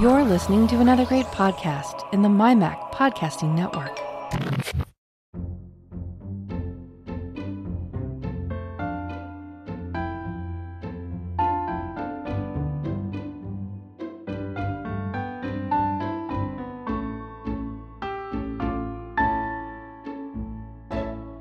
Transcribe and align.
You're 0.00 0.24
listening 0.24 0.66
to 0.68 0.80
another 0.80 1.04
great 1.04 1.26
podcast 1.26 2.10
in 2.14 2.22
the 2.22 2.28
MyMac 2.28 2.92
Podcasting 2.92 3.54
Network. 3.54 3.98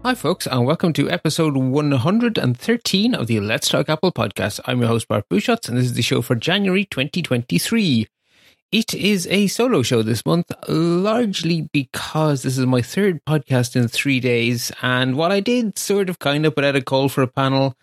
Hi, 0.03 0.13
folks, 0.13 0.45
and 0.45 0.65
welcome 0.65 0.91
to 0.93 1.09
episode 1.09 1.55
113 1.55 3.15
of 3.15 3.27
the 3.27 3.39
Let's 3.39 3.69
Talk 3.69 3.87
Apple 3.87 4.11
podcast. 4.11 4.59
I'm 4.65 4.79
your 4.79 4.89
host, 4.89 5.07
Bart 5.07 5.29
Busschots, 5.29 5.69
and 5.69 5.77
this 5.77 5.85
is 5.85 5.93
the 5.93 6.01
show 6.01 6.21
for 6.21 6.35
January 6.35 6.83
2023. 6.83 8.07
It 8.71 8.93
is 8.93 9.27
a 9.27 9.47
solo 9.47 9.81
show 9.81 10.01
this 10.01 10.25
month, 10.25 10.49
largely 10.69 11.67
because 11.73 12.43
this 12.43 12.57
is 12.57 12.65
my 12.65 12.81
third 12.81 13.19
podcast 13.25 13.75
in 13.75 13.89
three 13.89 14.21
days. 14.21 14.71
And 14.81 15.17
while 15.17 15.29
I 15.33 15.41
did 15.41 15.77
sort 15.77 16.09
of 16.09 16.19
kind 16.19 16.45
of 16.45 16.55
put 16.55 16.63
out 16.63 16.77
a 16.77 16.81
call 16.81 17.09
for 17.09 17.21
a 17.21 17.27
panel, 17.27 17.75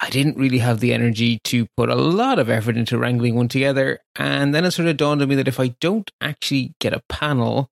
I 0.00 0.10
didn't 0.10 0.36
really 0.36 0.58
have 0.58 0.80
the 0.80 0.92
energy 0.92 1.38
to 1.44 1.68
put 1.76 1.88
a 1.88 1.94
lot 1.94 2.40
of 2.40 2.50
effort 2.50 2.76
into 2.76 2.98
wrangling 2.98 3.36
one 3.36 3.46
together. 3.46 4.00
And 4.16 4.52
then 4.52 4.64
it 4.64 4.72
sort 4.72 4.88
of 4.88 4.96
dawned 4.96 5.22
on 5.22 5.28
me 5.28 5.36
that 5.36 5.46
if 5.46 5.60
I 5.60 5.68
don't 5.78 6.10
actually 6.20 6.74
get 6.80 6.92
a 6.92 7.04
panel, 7.08 7.70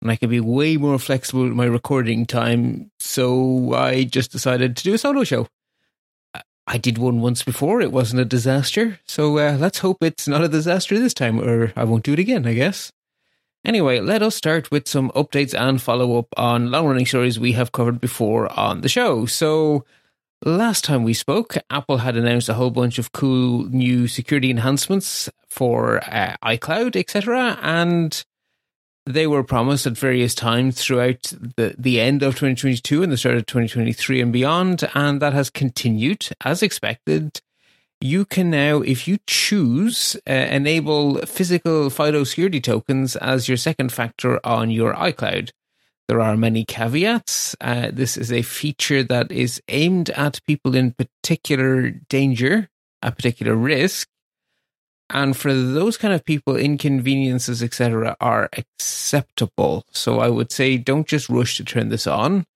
and 0.00 0.08
I 0.08 0.14
can 0.14 0.30
be 0.30 0.38
way 0.38 0.76
more 0.76 1.00
flexible 1.00 1.42
with 1.42 1.54
my 1.54 1.64
recording 1.64 2.26
time. 2.26 2.92
So 3.00 3.74
I 3.74 4.04
just 4.04 4.30
decided 4.30 4.76
to 4.76 4.84
do 4.84 4.94
a 4.94 4.98
solo 4.98 5.24
show. 5.24 5.48
I 6.66 6.78
did 6.78 6.98
one 6.98 7.20
once 7.20 7.42
before. 7.42 7.80
It 7.80 7.92
wasn't 7.92 8.22
a 8.22 8.24
disaster. 8.24 8.98
So 9.06 9.38
uh, 9.38 9.56
let's 9.58 9.78
hope 9.78 10.02
it's 10.02 10.26
not 10.26 10.42
a 10.42 10.48
disaster 10.48 10.98
this 10.98 11.14
time, 11.14 11.40
or 11.40 11.72
I 11.76 11.84
won't 11.84 12.04
do 12.04 12.14
it 12.14 12.18
again, 12.18 12.46
I 12.46 12.54
guess. 12.54 12.90
Anyway, 13.64 14.00
let 14.00 14.22
us 14.22 14.34
start 14.34 14.70
with 14.70 14.86
some 14.86 15.10
updates 15.12 15.58
and 15.58 15.80
follow 15.80 16.18
up 16.18 16.28
on 16.36 16.70
long 16.70 16.86
running 16.86 17.06
stories 17.06 17.40
we 17.40 17.52
have 17.52 17.72
covered 17.72 18.00
before 18.00 18.52
on 18.58 18.82
the 18.82 18.88
show. 18.88 19.24
So, 19.24 19.84
last 20.44 20.84
time 20.84 21.02
we 21.02 21.14
spoke, 21.14 21.56
Apple 21.70 21.98
had 21.98 22.16
announced 22.16 22.50
a 22.50 22.54
whole 22.54 22.70
bunch 22.70 22.98
of 22.98 23.12
cool 23.12 23.64
new 23.64 24.06
security 24.06 24.50
enhancements 24.50 25.30
for 25.48 26.04
uh, 26.04 26.36
iCloud, 26.44 26.94
etc. 26.94 27.58
And 27.62 28.22
they 29.06 29.26
were 29.26 29.44
promised 29.44 29.86
at 29.86 29.98
various 29.98 30.34
times 30.34 30.80
throughout 30.80 31.22
the, 31.56 31.74
the 31.78 32.00
end 32.00 32.22
of 32.22 32.34
2022 32.34 33.02
and 33.02 33.12
the 33.12 33.16
start 33.16 33.36
of 33.36 33.46
2023 33.46 34.20
and 34.20 34.32
beyond, 34.32 34.88
and 34.94 35.20
that 35.20 35.34
has 35.34 35.50
continued 35.50 36.28
as 36.42 36.62
expected. 36.62 37.40
You 38.00 38.24
can 38.24 38.50
now, 38.50 38.80
if 38.80 39.06
you 39.06 39.18
choose, 39.26 40.16
uh, 40.28 40.32
enable 40.32 41.18
physical 41.26 41.90
FIDO 41.90 42.24
security 42.24 42.60
tokens 42.60 43.16
as 43.16 43.48
your 43.48 43.56
second 43.56 43.92
factor 43.92 44.40
on 44.44 44.70
your 44.70 44.94
iCloud. 44.94 45.50
There 46.08 46.20
are 46.20 46.36
many 46.36 46.64
caveats. 46.64 47.56
Uh, 47.60 47.90
this 47.92 48.16
is 48.16 48.30
a 48.30 48.42
feature 48.42 49.02
that 49.02 49.32
is 49.32 49.62
aimed 49.68 50.10
at 50.10 50.40
people 50.46 50.74
in 50.74 50.92
particular 50.92 51.90
danger, 51.90 52.68
a 53.02 53.10
particular 53.10 53.54
risk, 53.54 54.08
and 55.10 55.36
for 55.36 55.52
those 55.52 55.96
kind 55.96 56.14
of 56.14 56.24
people 56.24 56.56
inconveniences 56.56 57.62
etc 57.62 58.16
are 58.20 58.48
acceptable. 58.56 59.84
So 59.90 60.20
i 60.20 60.28
would 60.28 60.52
say 60.52 60.76
don't 60.76 61.06
just 61.06 61.28
rush 61.28 61.56
to 61.56 61.64
turn 61.64 61.88
this 61.88 62.06
on. 62.06 62.46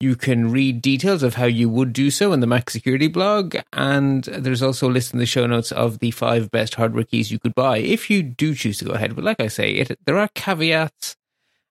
You 0.00 0.16
can 0.16 0.50
read 0.50 0.82
details 0.82 1.22
of 1.22 1.34
how 1.34 1.46
you 1.46 1.68
would 1.70 1.92
do 1.92 2.10
so 2.10 2.32
in 2.32 2.40
the 2.40 2.46
mac 2.46 2.68
security 2.68 3.08
blog. 3.08 3.56
And 3.72 4.24
there's 4.24 4.62
also 4.62 4.88
a 4.88 4.92
list 4.92 5.12
in 5.12 5.18
the 5.18 5.26
show 5.26 5.46
notes 5.46 5.72
of 5.72 6.00
the 6.00 6.10
five 6.10 6.50
best 6.50 6.74
hardware 6.74 7.04
keys 7.04 7.30
you 7.30 7.38
could 7.38 7.54
buy 7.54 7.78
if 7.78 8.10
you 8.10 8.22
do 8.22 8.54
choose 8.54 8.78
to 8.78 8.84
go 8.84 8.92
ahead. 8.92 9.14
But 9.14 9.24
like 9.24 9.40
i 9.40 9.48
say 9.48 9.72
it, 9.72 9.98
there 10.04 10.18
are 10.18 10.28
caveats 10.34 11.16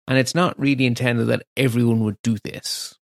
and 0.07 0.17
it's 0.17 0.35
not 0.35 0.59
really 0.59 0.85
intended 0.85 1.25
that 1.25 1.43
everyone 1.55 2.03
would 2.03 2.17
do 2.23 2.37
this 2.43 2.97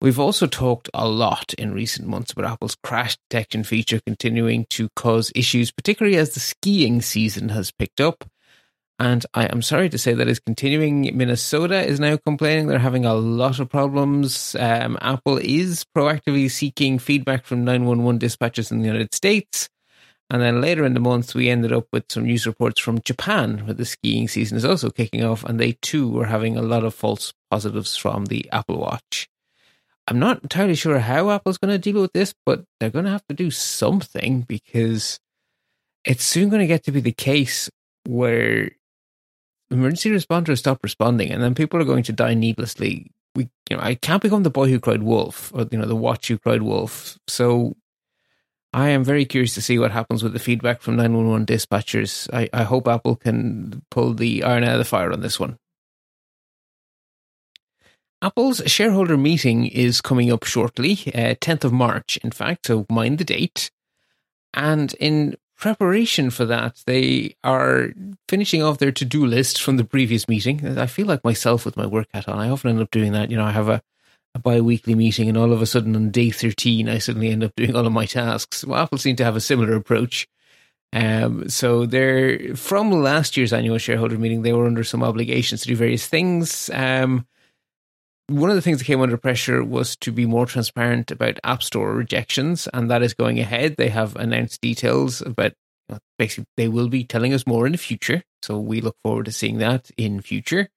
We've 0.00 0.20
also 0.20 0.46
talked 0.46 0.88
a 0.94 1.08
lot 1.08 1.54
in 1.54 1.74
recent 1.74 2.06
months 2.06 2.30
about 2.30 2.44
Apple's 2.44 2.76
crash 2.84 3.16
detection 3.28 3.64
feature 3.64 4.00
continuing 4.06 4.64
to 4.70 4.88
cause 4.94 5.32
issues, 5.34 5.72
particularly 5.72 6.16
as 6.16 6.34
the 6.34 6.40
skiing 6.40 7.02
season 7.02 7.48
has 7.48 7.72
picked 7.72 8.00
up. 8.00 8.24
And 9.00 9.26
I 9.34 9.46
am 9.46 9.60
sorry 9.60 9.88
to 9.88 9.98
say 9.98 10.14
that 10.14 10.28
is 10.28 10.38
continuing. 10.38 11.16
Minnesota 11.16 11.84
is 11.84 11.98
now 11.98 12.16
complaining 12.16 12.68
they're 12.68 12.78
having 12.78 13.04
a 13.04 13.14
lot 13.14 13.58
of 13.58 13.70
problems. 13.70 14.54
Um, 14.58 14.98
Apple 15.00 15.38
is 15.38 15.84
proactively 15.96 16.48
seeking 16.48 17.00
feedback 17.00 17.44
from 17.44 17.64
911 17.64 18.20
dispatchers 18.20 18.70
in 18.70 18.78
the 18.78 18.86
United 18.86 19.14
States. 19.14 19.68
And 20.30 20.40
then 20.40 20.60
later 20.60 20.84
in 20.84 20.94
the 20.94 21.00
month, 21.00 21.34
we 21.34 21.48
ended 21.48 21.72
up 21.72 21.86
with 21.92 22.04
some 22.08 22.24
news 22.24 22.46
reports 22.46 22.80
from 22.80 23.00
Japan, 23.02 23.64
where 23.64 23.74
the 23.74 23.84
skiing 23.84 24.28
season 24.28 24.58
is 24.58 24.64
also 24.64 24.90
kicking 24.90 25.24
off, 25.24 25.42
and 25.42 25.58
they 25.58 25.72
too 25.80 26.08
were 26.08 26.26
having 26.26 26.56
a 26.56 26.62
lot 26.62 26.84
of 26.84 26.94
false 26.94 27.32
positives 27.50 27.96
from 27.96 28.26
the 28.26 28.48
Apple 28.52 28.78
Watch. 28.78 29.28
I'm 30.08 30.18
not 30.18 30.42
entirely 30.42 30.74
sure 30.74 30.98
how 30.98 31.30
Apple's 31.30 31.58
going 31.58 31.70
to 31.70 31.78
deal 31.78 32.00
with 32.00 32.14
this, 32.14 32.34
but 32.46 32.64
they're 32.80 32.88
going 32.88 33.04
to 33.04 33.10
have 33.10 33.26
to 33.28 33.34
do 33.34 33.50
something 33.50 34.40
because 34.40 35.20
it's 36.02 36.24
soon 36.24 36.48
going 36.48 36.60
to 36.60 36.66
get 36.66 36.84
to 36.84 36.92
be 36.92 37.00
the 37.00 37.12
case 37.12 37.68
where 38.06 38.70
emergency 39.70 40.10
responders 40.10 40.58
stop 40.58 40.82
responding, 40.82 41.30
and 41.30 41.42
then 41.42 41.54
people 41.54 41.78
are 41.78 41.84
going 41.84 42.04
to 42.04 42.12
die 42.12 42.32
needlessly. 42.32 43.10
We, 43.34 43.50
you 43.68 43.76
know, 43.76 43.82
I 43.82 43.96
can't 43.96 44.22
become 44.22 44.44
the 44.44 44.50
boy 44.50 44.70
who 44.70 44.80
cried 44.80 45.02
wolf, 45.02 45.52
or 45.54 45.66
you 45.70 45.76
know, 45.76 45.84
the 45.84 45.94
watch 45.94 46.28
who 46.28 46.38
cried 46.38 46.62
wolf. 46.62 47.18
So, 47.28 47.76
I 48.72 48.88
am 48.88 49.04
very 49.04 49.26
curious 49.26 49.54
to 49.54 49.62
see 49.62 49.78
what 49.78 49.90
happens 49.90 50.22
with 50.22 50.32
the 50.32 50.38
feedback 50.38 50.80
from 50.80 50.96
911 50.96 51.44
dispatchers. 51.44 52.32
I, 52.32 52.48
I 52.52 52.64
hope 52.64 52.88
Apple 52.88 53.16
can 53.16 53.82
pull 53.90 54.14
the 54.14 54.42
iron 54.42 54.64
out 54.64 54.72
of 54.72 54.78
the 54.78 54.84
fire 54.84 55.12
on 55.12 55.20
this 55.20 55.38
one. 55.38 55.58
Apple's 58.20 58.60
shareholder 58.66 59.16
meeting 59.16 59.66
is 59.66 60.00
coming 60.00 60.32
up 60.32 60.44
shortly, 60.44 60.92
uh, 61.14 61.34
10th 61.40 61.64
of 61.64 61.72
March, 61.72 62.16
in 62.18 62.32
fact, 62.32 62.66
so 62.66 62.84
mind 62.90 63.18
the 63.18 63.24
date. 63.24 63.70
And 64.52 64.92
in 64.94 65.36
preparation 65.56 66.30
for 66.30 66.44
that, 66.46 66.82
they 66.86 67.36
are 67.44 67.90
finishing 68.28 68.62
off 68.62 68.78
their 68.78 68.92
to 68.92 69.04
do 69.04 69.24
list 69.24 69.62
from 69.62 69.76
the 69.76 69.84
previous 69.84 70.28
meeting. 70.28 70.78
I 70.78 70.86
feel 70.86 71.06
like 71.06 71.22
myself 71.22 71.64
with 71.64 71.76
my 71.76 71.86
work 71.86 72.08
hat 72.12 72.28
on. 72.28 72.38
I 72.38 72.50
often 72.50 72.70
end 72.70 72.80
up 72.80 72.90
doing 72.90 73.12
that. 73.12 73.30
You 73.30 73.36
know, 73.36 73.44
I 73.44 73.52
have 73.52 73.68
a, 73.68 73.82
a 74.34 74.40
bi 74.40 74.60
weekly 74.60 74.96
meeting, 74.96 75.28
and 75.28 75.38
all 75.38 75.52
of 75.52 75.62
a 75.62 75.66
sudden 75.66 75.94
on 75.94 76.10
day 76.10 76.30
13, 76.30 76.88
I 76.88 76.98
suddenly 76.98 77.30
end 77.30 77.44
up 77.44 77.54
doing 77.56 77.76
all 77.76 77.86
of 77.86 77.92
my 77.92 78.06
tasks. 78.06 78.64
Well, 78.64 78.80
Apple 78.80 78.98
seem 78.98 79.14
to 79.16 79.24
have 79.24 79.36
a 79.36 79.40
similar 79.40 79.74
approach. 79.74 80.26
Um, 80.92 81.48
so 81.48 81.86
they're 81.86 82.56
from 82.56 82.90
last 82.90 83.36
year's 83.36 83.52
annual 83.52 83.78
shareholder 83.78 84.18
meeting, 84.18 84.42
they 84.42 84.54
were 84.54 84.66
under 84.66 84.84
some 84.84 85.04
obligations 85.04 85.60
to 85.62 85.68
do 85.68 85.76
various 85.76 86.06
things. 86.06 86.68
Um, 86.72 87.26
one 88.28 88.50
of 88.50 88.56
the 88.56 88.62
things 88.62 88.78
that 88.78 88.84
came 88.84 89.00
under 89.00 89.16
pressure 89.16 89.64
was 89.64 89.96
to 89.96 90.12
be 90.12 90.26
more 90.26 90.46
transparent 90.46 91.10
about 91.10 91.40
App 91.44 91.62
Store 91.62 91.94
rejections, 91.94 92.68
and 92.72 92.90
that 92.90 93.02
is 93.02 93.14
going 93.14 93.40
ahead. 93.40 93.76
They 93.76 93.88
have 93.88 94.16
announced 94.16 94.60
details 94.60 95.22
about 95.22 95.54
basically 96.18 96.44
they 96.56 96.68
will 96.68 96.88
be 96.88 97.04
telling 97.04 97.32
us 97.32 97.46
more 97.46 97.64
in 97.64 97.72
the 97.72 97.78
future. 97.78 98.22
So 98.42 98.58
we 98.58 98.82
look 98.82 98.96
forward 99.02 99.24
to 99.24 99.32
seeing 99.32 99.58
that 99.58 99.90
in 99.96 100.20
future. 100.20 100.68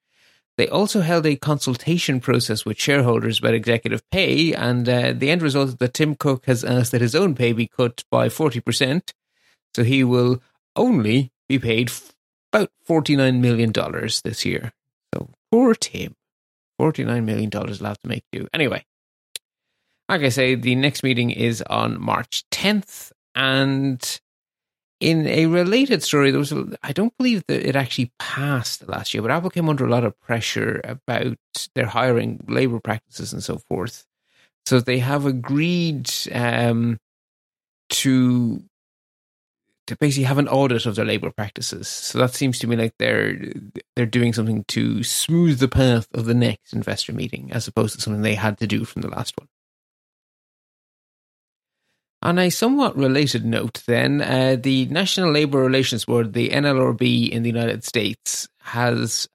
They 0.57 0.69
also 0.69 1.01
held 1.01 1.25
a 1.25 1.35
consultation 1.35 2.21
process 2.21 2.65
with 2.65 2.79
shareholders 2.79 3.39
about 3.39 3.53
executive 3.53 4.09
pay, 4.11 4.53
and 4.53 4.87
uh, 4.87 5.13
the 5.13 5.29
end 5.29 5.41
result 5.41 5.69
is 5.69 5.75
that 5.77 5.93
Tim 5.93 6.15
Cook 6.15 6.45
has 6.45 6.63
asked 6.63 6.91
that 6.91 7.01
his 7.01 7.15
own 7.15 7.35
pay 7.35 7.51
be 7.51 7.67
cut 7.67 8.03
by 8.09 8.29
40%. 8.29 9.11
So 9.75 9.83
he 9.83 10.03
will 10.03 10.41
only 10.75 11.31
be 11.49 11.59
paid 11.59 11.91
about 12.53 12.71
$49 12.87 13.39
million 13.39 13.71
this 14.23 14.45
year. 14.45 14.71
So 15.13 15.29
poor 15.51 15.73
Tim. 15.75 16.15
$49 16.81 17.23
million 17.23 17.51
have 17.51 17.99
to 17.99 18.07
make 18.07 18.23
do. 18.31 18.47
Anyway, 18.53 18.83
like 20.09 20.21
I 20.21 20.29
say, 20.29 20.55
the 20.55 20.75
next 20.75 21.03
meeting 21.03 21.29
is 21.29 21.61
on 21.63 22.01
March 22.01 22.43
10th. 22.51 23.11
And 23.35 24.19
in 24.99 25.27
a 25.27 25.45
related 25.45 26.03
story, 26.03 26.31
there 26.31 26.39
was 26.39 26.51
a, 26.51 26.67
I 26.83 26.91
don't 26.91 27.15
believe 27.17 27.43
that 27.47 27.67
it 27.67 27.75
actually 27.75 28.11
passed 28.19 28.87
last 28.89 29.13
year, 29.13 29.21
but 29.21 29.31
Apple 29.31 29.49
came 29.49 29.69
under 29.69 29.85
a 29.85 29.89
lot 29.89 30.03
of 30.03 30.19
pressure 30.19 30.81
about 30.83 31.37
their 31.75 31.87
hiring 31.87 32.43
labor 32.47 32.79
practices 32.79 33.31
and 33.31 33.43
so 33.43 33.57
forth. 33.57 34.05
So 34.65 34.79
they 34.79 34.99
have 34.99 35.25
agreed 35.25 36.11
um, 36.33 36.97
to 37.89 38.63
to 39.91 39.97
basically 39.97 40.23
have 40.23 40.37
an 40.37 40.47
audit 40.47 40.85
of 40.85 40.95
their 40.95 41.05
labor 41.05 41.31
practices. 41.31 41.89
So 41.89 42.17
that 42.19 42.33
seems 42.33 42.57
to 42.59 42.67
me 42.67 42.77
like 42.77 42.93
they're 42.97 43.37
they're 43.95 44.05
doing 44.05 44.31
something 44.31 44.63
to 44.69 45.03
smooth 45.03 45.59
the 45.59 45.67
path 45.67 46.07
of 46.13 46.25
the 46.25 46.33
next 46.33 46.71
investor 46.71 47.11
meeting, 47.11 47.51
as 47.51 47.67
opposed 47.67 47.95
to 47.95 48.01
something 48.01 48.21
they 48.21 48.35
had 48.35 48.57
to 48.59 48.67
do 48.67 48.85
from 48.85 49.01
the 49.01 49.09
last 49.09 49.37
one. 49.37 49.49
On 52.23 52.39
a 52.39 52.49
somewhat 52.49 52.95
related 52.95 53.43
note, 53.43 53.83
then, 53.85 54.21
uh, 54.21 54.55
the 54.57 54.85
National 54.85 55.31
Labor 55.31 55.59
Relations 55.59 56.05
Board, 56.05 56.33
the 56.33 56.49
NLRB 56.49 57.29
in 57.29 57.43
the 57.43 57.49
United 57.49 57.83
States, 57.83 58.47
has 58.61 59.27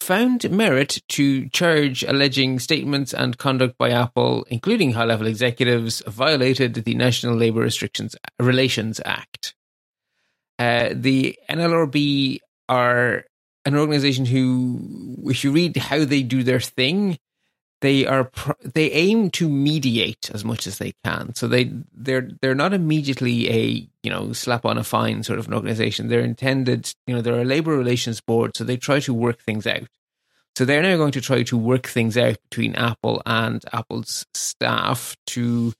found 0.00 0.48
merit 0.50 1.02
to 1.08 1.48
charge 1.50 2.02
alleging 2.04 2.60
statements 2.60 3.12
and 3.12 3.36
conduct 3.36 3.76
by 3.76 3.90
Apple, 3.90 4.46
including 4.48 4.92
high 4.92 5.04
level 5.04 5.26
executives, 5.26 6.00
violated 6.06 6.74
the 6.74 6.94
National 6.94 7.34
Labor 7.34 7.60
Restrictions 7.60 8.16
Relations 8.38 9.00
Act. 9.04 9.54
Uh, 10.58 10.90
the 10.92 11.38
NLRB 11.48 12.38
are 12.68 13.24
an 13.64 13.76
organization 13.76 14.24
who, 14.24 15.16
if 15.24 15.44
you 15.44 15.52
read 15.52 15.76
how 15.76 16.04
they 16.04 16.22
do 16.22 16.42
their 16.42 16.60
thing, 16.60 17.18
they 17.80 18.06
are 18.06 18.30
they 18.64 18.90
aim 18.90 19.30
to 19.30 19.48
mediate 19.48 20.30
as 20.34 20.44
much 20.44 20.66
as 20.66 20.78
they 20.78 20.94
can. 21.04 21.34
So 21.34 21.46
they 21.46 21.72
they're 21.92 22.28
they're 22.40 22.54
not 22.54 22.72
immediately 22.74 23.48
a 23.50 23.88
you 24.02 24.10
know 24.10 24.32
slap 24.32 24.64
on 24.64 24.78
a 24.78 24.84
fine 24.84 25.22
sort 25.22 25.38
of 25.38 25.46
an 25.46 25.54
organization. 25.54 26.08
They're 26.08 26.20
intended 26.20 26.92
you 27.06 27.14
know 27.14 27.20
they're 27.20 27.40
a 27.40 27.44
labor 27.44 27.76
relations 27.76 28.20
board, 28.20 28.56
so 28.56 28.64
they 28.64 28.76
try 28.76 29.00
to 29.00 29.14
work 29.14 29.40
things 29.42 29.66
out. 29.66 29.88
So 30.56 30.64
they're 30.64 30.82
now 30.82 30.96
going 30.96 31.12
to 31.12 31.20
try 31.20 31.44
to 31.44 31.56
work 31.56 31.86
things 31.86 32.18
out 32.18 32.38
between 32.50 32.74
Apple 32.74 33.22
and 33.24 33.64
Apple's 33.72 34.26
staff 34.34 35.16
to 35.28 35.72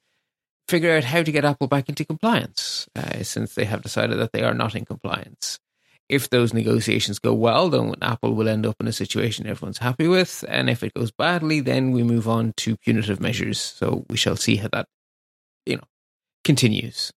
figure 0.68 0.96
out 0.96 1.04
how 1.04 1.22
to 1.22 1.32
get 1.32 1.44
Apple 1.44 1.66
back 1.66 1.88
into 1.88 2.04
compliance, 2.04 2.86
uh, 2.94 3.22
since 3.22 3.54
they 3.54 3.64
have 3.64 3.82
decided 3.82 4.18
that 4.18 4.32
they 4.32 4.42
are 4.42 4.54
not 4.54 4.74
in 4.74 4.84
compliance 4.84 5.58
if 6.08 6.30
those 6.30 6.54
negotiations 6.54 7.18
go 7.18 7.34
well, 7.34 7.68
then 7.68 7.94
Apple 8.00 8.34
will 8.34 8.48
end 8.48 8.64
up 8.64 8.76
in 8.80 8.88
a 8.88 8.92
situation 8.92 9.46
everyone's 9.46 9.78
happy 9.78 10.08
with. 10.08 10.44
And 10.48 10.70
if 10.70 10.82
it 10.82 10.94
goes 10.94 11.10
badly, 11.10 11.60
then 11.60 11.92
we 11.92 12.02
move 12.02 12.28
on 12.28 12.54
to 12.58 12.76
punitive 12.76 13.20
measures. 13.20 13.60
So 13.60 14.06
we 14.08 14.16
shall 14.16 14.36
see 14.36 14.56
how 14.56 14.68
that, 14.72 14.86
you 15.66 15.76
know, 15.76 15.84
continues. 16.44 17.12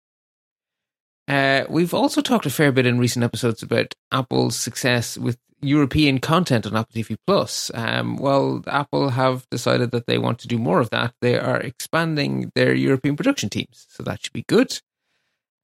Uh, 1.27 1.65
we've 1.69 1.93
also 1.93 2.23
talked 2.23 2.47
a 2.47 2.51
fair 2.51 2.73
bit 2.73 2.87
in 2.87 2.99
recent 2.99 3.25
episodes 3.25 3.63
about 3.63 3.95
Apple's 4.11 4.57
success 4.57 5.19
with 5.19 5.37
European 5.61 6.19
content 6.19 6.67
on 6.67 6.77
Apple 6.77 7.03
TV 7.03 7.17
Plus. 7.27 7.71
Um, 7.75 8.17
well, 8.17 8.63
Apple 8.67 9.11
have 9.11 9.49
decided 9.51 9.91
that 9.91 10.07
they 10.07 10.19
want 10.19 10.39
to 10.41 10.49
do 10.49 10.59
more 10.59 10.81
of 10.81 10.91
that. 10.91 11.15
They 11.21 11.39
are 11.39 11.61
expanding 11.61 12.53
their 12.55 12.75
European 12.75 13.17
production 13.17 13.49
teams, 13.49 13.87
so 13.89 14.03
that 14.03 14.23
should 14.23 14.33
be 14.33 14.45
good. 14.49 14.81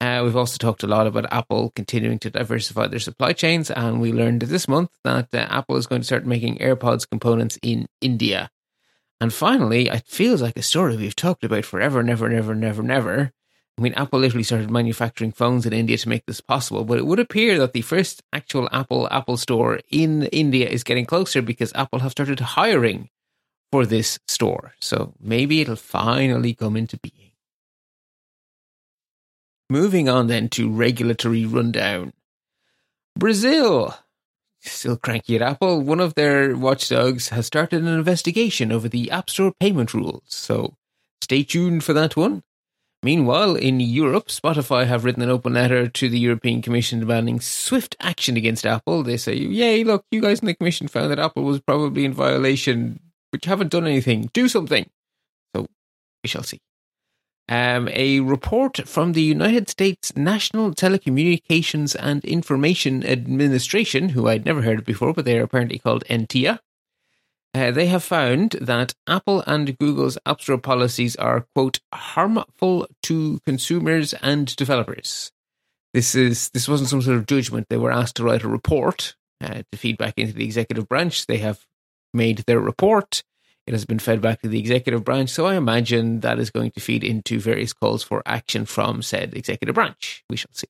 Uh, 0.01 0.21
we've 0.23 0.35
also 0.35 0.57
talked 0.57 0.83
a 0.83 0.87
lot 0.87 1.07
about 1.07 1.31
Apple 1.31 1.71
continuing 1.75 2.19
to 2.19 2.29
diversify 2.29 2.87
their 2.87 2.99
supply 2.99 3.31
chains, 3.31 3.71
and 3.71 4.01
we 4.01 4.11
learned 4.11 4.41
this 4.41 4.67
month 4.67 4.89
that 5.03 5.29
uh, 5.33 5.37
Apple 5.49 5.77
is 5.77 5.87
going 5.87 6.01
to 6.01 6.05
start 6.05 6.25
making 6.25 6.57
AirPods 6.57 7.09
components 7.09 7.57
in 7.61 7.87
India. 8.01 8.51
And 9.21 9.33
finally, 9.33 9.87
it 9.87 10.05
feels 10.05 10.41
like 10.41 10.57
a 10.57 10.61
story 10.61 10.97
we've 10.97 11.15
talked 11.15 11.45
about 11.45 11.63
forever, 11.63 12.03
never, 12.03 12.27
never, 12.27 12.53
never, 12.53 12.83
never. 12.83 13.31
I 13.77 13.81
mean, 13.81 13.93
Apple 13.95 14.19
literally 14.19 14.43
started 14.43 14.71
manufacturing 14.71 15.33
phones 15.33 15.65
in 15.65 15.73
India 15.73 15.97
to 15.97 16.09
make 16.09 16.25
this 16.25 16.39
possible, 16.39 16.85
but 16.85 16.97
it 16.97 17.05
would 17.05 17.19
appear 17.19 17.59
that 17.59 17.73
the 17.73 17.81
first 17.81 18.23
actual 18.31 18.69
Apple 18.71 19.07
Apple 19.11 19.35
store 19.35 19.81
in 19.89 20.23
India 20.27 20.69
is 20.69 20.83
getting 20.83 21.05
closer 21.05 21.41
because 21.41 21.73
Apple 21.75 21.99
have 21.99 22.11
started 22.11 22.39
hiring 22.39 23.09
for 23.73 23.85
this 23.85 24.17
store. 24.27 24.73
So 24.79 25.13
maybe 25.19 25.59
it'll 25.59 25.75
finally 25.75 26.53
come 26.53 26.77
into 26.77 26.97
being. 26.97 27.31
Moving 29.69 30.07
on 30.07 30.27
then 30.27 30.47
to 30.49 30.69
regulatory 30.69 31.45
rundown. 31.45 32.13
Brazil. 33.17 33.97
Still 34.61 34.95
cranky 34.97 35.35
at 35.35 35.41
Apple, 35.41 35.81
one 35.81 35.99
of 35.99 36.15
their 36.15 36.55
watchdogs 36.55 37.29
has 37.29 37.45
started 37.45 37.81
an 37.81 37.87
investigation 37.87 38.71
over 38.71 38.87
the 38.87 39.11
App 39.11 39.29
Store 39.29 39.53
payment 39.59 39.93
rules, 39.93 40.23
so 40.27 40.75
stay 41.21 41.43
tuned 41.43 41.83
for 41.83 41.93
that 41.93 42.15
one. 42.15 42.41
Meanwhile, 43.05 43.57
in 43.57 43.79
Europe, 43.79 44.29
Spotify 44.29 44.87
have 44.87 45.05
written 45.05 45.21
an 45.21 45.29
open 45.29 45.53
letter 45.53 45.87
to 45.87 46.09
the 46.09 46.17
European 46.17 46.63
Commission 46.63 47.01
demanding 47.01 47.39
swift 47.39 47.95
action 47.99 48.35
against 48.35 48.65
Apple. 48.65 49.03
They 49.03 49.15
say, 49.15 49.35
Yay, 49.35 49.83
look, 49.83 50.05
you 50.09 50.21
guys 50.21 50.39
in 50.39 50.47
the 50.47 50.55
Commission 50.55 50.87
found 50.87 51.11
that 51.11 51.19
Apple 51.19 51.43
was 51.43 51.59
probably 51.59 52.03
in 52.03 52.13
violation, 52.13 52.99
but 53.31 53.45
you 53.45 53.49
haven't 53.49 53.69
done 53.69 53.85
anything. 53.85 54.31
Do 54.33 54.47
something. 54.47 54.89
So 55.55 55.67
we 56.23 56.27
shall 56.27 56.41
see. 56.41 56.57
Um, 57.47 57.89
a 57.91 58.21
report 58.21 58.87
from 58.87 59.13
the 59.13 59.21
United 59.21 59.69
States 59.69 60.15
National 60.15 60.73
Telecommunications 60.73 61.95
and 61.99 62.25
Information 62.25 63.05
Administration, 63.05 64.09
who 64.09 64.27
I'd 64.27 64.45
never 64.45 64.63
heard 64.63 64.79
of 64.79 64.85
before, 64.85 65.13
but 65.13 65.25
they 65.25 65.37
are 65.37 65.43
apparently 65.43 65.77
called 65.77 66.03
NTIA. 66.09 66.57
Uh, 67.55 67.71
they 67.71 67.85
have 67.85 68.03
found 68.03 68.51
that 68.59 68.93
Apple 69.07 69.41
and 69.47 69.77
Google's 69.77 70.17
App 70.25 70.41
Store 70.41 70.57
policies 70.57 71.15
are, 71.15 71.47
quote, 71.55 71.79
harmful 71.93 72.85
to 73.03 73.39
consumers 73.45 74.13
and 74.15 74.53
developers. 74.57 75.31
This 75.93 76.15
is 76.15 76.49
this 76.49 76.67
wasn't 76.67 76.89
some 76.89 77.01
sort 77.01 77.15
of 77.15 77.27
judgment. 77.27 77.67
They 77.69 77.77
were 77.77 77.93
asked 77.93 78.17
to 78.17 78.25
write 78.25 78.43
a 78.43 78.49
report 78.49 79.15
uh, 79.41 79.61
to 79.71 79.77
feed 79.77 79.97
back 79.97 80.15
into 80.17 80.33
the 80.33 80.43
executive 80.43 80.89
branch. 80.89 81.27
They 81.27 81.37
have 81.37 81.65
made 82.13 82.39
their 82.39 82.59
report. 82.59 83.23
It 83.65 83.73
has 83.73 83.85
been 83.85 83.99
fed 83.99 84.19
back 84.19 84.41
to 84.41 84.49
the 84.49 84.59
executive 84.59 85.05
branch, 85.05 85.29
so 85.29 85.45
I 85.45 85.55
imagine 85.55 86.19
that 86.19 86.39
is 86.39 86.49
going 86.49 86.71
to 86.71 86.81
feed 86.81 87.05
into 87.05 87.39
various 87.39 87.71
calls 87.71 88.03
for 88.03 88.21
action 88.25 88.65
from 88.65 89.01
said 89.01 89.33
executive 89.33 89.75
branch. 89.75 90.25
We 90.29 90.35
shall 90.35 90.51
see. 90.51 90.67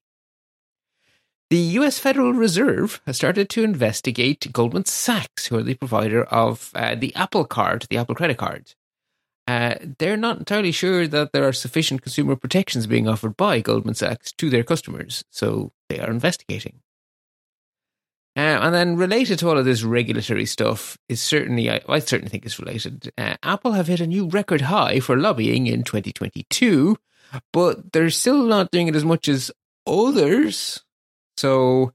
The 1.52 1.58
US 1.58 2.00
Federal 2.00 2.34
Reserve 2.34 3.02
has 3.06 3.18
started 3.18 3.50
to 3.50 3.64
investigate 3.64 4.52
Goldman 4.52 4.86
Sachs, 4.86 5.46
who 5.46 5.58
are 5.58 5.64
the 5.64 5.76
provider 5.76 6.24
of 6.24 6.72
uh, 6.74 6.96
the 6.96 7.14
Apple 7.16 7.46
Card, 7.46 7.86
the 7.90 7.98
Apple 7.98 8.16
credit 8.16 8.38
card. 8.38 8.74
Uh, 9.48 9.76
they're 10.00 10.18
not 10.18 10.40
entirely 10.40 10.72
sure 10.72 11.08
that 11.08 11.34
there 11.34 11.48
are 11.48 11.54
sufficient 11.54 12.02
consumer 12.02 12.36
protections 12.36 12.88
being 12.88 13.08
offered 13.08 13.38
by 13.38 13.62
Goldman 13.62 13.94
Sachs 13.94 14.32
to 14.34 14.50
their 14.50 14.64
customers, 14.64 15.24
so 15.30 15.72
they 15.88 16.00
are 16.00 16.10
investigating. 16.10 16.80
Uh, 18.36 18.60
and 18.62 18.74
then 18.74 18.98
related 18.98 19.38
to 19.40 19.48
all 19.48 19.58
of 19.58 19.66
this 19.66 19.84
regulatory 19.84 20.48
stuff 20.48 20.98
is 21.08 21.22
certainly, 21.22 21.70
I, 21.70 21.80
I 21.88 22.00
certainly 22.00 22.30
think 22.30 22.46
it's 22.46 22.60
related. 22.60 23.12
Uh, 23.20 23.36
Apple 23.44 23.74
have 23.74 23.88
hit 23.88 24.00
a 24.00 24.08
new 24.08 24.28
record 24.28 24.62
high 24.62 25.00
for 25.00 25.16
lobbying 25.16 25.68
in 25.68 25.84
2022, 25.84 26.98
but 27.54 27.94
they're 27.94 28.10
still 28.10 28.44
not 28.44 28.72
doing 28.72 28.88
it 28.88 28.96
as 28.96 29.06
much 29.06 29.30
as 29.30 29.52
others. 29.86 30.84
So 31.38 31.92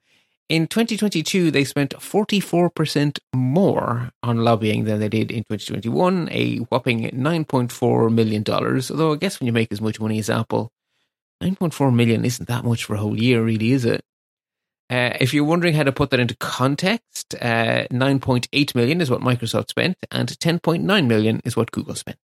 in 0.48 0.66
2022, 0.66 1.50
they 1.50 1.64
spent 1.64 1.94
44% 1.94 3.18
more 3.34 4.10
on 4.22 4.38
lobbying 4.38 4.84
than 4.84 4.98
they 4.98 5.08
did 5.08 5.30
in 5.30 5.44
2021, 5.44 6.28
a 6.32 6.56
whopping 6.56 7.04
$9.4 7.10 8.12
million. 8.12 8.44
Although 8.48 9.12
I 9.12 9.16
guess 9.16 9.38
when 9.38 9.46
you 9.46 9.52
make 9.52 9.70
as 9.70 9.80
much 9.80 10.00
money 10.00 10.18
as 10.18 10.28
Apple, 10.28 10.72
9.4 11.42 11.94
million 11.94 12.24
isn't 12.24 12.48
that 12.48 12.64
much 12.64 12.84
for 12.84 12.94
a 12.94 12.98
whole 12.98 13.18
year, 13.18 13.42
really, 13.42 13.72
is 13.72 13.84
it? 13.84 14.04
Uh, 14.90 15.16
if 15.20 15.32
you're 15.32 15.44
wondering 15.44 15.74
how 15.74 15.84
to 15.84 15.92
put 15.92 16.10
that 16.10 16.18
into 16.18 16.36
context, 16.38 17.36
uh, 17.40 17.86
9.8 17.92 18.74
million 18.74 19.00
is 19.00 19.08
what 19.08 19.20
Microsoft 19.20 19.68
spent, 19.70 19.96
and 20.10 20.28
10.9 20.30 21.06
million 21.06 21.40
is 21.44 21.56
what 21.56 21.70
Google 21.70 21.94
spent. 21.94 22.18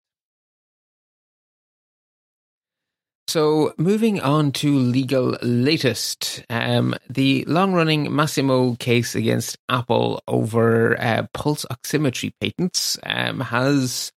So, 3.28 3.74
moving 3.76 4.20
on 4.20 4.52
to 4.52 4.78
legal 4.78 5.36
latest, 5.42 6.44
um, 6.48 6.94
the 7.10 7.44
long-running 7.46 8.06
Masimo 8.06 8.78
case 8.78 9.16
against 9.16 9.58
Apple 9.68 10.22
over 10.28 11.00
uh, 11.00 11.26
pulse 11.34 11.66
oximetry 11.68 12.32
patents 12.40 12.98
um, 13.02 13.40
has 13.40 14.12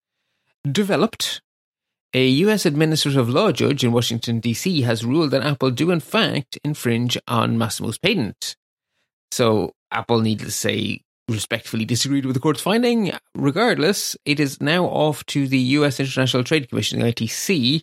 developed 0.71 1.41
a 2.13 2.27
U.S. 2.27 2.67
administrative 2.67 3.29
law 3.29 3.51
judge 3.51 3.83
in 3.83 3.91
Washington, 3.91 4.39
D.C. 4.39 4.81
has 4.81 5.03
ruled 5.03 5.31
that 5.31 5.43
Apple 5.43 5.71
do, 5.71 5.89
in 5.89 5.99
fact, 5.99 6.59
infringe 6.63 7.17
on 7.27 7.57
Masimo's 7.57 7.97
patent. 7.97 8.55
So, 9.31 9.73
Apple, 9.91 10.19
needless 10.21 10.53
to 10.53 10.59
say, 10.59 11.01
respectfully 11.27 11.85
disagreed 11.85 12.25
with 12.25 12.35
the 12.35 12.39
court's 12.39 12.61
finding. 12.61 13.11
Regardless, 13.33 14.15
it 14.25 14.39
is 14.39 14.61
now 14.61 14.85
off 14.85 15.25
to 15.27 15.47
the 15.47 15.59
U.S. 15.59 15.99
International 15.99 16.43
Trade 16.43 16.69
Commission, 16.69 16.99
the 16.99 17.11
ITC, 17.11 17.81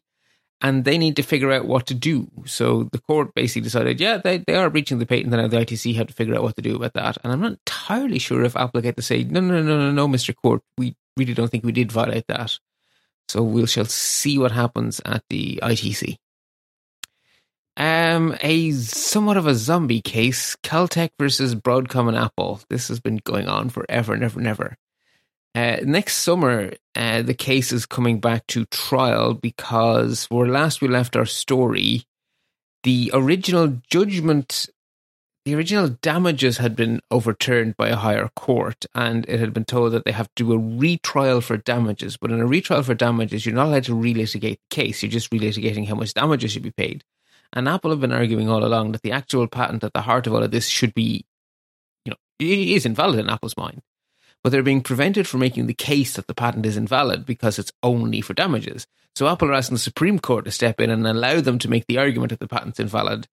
and 0.60 0.84
they 0.84 0.96
need 0.96 1.16
to 1.16 1.22
figure 1.22 1.52
out 1.52 1.66
what 1.66 1.86
to 1.86 1.94
do. 1.94 2.30
So 2.46 2.84
the 2.84 3.00
court 3.00 3.34
basically 3.34 3.62
decided, 3.62 4.00
yeah, 4.00 4.18
they, 4.18 4.38
they 4.38 4.54
are 4.54 4.70
breaching 4.70 4.98
the 4.98 5.06
patent, 5.06 5.34
and 5.34 5.42
now 5.42 5.48
the 5.48 5.64
ITC 5.64 5.94
have 5.96 6.06
to 6.06 6.14
figure 6.14 6.34
out 6.34 6.42
what 6.42 6.56
to 6.56 6.62
do 6.62 6.76
about 6.76 6.94
that. 6.94 7.18
And 7.22 7.32
I'm 7.32 7.40
not 7.40 7.52
entirely 7.52 8.18
sure 8.18 8.42
if 8.42 8.56
Apple 8.56 8.80
get 8.80 8.96
to 8.96 9.02
say, 9.02 9.24
no, 9.24 9.40
no, 9.40 9.62
no, 9.62 9.78
no, 9.78 9.90
no, 9.90 10.08
Mr. 10.08 10.34
Court, 10.34 10.62
we 10.78 10.96
really 11.16 11.34
don't 11.34 11.48
think 11.48 11.64
we 11.64 11.72
did 11.72 11.92
violate 11.92 12.26
that. 12.28 12.58
So 13.28 13.42
we 13.42 13.66
shall 13.66 13.84
see 13.84 14.38
what 14.38 14.52
happens 14.52 15.00
at 15.04 15.24
the 15.28 15.60
ITC. 15.62 16.16
Um, 17.78 18.34
a 18.40 18.70
somewhat 18.70 19.36
of 19.36 19.46
a 19.46 19.54
zombie 19.54 20.00
case: 20.00 20.56
Caltech 20.62 21.10
versus 21.18 21.54
Broadcom 21.54 22.08
and 22.08 22.16
Apple. 22.16 22.60
This 22.70 22.88
has 22.88 23.00
been 23.00 23.18
going 23.24 23.48
on 23.48 23.68
forever 23.68 24.14
and 24.14 24.24
ever 24.24 24.38
and 24.38 24.48
ever. 24.48 24.76
Uh, 25.56 25.78
next 25.84 26.18
summer, 26.18 26.74
uh, 26.94 27.22
the 27.22 27.32
case 27.32 27.72
is 27.72 27.86
coming 27.86 28.20
back 28.20 28.46
to 28.46 28.66
trial 28.66 29.32
because 29.32 30.26
where 30.26 30.46
last 30.46 30.82
we 30.82 30.88
left 30.88 31.16
our 31.16 31.24
story, 31.24 32.04
the 32.82 33.10
original 33.14 33.80
judgment 33.90 34.68
the 35.46 35.54
original 35.54 35.88
damages 35.88 36.58
had 36.58 36.74
been 36.74 37.00
overturned 37.08 37.76
by 37.76 37.88
a 37.88 37.94
higher 37.94 38.28
court 38.34 38.84
and 38.96 39.24
it 39.28 39.38
had 39.38 39.54
been 39.54 39.64
told 39.64 39.92
that 39.92 40.04
they 40.04 40.10
have 40.10 40.26
to 40.34 40.44
do 40.44 40.52
a 40.52 40.58
retrial 40.58 41.40
for 41.40 41.56
damages. 41.56 42.16
But 42.16 42.32
in 42.32 42.40
a 42.40 42.46
retrial 42.46 42.82
for 42.82 42.94
damages, 42.94 43.46
you're 43.46 43.54
not 43.54 43.68
allowed 43.68 43.84
to 43.84 43.94
relitigate 43.94 44.58
the 44.58 44.74
case. 44.74 45.04
You're 45.04 45.12
just 45.12 45.30
relitigating 45.30 45.86
how 45.86 45.94
much 45.94 46.14
damages 46.14 46.50
should 46.50 46.64
be 46.64 46.72
paid. 46.72 47.04
And 47.52 47.68
Apple 47.68 47.92
have 47.92 48.00
been 48.00 48.10
arguing 48.10 48.50
all 48.50 48.64
along 48.64 48.90
that 48.90 49.02
the 49.02 49.12
actual 49.12 49.46
patent 49.46 49.84
at 49.84 49.92
the 49.92 50.02
heart 50.02 50.26
of 50.26 50.34
all 50.34 50.42
of 50.42 50.50
this 50.50 50.66
should 50.66 50.92
be, 50.94 51.24
you 52.04 52.10
know, 52.10 52.16
it 52.40 52.58
is 52.58 52.84
invalid 52.84 53.20
in 53.20 53.30
Apple's 53.30 53.56
mind. 53.56 53.82
But 54.42 54.50
they're 54.50 54.62
being 54.62 54.82
prevented 54.82 55.26
from 55.26 55.40
making 55.40 55.66
the 55.66 55.74
case 55.74 56.14
that 56.14 56.28
the 56.28 56.34
patent 56.34 56.66
is 56.66 56.76
invalid 56.76 57.26
because 57.26 57.58
it's 57.58 57.72
only 57.82 58.20
for 58.20 58.34
damages. 58.34 58.86
So 59.16 59.26
Apple 59.26 59.50
are 59.50 59.54
asking 59.54 59.76
the 59.76 59.80
Supreme 59.80 60.18
Court 60.18 60.44
to 60.44 60.50
step 60.50 60.80
in 60.80 60.90
and 60.90 61.06
allow 61.06 61.40
them 61.40 61.58
to 61.60 61.70
make 61.70 61.86
the 61.86 61.98
argument 61.98 62.30
that 62.30 62.40
the 62.40 62.48
patent's 62.48 62.78
invalid 62.78 63.26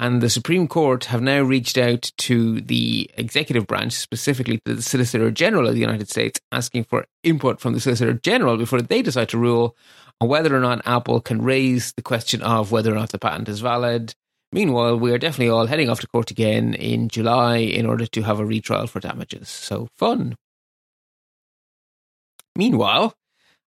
And 0.00 0.22
the 0.22 0.30
Supreme 0.30 0.66
Court 0.66 1.04
have 1.04 1.20
now 1.20 1.42
reached 1.42 1.76
out 1.76 2.10
to 2.18 2.62
the 2.62 3.10
executive 3.18 3.66
branch, 3.66 3.92
specifically 3.92 4.58
to 4.64 4.76
the 4.76 4.82
Solicitor 4.82 5.30
General 5.30 5.68
of 5.68 5.74
the 5.74 5.80
United 5.80 6.08
States, 6.08 6.40
asking 6.50 6.84
for 6.84 7.04
input 7.22 7.60
from 7.60 7.74
the 7.74 7.80
Solicitor 7.80 8.14
General 8.14 8.56
before 8.56 8.80
they 8.80 9.02
decide 9.02 9.28
to 9.28 9.38
rule 9.38 9.76
on 10.18 10.28
whether 10.28 10.56
or 10.56 10.60
not 10.60 10.80
Apple 10.86 11.20
can 11.20 11.42
raise 11.42 11.92
the 11.92 12.02
question 12.02 12.40
of 12.40 12.72
whether 12.72 12.90
or 12.90 12.94
not 12.94 13.10
the 13.10 13.18
patent 13.18 13.50
is 13.50 13.60
valid. 13.60 14.14
Meanwhile, 14.52 14.98
we 14.98 15.12
are 15.12 15.18
definitely 15.18 15.50
all 15.50 15.66
heading 15.66 15.90
off 15.90 16.00
to 16.00 16.06
court 16.06 16.30
again 16.30 16.72
in 16.72 17.08
July 17.08 17.58
in 17.58 17.84
order 17.84 18.06
to 18.06 18.22
have 18.22 18.40
a 18.40 18.46
retrial 18.46 18.86
for 18.86 19.00
damages. 19.00 19.50
So 19.50 19.88
fun. 19.98 20.34
Meanwhile, 22.56 23.14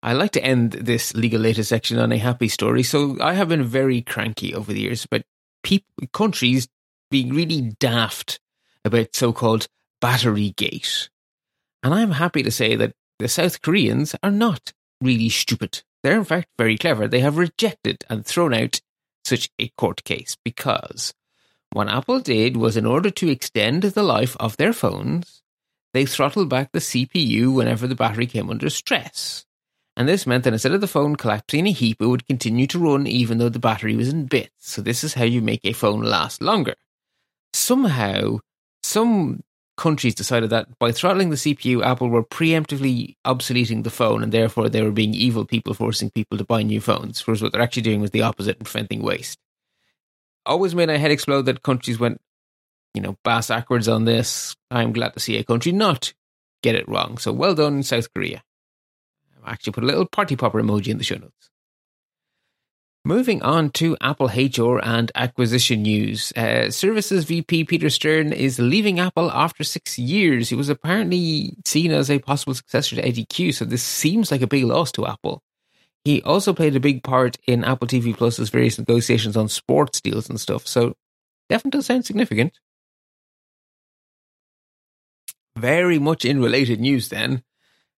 I 0.01 0.13
like 0.13 0.31
to 0.31 0.43
end 0.43 0.73
this 0.73 1.13
legal 1.15 1.41
latest 1.41 1.69
section 1.69 1.97
on 1.97 2.11
a 2.11 2.17
happy 2.17 2.49
story. 2.49 2.83
So 2.83 3.17
I 3.21 3.33
have 3.33 3.49
been 3.49 3.63
very 3.63 4.01
cranky 4.01 4.53
over 4.53 4.73
the 4.73 4.81
years 4.81 5.05
about 5.05 5.21
people, 5.63 6.07
countries 6.11 6.67
being 7.09 7.29
really 7.29 7.73
daft 7.79 8.39
about 8.83 9.15
so-called 9.15 9.67
battery 10.01 10.49
gate. 10.57 11.09
And 11.83 11.93
I'm 11.93 12.11
happy 12.11 12.43
to 12.43 12.51
say 12.51 12.75
that 12.75 12.93
the 13.19 13.27
South 13.29 13.61
Koreans 13.61 14.15
are 14.23 14.31
not 14.31 14.73
really 14.99 15.29
stupid. 15.29 15.83
They're 16.01 16.17
in 16.17 16.25
fact 16.25 16.49
very 16.57 16.77
clever. 16.77 17.07
They 17.07 17.21
have 17.21 17.37
rejected 17.37 18.03
and 18.09 18.25
thrown 18.25 18.53
out 18.53 18.81
such 19.23 19.49
a 19.57 19.69
court 19.77 20.03
case 20.03 20.35
because 20.43 21.13
what 21.71 21.87
Apple 21.87 22.19
did 22.19 22.57
was 22.57 22.75
in 22.75 22.85
order 22.85 23.09
to 23.09 23.29
extend 23.29 23.83
the 23.83 24.03
life 24.03 24.35
of 24.39 24.57
their 24.57 24.73
phones, 24.73 25.42
they 25.93 26.05
throttled 26.05 26.49
back 26.49 26.71
the 26.71 26.79
CPU 26.79 27.53
whenever 27.53 27.87
the 27.87 27.95
battery 27.95 28.25
came 28.25 28.49
under 28.49 28.69
stress. 28.69 29.45
And 29.95 30.09
this 30.09 30.25
meant 30.25 30.43
that 30.43 30.53
instead 30.53 30.71
of 30.73 30.81
the 30.81 30.87
phone 30.87 31.15
collapsing 31.15 31.61
in 31.61 31.67
a 31.67 31.71
heap, 31.71 32.01
it 32.01 32.07
would 32.07 32.27
continue 32.27 32.65
to 32.67 32.79
run 32.79 33.05
even 33.05 33.37
though 33.37 33.49
the 33.49 33.59
battery 33.59 33.95
was 33.95 34.09
in 34.09 34.25
bits. 34.25 34.51
So 34.59 34.81
this 34.81 35.03
is 35.03 35.13
how 35.13 35.23
you 35.23 35.41
make 35.41 35.61
a 35.63 35.73
phone 35.73 36.01
last 36.01 36.41
longer. 36.41 36.73
Somehow, 37.53 38.39
some 38.81 39.43
countries 39.77 40.15
decided 40.15 40.49
that 40.49 40.67
by 40.79 40.91
throttling 40.91 41.29
the 41.29 41.35
CPU, 41.35 41.85
Apple 41.85 42.09
were 42.09 42.23
preemptively 42.23 43.15
obsoleting 43.25 43.83
the 43.83 43.91
phone, 43.91 44.23
and 44.23 44.31
therefore 44.31 44.69
they 44.69 44.81
were 44.81 44.91
being 44.91 45.13
evil 45.13 45.45
people 45.45 45.73
forcing 45.75 46.09
people 46.09 46.37
to 46.37 46.43
buy 46.43 46.63
new 46.63 46.81
phones. 46.81 47.25
Whereas 47.25 47.41
what 47.41 47.51
they're 47.51 47.61
actually 47.61 47.83
doing 47.83 48.01
was 48.01 48.11
the 48.11 48.23
opposite 48.23 48.57
and 48.57 48.65
preventing 48.65 49.03
waste. 49.03 49.37
Always 50.45 50.73
made 50.73 50.89
my 50.89 50.97
head 50.97 51.11
explode 51.11 51.43
that 51.43 51.63
countries 51.63 51.99
went, 51.99 52.19
you 52.93 53.01
know, 53.01 53.17
bass 53.23 53.47
backwards 53.47 53.87
on 53.87 54.05
this. 54.05 54.55
I'm 54.71 54.93
glad 54.93 55.13
to 55.13 55.19
see 55.19 55.37
a 55.37 55.43
country 55.43 55.71
not 55.71 56.13
get 56.61 56.75
it 56.75 56.87
wrong. 56.87 57.17
So 57.17 57.31
well 57.31 57.55
done, 57.55 57.83
South 57.83 58.13
Korea. 58.13 58.43
I'll 59.37 59.51
actually 59.51 59.73
put 59.73 59.83
a 59.83 59.87
little 59.87 60.05
party 60.05 60.35
popper 60.35 60.61
emoji 60.61 60.87
in 60.87 60.97
the 60.97 61.03
show 61.03 61.15
notes. 61.15 61.49
Moving 63.05 63.41
on 63.41 63.69
to 63.71 63.97
Apple 63.99 64.27
HR 64.27 64.79
and 64.81 65.11
acquisition 65.13 65.81
news. 65.81 66.31
Uh, 66.37 66.71
Services 66.71 67.25
VP 67.25 67.65
Peter 67.65 67.89
Stern 67.89 68.31
is 68.31 68.59
leaving 68.59 68.97
Apple 68.97 69.29
after 69.29 69.65
six 69.65 69.99
years. 69.99 70.47
He 70.47 70.55
was 70.55 70.69
apparently 70.69 71.57
seen 71.65 71.91
as 71.91 72.09
a 72.09 72.19
possible 72.19 72.53
successor 72.53 72.95
to 72.95 73.05
Eddy 73.05 73.25
Cue, 73.25 73.51
so 73.51 73.65
this 73.65 73.83
seems 73.83 74.31
like 74.31 74.41
a 74.41 74.47
big 74.47 74.63
loss 74.63 74.93
to 74.93 75.05
Apple. 75.05 75.43
He 76.05 76.21
also 76.21 76.53
played 76.53 76.77
a 76.77 76.81
big 76.81 77.03
part 77.03 77.37
in 77.45 77.65
Apple 77.65 77.89
TV 77.89 78.15
Plus's 78.15 78.49
various 78.49 78.79
negotiations 78.79 79.35
on 79.35 79.49
sports 79.49 79.99
deals 79.99 80.29
and 80.29 80.39
stuff, 80.39 80.65
so 80.65 80.95
definitely 81.49 81.79
does 81.79 81.87
sound 81.87 82.05
significant. 82.05 82.57
Very 85.63 85.97
much 85.97 86.25
in 86.25 86.41
related 86.41 86.81
news, 86.81 87.07
then. 87.07 87.41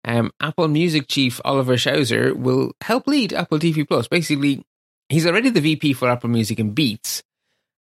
Um, 0.04 0.32
Apple 0.42 0.68
Music 0.68 1.08
chief 1.08 1.40
Oliver 1.46 1.76
Schusser 1.76 2.36
will 2.36 2.74
help 2.82 3.08
lead 3.08 3.32
Apple 3.32 3.58
TV 3.58 3.88
Plus. 3.88 4.10
Basically, 4.10 4.66
he's 5.08 5.26
already 5.26 5.50
the 5.50 5.62
VP 5.62 5.94
for 5.94 6.10
Apple 6.10 6.30
Music 6.30 6.60
and 6.60 6.76
Beats, 6.76 7.24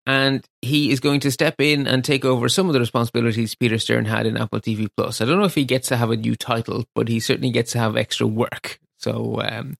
and 0.06 0.46
he 0.60 0.92
is 0.92 1.00
going 1.00 1.18
to 1.18 1.32
step 1.32 1.56
in 1.58 1.88
and 1.88 2.04
take 2.04 2.24
over 2.24 2.48
some 2.48 2.68
of 2.68 2.74
the 2.74 2.78
responsibilities 2.78 3.56
Peter 3.56 3.76
Stern 3.76 4.04
had 4.04 4.24
in 4.24 4.36
Apple 4.36 4.60
TV 4.60 4.86
Plus. 4.96 5.20
I 5.20 5.24
don't 5.24 5.40
know 5.40 5.46
if 5.46 5.56
he 5.56 5.64
gets 5.64 5.88
to 5.88 5.96
have 5.96 6.12
a 6.12 6.16
new 6.16 6.36
title, 6.36 6.84
but 6.94 7.08
he 7.08 7.18
certainly 7.18 7.50
gets 7.50 7.72
to 7.72 7.80
have 7.80 7.96
extra 7.96 8.28
work. 8.28 8.78
So 8.98 9.42
um, 9.42 9.76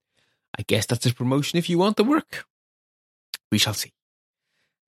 I 0.59 0.65
guess 0.67 0.87
that's 0.87 1.07
a 1.07 1.15
promotion 1.15 1.61
if 1.61 1.71
you 1.71 1.79
want 1.79 1.97
the 1.97 2.03
work. 2.03 2.45
We 3.53 3.59
shall 3.59 3.75
see. 3.75 3.93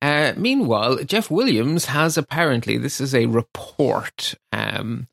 Uh, 0.04 0.34
meanwhile, 0.36 0.98
Jeff 0.98 1.30
Williams 1.30 1.86
has 1.86 2.18
apparently, 2.18 2.76
this 2.76 3.00
is 3.00 3.14
a 3.14 3.24
report, 3.24 4.34
um, 4.52 5.08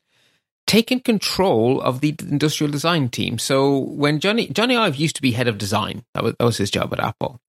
taken 0.66 1.00
control 1.00 1.80
of 1.80 2.02
the 2.02 2.14
industrial 2.20 2.70
design 2.70 3.08
team. 3.08 3.38
So 3.38 3.78
when 3.78 4.20
Johnny 4.20 4.48
Jony 4.48 4.78
Ive 4.78 4.96
used 4.96 5.16
to 5.16 5.22
be 5.22 5.32
head 5.32 5.48
of 5.48 5.56
design, 5.56 6.04
that 6.12 6.22
was, 6.22 6.34
that 6.38 6.44
was 6.44 6.58
his 6.58 6.70
job 6.70 6.92
at 6.92 7.00
Apple. 7.00 7.40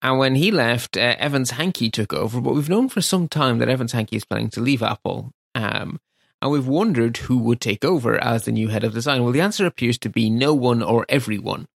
And 0.00 0.20
when 0.20 0.36
he 0.36 0.52
left, 0.52 0.96
uh, 0.96 1.16
Evans 1.18 1.50
Hankey 1.50 1.90
took 1.90 2.12
over. 2.12 2.40
But 2.40 2.54
we've 2.54 2.68
known 2.68 2.88
for 2.88 3.00
some 3.00 3.26
time 3.26 3.58
that 3.58 3.68
Evans 3.68 3.90
Hankey 3.90 4.14
is 4.14 4.24
planning 4.24 4.50
to 4.50 4.60
leave 4.60 4.80
Apple. 4.80 5.32
Um, 5.56 5.98
and 6.40 6.52
we've 6.52 6.68
wondered 6.68 7.16
who 7.16 7.38
would 7.38 7.60
take 7.60 7.84
over 7.84 8.16
as 8.22 8.44
the 8.44 8.52
new 8.52 8.68
head 8.68 8.84
of 8.84 8.94
design. 8.94 9.24
Well, 9.24 9.32
the 9.32 9.40
answer 9.40 9.66
appears 9.66 9.98
to 9.98 10.08
be 10.08 10.30
no 10.30 10.54
one 10.54 10.84
or 10.84 11.04
everyone. 11.08 11.66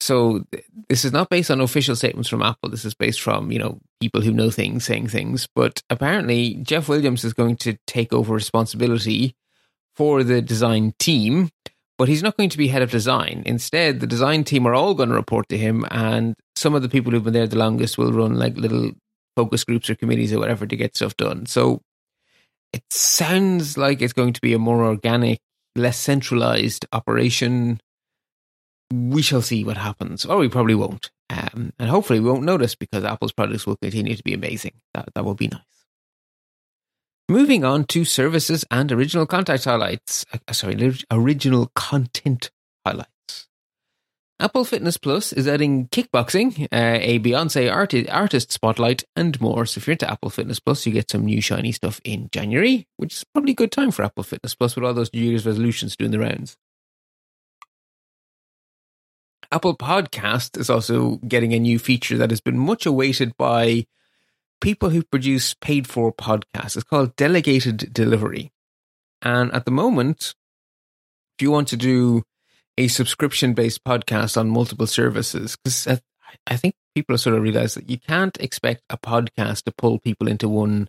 So 0.00 0.44
this 0.88 1.04
is 1.04 1.12
not 1.12 1.28
based 1.28 1.50
on 1.50 1.60
official 1.60 1.96
statements 1.96 2.28
from 2.28 2.42
Apple. 2.42 2.70
This 2.70 2.84
is 2.84 2.94
based 2.94 3.20
from, 3.20 3.50
you 3.50 3.58
know, 3.58 3.80
people 4.00 4.20
who 4.20 4.32
know 4.32 4.50
things 4.50 4.84
saying 4.84 5.08
things. 5.08 5.48
But 5.54 5.82
apparently 5.90 6.54
Jeff 6.62 6.88
Williams 6.88 7.24
is 7.24 7.34
going 7.34 7.56
to 7.58 7.76
take 7.86 8.12
over 8.12 8.32
responsibility 8.32 9.34
for 9.96 10.22
the 10.22 10.40
design 10.40 10.94
team, 11.00 11.50
but 11.98 12.08
he's 12.08 12.22
not 12.22 12.36
going 12.36 12.50
to 12.50 12.58
be 12.58 12.68
head 12.68 12.82
of 12.82 12.92
design. 12.92 13.42
Instead, 13.44 13.98
the 13.98 14.06
design 14.06 14.44
team 14.44 14.66
are 14.66 14.74
all 14.74 14.94
going 14.94 15.08
to 15.08 15.14
report 15.16 15.48
to 15.48 15.58
him 15.58 15.84
and 15.90 16.36
some 16.54 16.74
of 16.74 16.82
the 16.82 16.88
people 16.88 17.10
who've 17.10 17.24
been 17.24 17.32
there 17.32 17.46
the 17.46 17.58
longest 17.58 17.98
will 17.98 18.12
run 18.12 18.36
like 18.36 18.56
little 18.56 18.92
focus 19.36 19.64
groups 19.64 19.90
or 19.90 19.96
committees 19.96 20.32
or 20.32 20.38
whatever 20.38 20.66
to 20.66 20.76
get 20.76 20.96
stuff 20.96 21.16
done. 21.16 21.46
So 21.46 21.82
it 22.72 22.82
sounds 22.90 23.76
like 23.76 24.00
it's 24.00 24.12
going 24.12 24.32
to 24.34 24.40
be 24.40 24.52
a 24.52 24.58
more 24.58 24.84
organic, 24.84 25.40
less 25.74 25.98
centralized 25.98 26.86
operation 26.92 27.80
we 28.92 29.22
shall 29.22 29.42
see 29.42 29.64
what 29.64 29.76
happens, 29.76 30.24
or 30.24 30.38
we 30.38 30.48
probably 30.48 30.74
won't. 30.74 31.10
Um, 31.30 31.72
and 31.78 31.90
hopefully, 31.90 32.20
we 32.20 32.30
won't 32.30 32.44
notice 32.44 32.74
because 32.74 33.04
Apple's 33.04 33.32
products 33.32 33.66
will 33.66 33.76
continue 33.76 34.16
to 34.16 34.22
be 34.22 34.34
amazing. 34.34 34.72
That 34.94 35.10
that 35.14 35.24
will 35.24 35.34
be 35.34 35.48
nice. 35.48 35.62
Moving 37.28 37.62
on 37.64 37.84
to 37.84 38.06
services 38.06 38.64
and 38.70 38.90
original 38.90 39.26
content 39.26 39.64
highlights. 39.64 40.24
Uh, 40.32 40.52
sorry, 40.52 40.94
original 41.10 41.70
content 41.74 42.50
highlights. 42.86 43.10
Apple 44.40 44.64
Fitness 44.64 44.96
Plus 44.96 45.32
is 45.32 45.48
adding 45.48 45.88
kickboxing, 45.88 46.62
uh, 46.72 46.98
a 47.02 47.18
Beyonce 47.18 47.70
arti- 47.70 48.08
artist 48.08 48.52
spotlight, 48.52 49.02
and 49.16 49.38
more. 49.40 49.66
So 49.66 49.78
if 49.78 49.86
you're 49.86 49.92
into 49.92 50.10
Apple 50.10 50.30
Fitness 50.30 50.60
Plus, 50.60 50.86
you 50.86 50.92
get 50.92 51.10
some 51.10 51.26
new 51.26 51.42
shiny 51.42 51.72
stuff 51.72 52.00
in 52.04 52.28
January, 52.32 52.86
which 52.96 53.16
is 53.16 53.24
probably 53.24 53.52
a 53.52 53.56
good 53.56 53.72
time 53.72 53.90
for 53.90 54.04
Apple 54.04 54.22
Fitness 54.22 54.54
Plus 54.54 54.76
with 54.76 54.84
all 54.84 54.94
those 54.94 55.12
New 55.12 55.20
Year's 55.20 55.44
resolutions 55.44 55.96
doing 55.96 56.12
the 56.12 56.20
rounds. 56.20 56.56
Apple 59.50 59.76
Podcast 59.76 60.58
is 60.58 60.68
also 60.68 61.16
getting 61.26 61.54
a 61.54 61.58
new 61.58 61.78
feature 61.78 62.18
that 62.18 62.30
has 62.30 62.40
been 62.40 62.58
much 62.58 62.84
awaited 62.84 63.34
by 63.38 63.86
people 64.60 64.90
who 64.90 65.02
produce 65.02 65.54
paid 65.54 65.86
for 65.86 66.12
podcasts. 66.12 66.76
It's 66.76 66.84
called 66.84 67.16
delegated 67.16 67.92
delivery. 67.92 68.52
And 69.22 69.50
at 69.52 69.64
the 69.64 69.70
moment, 69.70 70.34
if 71.38 71.42
you 71.42 71.50
want 71.50 71.68
to 71.68 71.76
do 71.76 72.24
a 72.76 72.88
subscription 72.88 73.54
based 73.54 73.84
podcast 73.84 74.36
on 74.36 74.50
multiple 74.50 74.86
services, 74.86 75.56
because 75.56 75.98
I 76.46 76.56
think 76.56 76.74
people 76.94 77.16
sort 77.16 77.36
of 77.36 77.42
realized 77.42 77.76
that 77.76 77.88
you 77.88 77.98
can't 77.98 78.36
expect 78.40 78.82
a 78.90 78.98
podcast 78.98 79.64
to 79.64 79.72
pull 79.72 79.98
people 79.98 80.28
into 80.28 80.48
one 80.48 80.88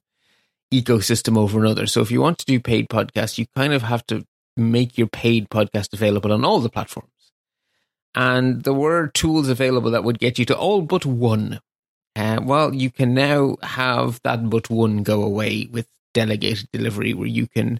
ecosystem 0.73 1.37
over 1.37 1.59
another. 1.59 1.87
So 1.87 2.01
if 2.01 2.11
you 2.11 2.21
want 2.21 2.39
to 2.39 2.45
do 2.45 2.59
paid 2.59 2.89
podcasts, 2.89 3.37
you 3.37 3.45
kind 3.55 3.71
of 3.71 3.83
have 3.83 4.05
to 4.07 4.25
make 4.57 4.97
your 4.97 5.07
paid 5.07 5.49
podcast 5.49 5.93
available 5.93 6.33
on 6.33 6.43
all 6.43 6.59
the 6.59 6.69
platforms 6.69 7.09
and 8.15 8.63
there 8.63 8.73
were 8.73 9.07
tools 9.07 9.49
available 9.49 9.91
that 9.91 10.03
would 10.03 10.19
get 10.19 10.39
you 10.39 10.45
to 10.45 10.57
all 10.57 10.81
but 10.81 11.05
one. 11.05 11.59
Uh, 12.15 12.39
well, 12.43 12.73
you 12.73 12.89
can 12.89 13.13
now 13.13 13.55
have 13.61 14.19
that 14.23 14.49
but 14.49 14.69
one 14.69 15.03
go 15.03 15.23
away 15.23 15.67
with 15.71 15.87
delegated 16.13 16.67
delivery, 16.71 17.13
where 17.13 17.27
you 17.27 17.47
can 17.47 17.79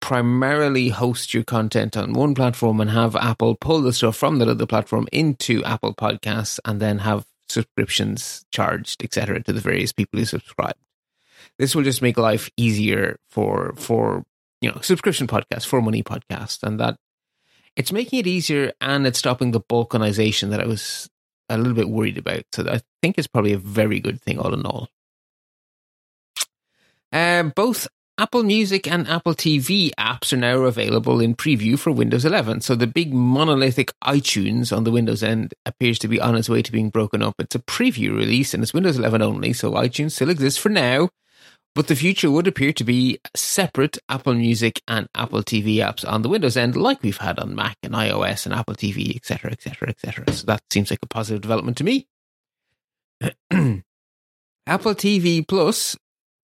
primarily 0.00 0.88
host 0.88 1.34
your 1.34 1.44
content 1.44 1.96
on 1.96 2.12
one 2.12 2.34
platform 2.34 2.80
and 2.80 2.90
have 2.90 3.16
Apple 3.16 3.56
pull 3.56 3.82
the 3.82 3.92
stuff 3.92 4.16
from 4.16 4.38
that 4.38 4.48
other 4.48 4.66
platform 4.66 5.06
into 5.12 5.62
Apple 5.64 5.94
Podcasts 5.94 6.58
and 6.64 6.80
then 6.80 6.98
have 6.98 7.26
subscriptions 7.48 8.44
charged, 8.52 9.02
etc., 9.02 9.42
to 9.42 9.52
the 9.52 9.60
various 9.60 9.92
people 9.92 10.18
who 10.18 10.24
subscribe. 10.24 10.76
This 11.58 11.74
will 11.74 11.82
just 11.82 12.02
make 12.02 12.16
life 12.16 12.50
easier 12.56 13.18
for 13.28 13.74
for 13.76 14.24
you 14.60 14.70
know 14.70 14.80
subscription 14.80 15.26
podcasts, 15.26 15.66
for 15.66 15.82
money 15.82 16.02
podcasts, 16.02 16.62
and 16.62 16.78
that 16.80 16.98
it's 17.78 17.92
making 17.92 18.18
it 18.18 18.26
easier 18.26 18.72
and 18.80 19.06
it's 19.06 19.20
stopping 19.20 19.52
the 19.52 19.60
balkanization 19.60 20.50
that 20.50 20.60
I 20.60 20.66
was 20.66 21.08
a 21.48 21.56
little 21.56 21.74
bit 21.74 21.88
worried 21.88 22.18
about. 22.18 22.42
So 22.52 22.68
I 22.68 22.80
think 23.00 23.16
it's 23.16 23.28
probably 23.28 23.52
a 23.52 23.58
very 23.58 24.00
good 24.00 24.20
thing 24.20 24.38
all 24.38 24.52
in 24.52 24.66
all. 24.66 24.88
Um, 27.12 27.52
both 27.54 27.86
Apple 28.18 28.42
Music 28.42 28.88
and 28.88 29.06
Apple 29.06 29.32
TV 29.32 29.92
apps 29.96 30.32
are 30.32 30.36
now 30.36 30.64
available 30.64 31.20
in 31.20 31.36
preview 31.36 31.78
for 31.78 31.92
Windows 31.92 32.24
11. 32.24 32.62
So 32.62 32.74
the 32.74 32.88
big 32.88 33.14
monolithic 33.14 33.92
iTunes 34.04 34.76
on 34.76 34.82
the 34.82 34.90
Windows 34.90 35.22
end 35.22 35.54
appears 35.64 36.00
to 36.00 36.08
be 36.08 36.20
on 36.20 36.34
its 36.34 36.48
way 36.48 36.62
to 36.62 36.72
being 36.72 36.90
broken 36.90 37.22
up. 37.22 37.36
It's 37.38 37.54
a 37.54 37.60
preview 37.60 38.16
release 38.16 38.54
and 38.54 38.62
it's 38.64 38.74
Windows 38.74 38.98
11 38.98 39.22
only, 39.22 39.52
so 39.52 39.70
iTunes 39.70 40.12
still 40.12 40.30
exists 40.30 40.58
for 40.58 40.68
now. 40.68 41.10
But 41.74 41.86
the 41.86 41.96
future 41.96 42.30
would 42.30 42.48
appear 42.48 42.72
to 42.72 42.84
be 42.84 43.20
separate 43.36 43.98
Apple 44.08 44.34
Music 44.34 44.82
and 44.88 45.08
Apple 45.14 45.42
TV 45.42 45.76
apps 45.76 46.04
on 46.08 46.22
the 46.22 46.28
Windows 46.28 46.56
end, 46.56 46.76
like 46.76 47.02
we've 47.02 47.18
had 47.18 47.38
on 47.38 47.54
Mac 47.54 47.76
and 47.82 47.94
iOS 47.94 48.46
and 48.46 48.54
Apple 48.54 48.74
TV, 48.74 49.14
etc., 49.14 49.52
etc., 49.52 49.90
etc. 49.90 50.32
So 50.32 50.46
that 50.46 50.62
seems 50.70 50.90
like 50.90 50.98
a 51.02 51.06
positive 51.06 51.40
development 51.40 51.76
to 51.76 51.84
me. 51.84 52.08
Apple 54.66 54.94
TV 54.94 55.46
Plus 55.46 55.96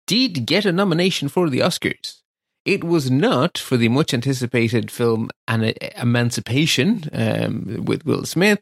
did 0.06 0.46
get 0.46 0.66
a 0.66 0.72
nomination 0.72 1.30
for 1.30 1.50
the 1.50 1.60
Oscars. 1.60 2.22
It 2.66 2.84
was 2.84 3.10
not 3.10 3.58
for 3.58 3.78
the 3.78 3.90
much 3.90 4.14
anticipated 4.14 4.92
film 4.92 5.30
An- 5.48 5.74
Emancipation 5.96 7.06
um, 7.14 7.86
with 7.86 8.06
Will 8.06 8.26
Smith. 8.26 8.62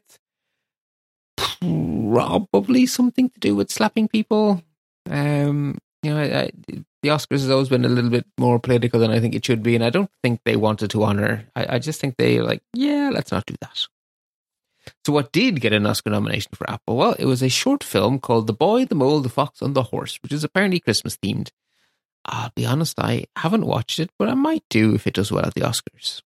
Probably 1.36 2.86
something 2.86 3.28
to 3.30 3.40
do 3.40 3.54
with 3.54 3.70
slapping 3.70 4.08
people. 4.08 4.62
Um, 5.08 5.78
you 6.02 6.14
know, 6.14 6.20
I, 6.20 6.40
I, 6.42 6.50
the 7.02 7.08
Oscars 7.08 7.40
has 7.40 7.50
always 7.50 7.68
been 7.68 7.84
a 7.84 7.88
little 7.88 8.10
bit 8.10 8.26
more 8.38 8.58
political 8.58 9.00
than 9.00 9.10
I 9.10 9.20
think 9.20 9.34
it 9.34 9.44
should 9.44 9.62
be, 9.62 9.74
and 9.74 9.84
I 9.84 9.90
don't 9.90 10.10
think 10.22 10.40
they 10.44 10.56
wanted 10.56 10.90
to 10.90 11.02
honor. 11.02 11.46
I, 11.54 11.76
I 11.76 11.78
just 11.78 12.00
think 12.00 12.16
they 12.16 12.40
like, 12.40 12.62
yeah, 12.74 13.10
let's 13.12 13.32
not 13.32 13.46
do 13.46 13.54
that. 13.60 13.86
So, 15.04 15.12
what 15.12 15.32
did 15.32 15.60
get 15.60 15.72
an 15.72 15.86
Oscar 15.86 16.10
nomination 16.10 16.50
for 16.54 16.68
Apple? 16.70 16.96
Well, 16.96 17.14
it 17.18 17.26
was 17.26 17.42
a 17.42 17.48
short 17.48 17.84
film 17.84 18.18
called 18.18 18.46
The 18.46 18.52
Boy, 18.52 18.84
the 18.84 18.94
Mole, 18.94 19.20
the 19.20 19.28
Fox, 19.28 19.60
and 19.60 19.74
the 19.74 19.84
Horse, 19.84 20.18
which 20.22 20.32
is 20.32 20.44
apparently 20.44 20.80
Christmas 20.80 21.16
themed. 21.16 21.50
I'll 22.24 22.52
be 22.54 22.66
honest, 22.66 22.98
I 22.98 23.24
haven't 23.36 23.66
watched 23.66 23.98
it, 23.98 24.10
but 24.18 24.28
I 24.28 24.34
might 24.34 24.64
do 24.68 24.94
if 24.94 25.06
it 25.06 25.14
does 25.14 25.32
well 25.32 25.46
at 25.46 25.54
the 25.54 25.62
Oscars. 25.62 26.22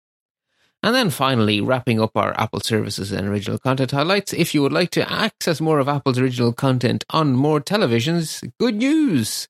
And 0.82 0.94
then 0.94 1.08
finally, 1.08 1.60
wrapping 1.60 2.00
up 2.00 2.16
our 2.16 2.38
Apple 2.38 2.60
services 2.60 3.10
and 3.10 3.26
original 3.26 3.58
content 3.58 3.92
highlights. 3.92 4.34
If 4.34 4.54
you 4.54 4.60
would 4.62 4.72
like 4.72 4.90
to 4.90 5.10
access 5.10 5.60
more 5.60 5.78
of 5.78 5.88
Apple's 5.88 6.18
original 6.18 6.52
content 6.52 7.04
on 7.10 7.32
more 7.32 7.60
televisions, 7.60 8.46
good 8.58 8.74
news! 8.74 9.48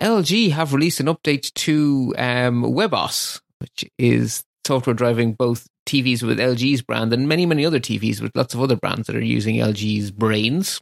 LG 0.00 0.52
have 0.52 0.72
released 0.72 1.00
an 1.00 1.06
update 1.06 1.52
to 1.54 2.14
um, 2.16 2.62
WebOS, 2.62 3.40
which 3.58 3.84
is 3.98 4.44
software 4.66 4.94
driving 4.94 5.32
both 5.32 5.66
TVs 5.86 6.22
with 6.22 6.38
LG's 6.38 6.82
brand 6.82 7.12
and 7.12 7.28
many, 7.28 7.46
many 7.46 7.64
other 7.64 7.80
TVs 7.80 8.20
with 8.20 8.36
lots 8.36 8.54
of 8.54 8.60
other 8.60 8.76
brands 8.76 9.06
that 9.06 9.16
are 9.16 9.24
using 9.24 9.56
LG's 9.56 10.10
brains. 10.10 10.80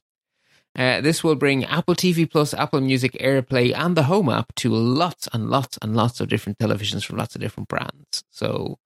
Uh, 0.76 1.00
this 1.00 1.24
will 1.24 1.36
bring 1.36 1.64
Apple 1.64 1.94
TV 1.94 2.30
Plus, 2.30 2.52
Apple 2.52 2.82
Music, 2.82 3.12
AirPlay, 3.12 3.74
and 3.74 3.96
the 3.96 4.02
Home 4.02 4.28
app 4.28 4.54
to 4.56 4.70
lots 4.70 5.26
and 5.32 5.48
lots 5.48 5.78
and 5.80 5.96
lots 5.96 6.20
of 6.20 6.28
different 6.28 6.58
televisions 6.58 7.04
from 7.04 7.16
lots 7.16 7.34
of 7.34 7.40
different 7.40 7.68
brands. 7.68 8.24
So 8.30 8.76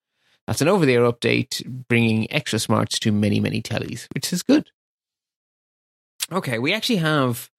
that's 0.47 0.61
an 0.61 0.69
over 0.69 0.87
the 0.87 0.95
air 0.95 1.11
update 1.11 1.67
bringing 1.89 2.31
extra 2.33 2.61
smarts 2.61 2.99
to 3.01 3.11
many, 3.11 3.41
many 3.41 3.61
tellies, 3.61 4.07
which 4.15 4.33
is 4.33 4.45
good. 4.45 4.71
Okay, 6.31 6.61
we 6.61 6.73
actually 6.73 6.99
have 6.99 7.51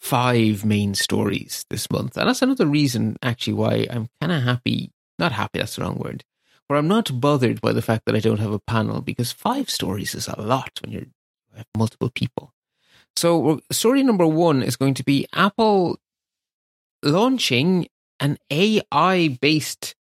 five 0.00 0.64
main 0.64 0.94
stories 0.94 1.64
this 1.70 1.90
month. 1.90 2.16
And 2.16 2.28
that's 2.28 2.42
another 2.42 2.66
reason, 2.66 3.16
actually, 3.22 3.54
why 3.54 3.86
I'm 3.90 4.08
kind 4.20 4.32
of 4.32 4.42
happy. 4.42 4.90
Not 5.18 5.32
happy, 5.32 5.58
that's 5.58 5.76
the 5.76 5.82
wrong 5.82 5.98
word 5.98 6.24
where 6.70 6.78
I'm 6.78 6.86
not 6.86 7.20
bothered 7.20 7.60
by 7.60 7.72
the 7.72 7.82
fact 7.82 8.04
that 8.06 8.14
I 8.14 8.20
don't 8.20 8.38
have 8.38 8.52
a 8.52 8.60
panel 8.60 9.00
because 9.00 9.32
five 9.32 9.68
stories 9.68 10.14
is 10.14 10.28
a 10.28 10.40
lot 10.40 10.78
when 10.80 10.92
you 10.92 11.06
have 11.56 11.66
multiple 11.76 12.10
people. 12.10 12.54
So, 13.16 13.60
story 13.72 14.04
number 14.04 14.24
one 14.24 14.62
is 14.62 14.76
going 14.76 14.94
to 14.94 15.02
be 15.02 15.26
Apple 15.34 15.98
launching 17.02 17.88
an 18.20 18.38
AI 18.52 19.36
based 19.40 19.96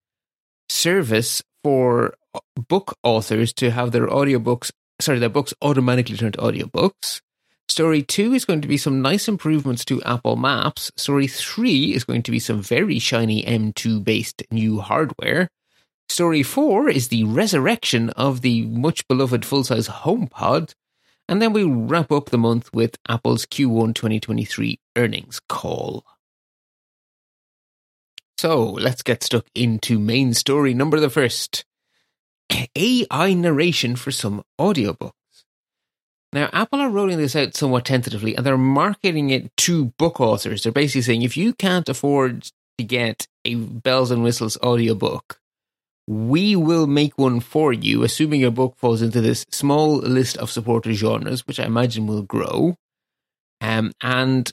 service 0.69 1.41
for 1.63 2.15
uh, 2.35 2.41
book 2.57 2.99
authors 3.05 3.53
to 3.53 3.71
have 3.71 3.93
their 3.93 4.09
audiobooks, 4.09 4.73
sorry, 5.01 5.21
their 5.21 5.29
books 5.29 5.55
automatically 5.63 6.17
turned 6.17 6.35
to 6.35 6.41
audiobooks. 6.41 7.21
Story 7.69 8.03
two 8.03 8.33
is 8.33 8.45
going 8.45 8.61
to 8.61 8.69
be 8.69 8.77
some 8.77 9.03
nice 9.03 9.27
improvements 9.27 9.85
to 9.87 10.03
Apple 10.05 10.37
Maps. 10.37 10.93
Story 10.97 11.27
three 11.27 11.95
is 11.95 12.05
going 12.05 12.23
to 12.23 12.31
be 12.31 12.39
some 12.39 12.63
very 12.63 12.99
shiny 12.99 13.43
M2 13.43 14.05
based 14.05 14.43
new 14.51 14.81
hardware. 14.81 15.49
Story 16.09 16.43
four 16.43 16.89
is 16.89 17.09
the 17.09 17.25
resurrection 17.25 18.11
of 18.11 18.41
the 18.41 18.63
much 18.67 19.07
beloved 19.09 19.45
full 19.45 19.65
size 19.65 19.89
HomePod. 19.89 20.75
And 21.29 21.43
then 21.43 21.53
we 21.53 21.65
wrap 21.65 22.13
up 22.13 22.31
the 22.31 22.39
month 22.39 22.73
with 22.73 22.97
Apple's 23.09 23.45
Q1 23.47 23.95
2023 23.97 24.79
earnings 24.95 25.41
call. 25.49 26.05
So 28.39 28.65
let's 28.65 29.03
get 29.03 29.25
stuck 29.25 29.47
into 29.55 29.99
main 29.99 30.35
story 30.35 30.73
number 30.73 31.01
the 31.01 31.11
first 31.11 31.65
AI 32.77 33.35
narration 33.35 33.97
for 33.97 34.13
some 34.13 34.45
audiobooks. 34.61 35.11
Now, 36.33 36.51
Apple 36.53 36.81
are 36.81 36.91
rolling 36.91 37.19
this 37.19 37.37
out 37.37 37.55
somewhat 37.55 37.85
tentatively 37.85 38.35
and 38.37 38.45
they're 38.45 38.59
marketing 38.59 39.31
it 39.31 39.57
to 39.59 39.87
book 39.99 40.21
authors. 40.21 40.63
They're 40.63 40.73
basically 40.73 41.03
saying 41.03 41.23
if 41.23 41.37
you 41.37 41.55
can't 41.55 41.89
afford 41.89 42.51
to 42.79 42.85
get 42.85 43.27
a 43.45 43.55
bells 43.55 44.11
and 44.11 44.23
whistles 44.23 44.59
audiobook, 44.63 45.41
we 46.07 46.55
will 46.55 46.87
make 46.87 47.19
one 47.19 47.41
for 47.41 47.73
you, 47.73 48.03
assuming 48.03 48.41
your 48.41 48.51
book 48.51 48.77
falls 48.77 49.03
into 49.03 49.21
this 49.21 49.45
small 49.51 49.97
list 49.97 50.37
of 50.37 50.51
supported 50.51 50.95
genres, 50.95 51.47
which 51.47 51.59
I 51.59 51.65
imagine 51.65 52.07
will 52.07 52.23
grow. 52.23 52.77
Um, 53.61 53.93
and 54.01 54.51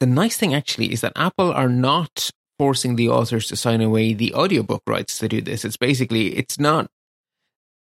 the 0.00 0.06
nice 0.06 0.36
thing 0.36 0.54
actually 0.54 0.92
is 0.92 1.00
that 1.02 1.12
Apple 1.14 1.52
are 1.52 1.68
not 1.68 2.30
forcing 2.58 2.96
the 2.96 3.08
authors 3.08 3.46
to 3.48 3.56
sign 3.56 3.80
away 3.80 4.14
the 4.14 4.34
audiobook 4.34 4.82
rights 4.86 5.18
to 5.18 5.28
do 5.28 5.40
this. 5.40 5.64
It's 5.64 5.76
basically, 5.76 6.36
it's 6.36 6.58
not, 6.58 6.90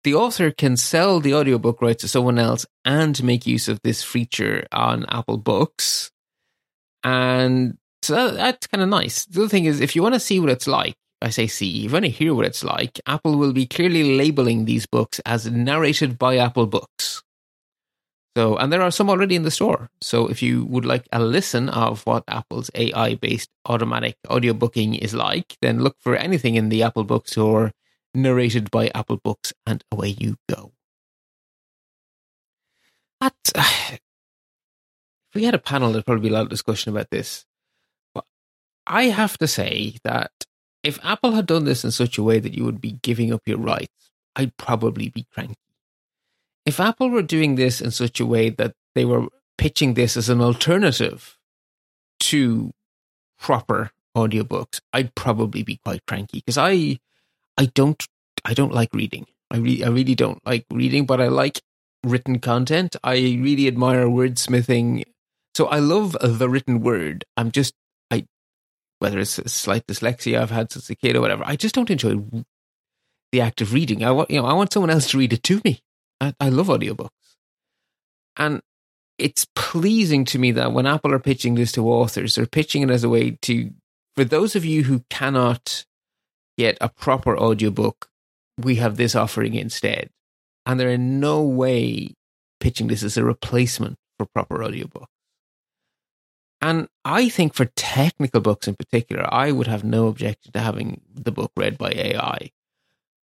the 0.03 0.15
author 0.15 0.51
can 0.51 0.77
sell 0.77 1.19
the 1.19 1.33
audiobook 1.33 1.81
rights 1.81 2.01
to 2.01 2.07
someone 2.07 2.37
else 2.37 2.65
and 2.83 3.21
make 3.23 3.47
use 3.47 3.67
of 3.67 3.79
this 3.83 4.03
feature 4.03 4.67
on 4.71 5.05
Apple 5.07 5.37
Books. 5.37 6.11
And 7.03 7.77
so 8.01 8.15
that, 8.15 8.33
that's 8.35 8.67
kind 8.67 8.81
of 8.81 8.89
nice. 8.89 9.25
The 9.25 9.41
other 9.41 9.49
thing 9.49 9.65
is, 9.65 9.79
if 9.79 9.95
you 9.95 10.03
want 10.03 10.15
to 10.15 10.19
see 10.19 10.39
what 10.39 10.49
it's 10.49 10.67
like, 10.67 10.95
I 11.21 11.29
say 11.29 11.47
see, 11.47 11.77
if 11.77 11.83
you 11.85 11.89
want 11.91 12.05
to 12.05 12.11
hear 12.11 12.35
what 12.35 12.45
it's 12.45 12.63
like, 12.63 12.99
Apple 13.07 13.37
will 13.37 13.53
be 13.53 13.65
clearly 13.65 14.17
labeling 14.17 14.65
these 14.65 14.85
books 14.85 15.19
as 15.25 15.49
narrated 15.49 16.17
by 16.19 16.37
Apple 16.37 16.67
Books. 16.67 17.23
So, 18.35 18.57
and 18.57 18.73
there 18.73 18.81
are 18.81 18.91
some 18.91 19.09
already 19.09 19.35
in 19.35 19.43
the 19.43 19.51
store. 19.51 19.89
So, 20.01 20.27
if 20.27 20.41
you 20.41 20.65
would 20.65 20.85
like 20.85 21.07
a 21.13 21.19
listen 21.19 21.69
of 21.69 22.05
what 22.05 22.23
Apple's 22.27 22.71
AI 22.73 23.15
based 23.15 23.49
automatic 23.65 24.17
audiobooking 24.27 24.97
is 24.97 25.13
like, 25.13 25.55
then 25.61 25.79
look 25.79 25.95
for 25.99 26.15
anything 26.15 26.55
in 26.55 26.69
the 26.69 26.83
Apple 26.83 27.03
Book 27.03 27.27
Store 27.27 27.71
narrated 28.13 28.71
by 28.71 28.91
Apple 28.93 29.17
Books, 29.17 29.53
and 29.65 29.83
away 29.91 30.09
you 30.09 30.37
go. 30.49 30.73
That, 33.21 33.33
if 33.55 33.99
we 35.33 35.43
had 35.43 35.55
a 35.55 35.59
panel, 35.59 35.91
there'd 35.91 36.05
probably 36.05 36.29
be 36.29 36.33
a 36.33 36.37
lot 36.37 36.43
of 36.43 36.49
discussion 36.49 36.91
about 36.91 37.09
this. 37.09 37.45
But 38.13 38.25
I 38.85 39.05
have 39.05 39.37
to 39.39 39.47
say 39.47 39.97
that 40.03 40.31
if 40.83 40.99
Apple 41.03 41.31
had 41.31 41.45
done 41.45 41.63
this 41.63 41.83
in 41.83 41.91
such 41.91 42.17
a 42.17 42.23
way 42.23 42.39
that 42.39 42.53
you 42.53 42.65
would 42.65 42.81
be 42.81 42.99
giving 43.01 43.33
up 43.33 43.41
your 43.45 43.57
rights, 43.57 44.11
I'd 44.35 44.57
probably 44.57 45.09
be 45.09 45.25
cranky. 45.33 45.55
If 46.65 46.79
Apple 46.79 47.09
were 47.09 47.21
doing 47.21 47.55
this 47.55 47.81
in 47.81 47.91
such 47.91 48.19
a 48.19 48.25
way 48.25 48.49
that 48.49 48.73
they 48.95 49.05
were 49.05 49.27
pitching 49.57 49.93
this 49.93 50.17
as 50.17 50.29
an 50.29 50.41
alternative 50.41 51.37
to 52.21 52.71
proper 53.39 53.91
audiobooks, 54.15 54.79
I'd 54.91 55.15
probably 55.15 55.63
be 55.63 55.77
quite 55.77 56.05
cranky 56.05 56.39
because 56.39 56.57
I, 56.57 56.99
I 57.57 57.65
don't, 57.65 58.05
I 58.45 58.53
don't 58.53 58.73
like 58.73 58.93
reading. 58.93 59.25
I 59.51 59.57
really, 59.57 59.83
I 59.83 59.89
really 59.89 60.15
don't 60.15 60.39
like 60.45 60.65
reading, 60.71 61.05
but 61.05 61.21
I 61.21 61.27
like 61.27 61.61
written 62.03 62.39
content. 62.39 62.95
I 63.03 63.15
really 63.15 63.67
admire 63.67 64.05
wordsmithing. 64.07 65.03
So 65.55 65.67
I 65.67 65.79
love 65.79 66.17
the 66.21 66.49
written 66.49 66.81
word. 66.81 67.25
I'm 67.37 67.51
just 67.51 67.73
I 68.11 68.25
whether 68.99 69.19
it's 69.19 69.37
a 69.37 69.47
slight 69.47 69.85
dyslexia 69.87 70.41
I've 70.41 70.51
had 70.51 70.71
since 70.71 70.89
a 70.89 70.95
kid 70.95 71.15
or 71.15 71.21
whatever. 71.21 71.43
I 71.45 71.55
just 71.55 71.75
don't 71.75 71.89
enjoy 71.89 72.17
the 73.31 73.41
act 73.41 73.61
of 73.61 73.73
reading. 73.73 74.03
I 74.03 74.11
want, 74.11 74.31
you 74.31 74.41
know, 74.41 74.47
I 74.47 74.53
want 74.53 74.71
someone 74.71 74.89
else 74.89 75.09
to 75.11 75.17
read 75.17 75.33
it 75.33 75.43
to 75.43 75.61
me. 75.65 75.81
I, 76.21 76.33
I 76.39 76.49
love 76.49 76.67
audiobooks. 76.67 77.09
And 78.37 78.61
it's 79.17 79.45
pleasing 79.55 80.25
to 80.25 80.39
me 80.39 80.51
that 80.53 80.71
when 80.71 80.85
Apple 80.85 81.13
are 81.13 81.19
pitching 81.19 81.55
this 81.55 81.71
to 81.73 81.87
authors, 81.87 82.35
they're 82.35 82.45
pitching 82.45 82.81
it 82.81 82.89
as 82.89 83.03
a 83.03 83.09
way 83.09 83.37
to, 83.41 83.71
for 84.15 84.23
those 84.23 84.55
of 84.55 84.65
you 84.65 84.83
who 84.83 85.03
cannot 85.09 85.85
get 86.57 86.77
a 86.81 86.89
proper 86.89 87.37
audiobook, 87.37 88.09
we 88.57 88.75
have 88.75 88.97
this 88.97 89.15
offering 89.15 89.55
instead. 89.55 90.09
And 90.65 90.79
they're 90.79 90.89
in 90.89 91.19
no 91.19 91.41
way 91.41 92.13
pitching 92.59 92.87
this 92.87 93.03
as 93.03 93.17
a 93.17 93.23
replacement 93.23 93.97
for 94.17 94.25
proper 94.25 94.63
audiobook. 94.63 95.09
And 96.61 96.87
I 97.03 97.27
think 97.27 97.53
for 97.53 97.65
technical 97.65 98.39
books 98.39 98.69
in 98.69 98.75
particular, 98.75 99.27
I 99.29 99.51
would 99.51 99.67
have 99.67 99.83
no 99.83 100.07
objection 100.07 100.53
to 100.53 100.59
having 100.61 101.01
the 101.13 101.31
book 101.31 101.51
read 101.57 101.77
by 101.77 101.91
AI. 101.91 102.51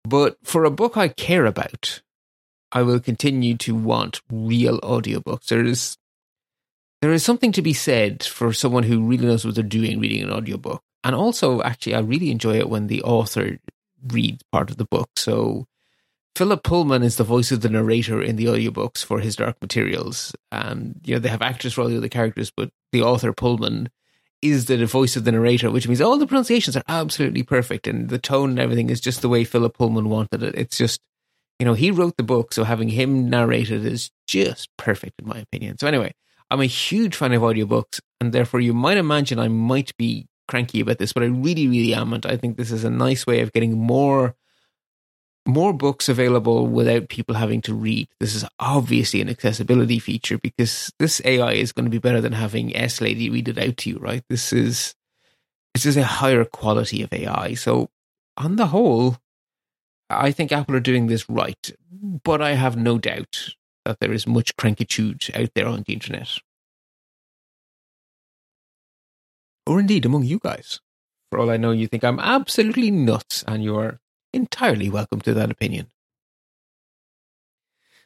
But 0.04 0.36
for 0.42 0.64
a 0.64 0.70
book 0.70 0.98
I 0.98 1.08
care 1.08 1.46
about, 1.46 2.02
I 2.72 2.82
will 2.82 3.00
continue 3.00 3.56
to 3.58 3.74
want 3.74 4.20
real 4.30 4.78
audiobooks. 4.80 5.46
There 5.46 5.64
is 5.64 5.96
there 7.00 7.12
is 7.12 7.24
something 7.24 7.52
to 7.52 7.62
be 7.62 7.72
said 7.72 8.22
for 8.22 8.52
someone 8.52 8.84
who 8.84 9.02
really 9.04 9.26
knows 9.26 9.44
what 9.44 9.54
they're 9.54 9.64
doing 9.64 9.98
reading 9.98 10.22
an 10.22 10.30
audiobook. 10.30 10.82
And 11.04 11.14
also, 11.14 11.62
actually, 11.62 11.94
I 11.94 12.00
really 12.00 12.30
enjoy 12.30 12.58
it 12.58 12.68
when 12.68 12.86
the 12.86 13.02
author 13.02 13.58
reads 14.08 14.42
part 14.52 14.70
of 14.70 14.76
the 14.76 14.84
book. 14.84 15.10
So, 15.16 15.66
Philip 16.34 16.62
Pullman 16.62 17.02
is 17.02 17.16
the 17.16 17.24
voice 17.24 17.52
of 17.52 17.60
the 17.60 17.68
narrator 17.68 18.22
in 18.22 18.36
the 18.36 18.46
audiobooks 18.46 19.04
for 19.04 19.20
his 19.20 19.36
Dark 19.36 19.60
Materials. 19.60 20.34
And, 20.50 21.00
you 21.04 21.14
know, 21.14 21.20
they 21.20 21.28
have 21.28 21.42
actors 21.42 21.74
for 21.74 21.82
all 21.82 21.88
the 21.88 21.98
other 21.98 22.08
characters, 22.08 22.50
but 22.50 22.70
the 22.90 23.02
author 23.02 23.32
Pullman 23.32 23.90
is 24.40 24.64
the 24.64 24.84
voice 24.86 25.14
of 25.14 25.24
the 25.24 25.32
narrator, 25.32 25.70
which 25.70 25.86
means 25.86 26.00
all 26.00 26.18
the 26.18 26.26
pronunciations 26.26 26.76
are 26.76 26.82
absolutely 26.88 27.42
perfect 27.42 27.86
and 27.86 28.08
the 28.08 28.18
tone 28.18 28.50
and 28.50 28.58
everything 28.58 28.90
is 28.90 29.00
just 29.00 29.22
the 29.22 29.28
way 29.28 29.44
Philip 29.44 29.76
Pullman 29.76 30.08
wanted 30.08 30.42
it. 30.42 30.54
It's 30.56 30.76
just, 30.76 31.00
you 31.58 31.66
know, 31.66 31.74
he 31.74 31.90
wrote 31.90 32.16
the 32.16 32.24
book, 32.24 32.52
so 32.52 32.64
having 32.64 32.88
him 32.88 33.28
narrate 33.30 33.70
it 33.70 33.86
is 33.86 34.10
just 34.26 34.68
perfect 34.76 35.20
in 35.20 35.28
my 35.28 35.38
opinion. 35.38 35.78
So 35.78 35.86
anyway, 35.86 36.12
I'm 36.50 36.60
a 36.60 36.66
huge 36.66 37.14
fan 37.14 37.32
of 37.34 37.42
audiobooks 37.42 38.00
and 38.20 38.32
therefore 38.32 38.60
you 38.60 38.74
might 38.74 38.96
imagine 38.96 39.38
I 39.38 39.48
might 39.48 39.96
be 39.96 40.26
cranky 40.48 40.80
about 40.80 40.98
this, 40.98 41.12
but 41.12 41.22
I 41.22 41.26
really, 41.26 41.66
really 41.66 41.94
am. 41.94 42.12
And 42.12 42.24
I 42.26 42.36
think 42.36 42.56
this 42.56 42.70
is 42.70 42.84
a 42.84 42.90
nice 42.90 43.26
way 43.26 43.40
of 43.40 43.52
getting 43.52 43.78
more 43.78 44.34
more 45.44 45.72
books 45.72 46.08
available 46.08 46.66
without 46.68 47.08
people 47.08 47.34
having 47.34 47.60
to 47.62 47.74
read. 47.74 48.08
This 48.20 48.34
is 48.34 48.44
obviously 48.60 49.20
an 49.20 49.28
accessibility 49.28 49.98
feature 49.98 50.38
because 50.38 50.92
this 50.98 51.20
AI 51.24 51.54
is 51.54 51.72
going 51.72 51.84
to 51.84 51.90
be 51.90 51.98
better 51.98 52.20
than 52.20 52.32
having 52.32 52.76
S 52.76 53.00
Lady 53.00 53.28
read 53.28 53.48
it 53.48 53.58
out 53.58 53.76
to 53.78 53.90
you, 53.90 53.98
right? 53.98 54.22
This 54.28 54.52
is 54.52 54.94
this 55.74 55.86
is 55.86 55.96
a 55.96 56.04
higher 56.04 56.44
quality 56.44 57.02
of 57.02 57.12
AI. 57.12 57.54
So 57.54 57.88
on 58.36 58.56
the 58.56 58.68
whole, 58.68 59.16
I 60.10 60.30
think 60.30 60.52
Apple 60.52 60.76
are 60.76 60.80
doing 60.80 61.06
this 61.06 61.28
right, 61.28 61.70
but 62.24 62.42
I 62.42 62.52
have 62.52 62.76
no 62.76 62.98
doubt 62.98 63.54
that 63.84 63.98
there 64.00 64.12
is 64.12 64.26
much 64.26 64.54
crankitude 64.56 65.30
out 65.34 65.50
there 65.54 65.66
on 65.66 65.82
the 65.86 65.92
internet. 65.92 66.38
Or 69.72 69.80
indeed 69.80 70.04
among 70.04 70.24
you 70.24 70.38
guys. 70.38 70.80
For 71.30 71.38
all 71.38 71.48
I 71.48 71.56
know, 71.56 71.70
you 71.70 71.86
think 71.86 72.04
I'm 72.04 72.20
absolutely 72.20 72.90
nuts 72.90 73.42
and 73.48 73.64
you're 73.64 74.00
entirely 74.34 74.90
welcome 74.90 75.22
to 75.22 75.32
that 75.32 75.50
opinion. 75.50 75.86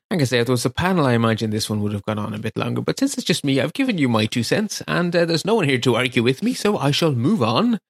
Like 0.09 0.21
I 0.21 0.25
say, 0.27 0.39
if 0.39 0.47
there 0.47 0.53
was 0.53 0.65
a 0.65 0.71
panel, 0.71 1.07
I 1.07 1.15
imagine 1.15 1.51
this 1.51 1.69
one 1.69 1.83
would 1.83 1.93
have 1.93 2.05
gone 2.05 2.21
on 2.21 2.35
a 2.35 2.39
bit 2.39 2.57
longer. 2.57 2.83
But 2.83 3.01
since 3.01 3.15
it's 3.15 3.27
just 3.27 3.43
me, 3.43 3.61
I've 3.61 3.73
given 3.73 3.99
you 3.99 4.09
my 4.09 4.27
two 4.27 4.45
cents, 4.45 4.81
and 4.87 5.17
uh, 5.17 5.25
there's 5.25 5.45
no 5.45 5.57
one 5.57 5.69
here 5.69 5.81
to 5.81 5.97
argue 5.97 6.23
with 6.23 6.41
me, 6.41 6.55
so 6.55 6.79
I 6.79 6.93
shall 6.93 7.11
move 7.11 7.43
on. 7.43 7.81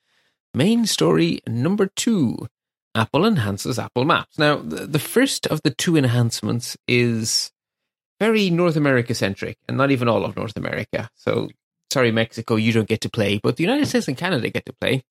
Main 0.54 0.86
story 0.86 1.40
number 1.46 1.90
two 1.94 2.46
Apple 2.94 3.26
enhances 3.26 3.78
Apple 3.78 4.06
Maps. 4.06 4.38
Now, 4.38 4.56
the, 4.56 4.86
the 4.86 4.98
first 4.98 5.46
of 5.48 5.60
the 5.64 5.70
two 5.70 5.98
enhancements 5.98 6.78
is 6.88 7.52
very 8.18 8.48
North 8.48 8.76
America 8.76 9.14
centric, 9.14 9.58
and 9.68 9.76
not 9.76 9.90
even 9.90 10.08
all 10.08 10.24
of 10.24 10.34
North 10.34 10.56
America. 10.56 11.10
So, 11.14 11.50
sorry, 11.92 12.12
Mexico, 12.12 12.56
you 12.56 12.72
don't 12.72 12.88
get 12.88 13.00
to 13.02 13.10
play, 13.10 13.38
but 13.42 13.56
the 13.56 13.64
United 13.64 13.86
States 13.86 14.08
and 14.08 14.16
Canada 14.16 14.50
get 14.50 14.66
to 14.66 14.72
play. 14.72 15.04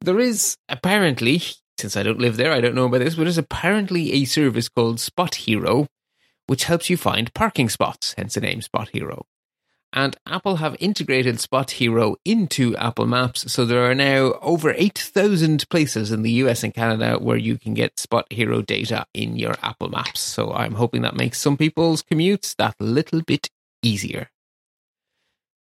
There 0.00 0.18
is 0.18 0.56
apparently 0.68 1.42
since 1.82 1.96
I 1.96 2.02
don't 2.02 2.20
live 2.20 2.36
there, 2.36 2.52
I 2.52 2.60
don't 2.60 2.74
know 2.74 2.86
about 2.86 3.00
this, 3.00 3.16
but 3.16 3.24
there's 3.24 3.38
apparently 3.38 4.12
a 4.12 4.24
service 4.24 4.68
called 4.68 5.00
Spot 5.00 5.34
Hero, 5.34 5.88
which 6.46 6.64
helps 6.64 6.88
you 6.88 6.96
find 6.96 7.34
parking 7.34 7.68
spots, 7.68 8.14
hence 8.16 8.34
the 8.34 8.40
name 8.40 8.62
Spot 8.62 8.88
Hero. 8.90 9.26
And 9.92 10.16
Apple 10.26 10.56
have 10.56 10.76
integrated 10.80 11.40
Spot 11.40 11.70
Hero 11.70 12.16
into 12.24 12.74
Apple 12.76 13.06
Maps, 13.06 13.52
so 13.52 13.64
there 13.64 13.90
are 13.90 13.94
now 13.94 14.38
over 14.40 14.72
8,000 14.76 15.68
places 15.68 16.12
in 16.12 16.22
the 16.22 16.30
US 16.44 16.62
and 16.62 16.72
Canada 16.72 17.18
where 17.18 17.36
you 17.36 17.58
can 17.58 17.74
get 17.74 17.98
Spot 17.98 18.26
Hero 18.32 18.62
data 18.62 19.06
in 19.12 19.36
your 19.36 19.56
Apple 19.62 19.90
Maps. 19.90 20.20
So 20.20 20.52
I'm 20.52 20.74
hoping 20.74 21.02
that 21.02 21.16
makes 21.16 21.40
some 21.40 21.56
people's 21.56 22.02
commutes 22.02 22.54
that 22.56 22.76
little 22.80 23.22
bit 23.22 23.50
easier. 23.82 24.30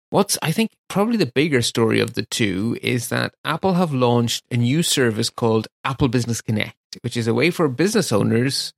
What's, 0.10 0.38
I 0.42 0.52
think, 0.52 0.72
probably 0.88 1.18
the 1.18 1.26
bigger 1.26 1.62
story 1.62 2.00
of 2.00 2.14
the 2.14 2.24
two 2.24 2.78
is 2.82 3.10
that 3.10 3.34
Apple 3.44 3.74
have 3.74 3.94
launched 3.94 4.46
a 4.50 4.58
new 4.58 4.82
service 4.82 5.30
called 5.30 5.68
Apple 5.84 6.08
Business 6.08 6.42
Connect, 6.42 6.76
which 7.02 7.18
is 7.18 7.28
a 7.28 7.34
way 7.34 7.52
for 7.52 7.68
business 7.68 8.12
owners 8.12 8.74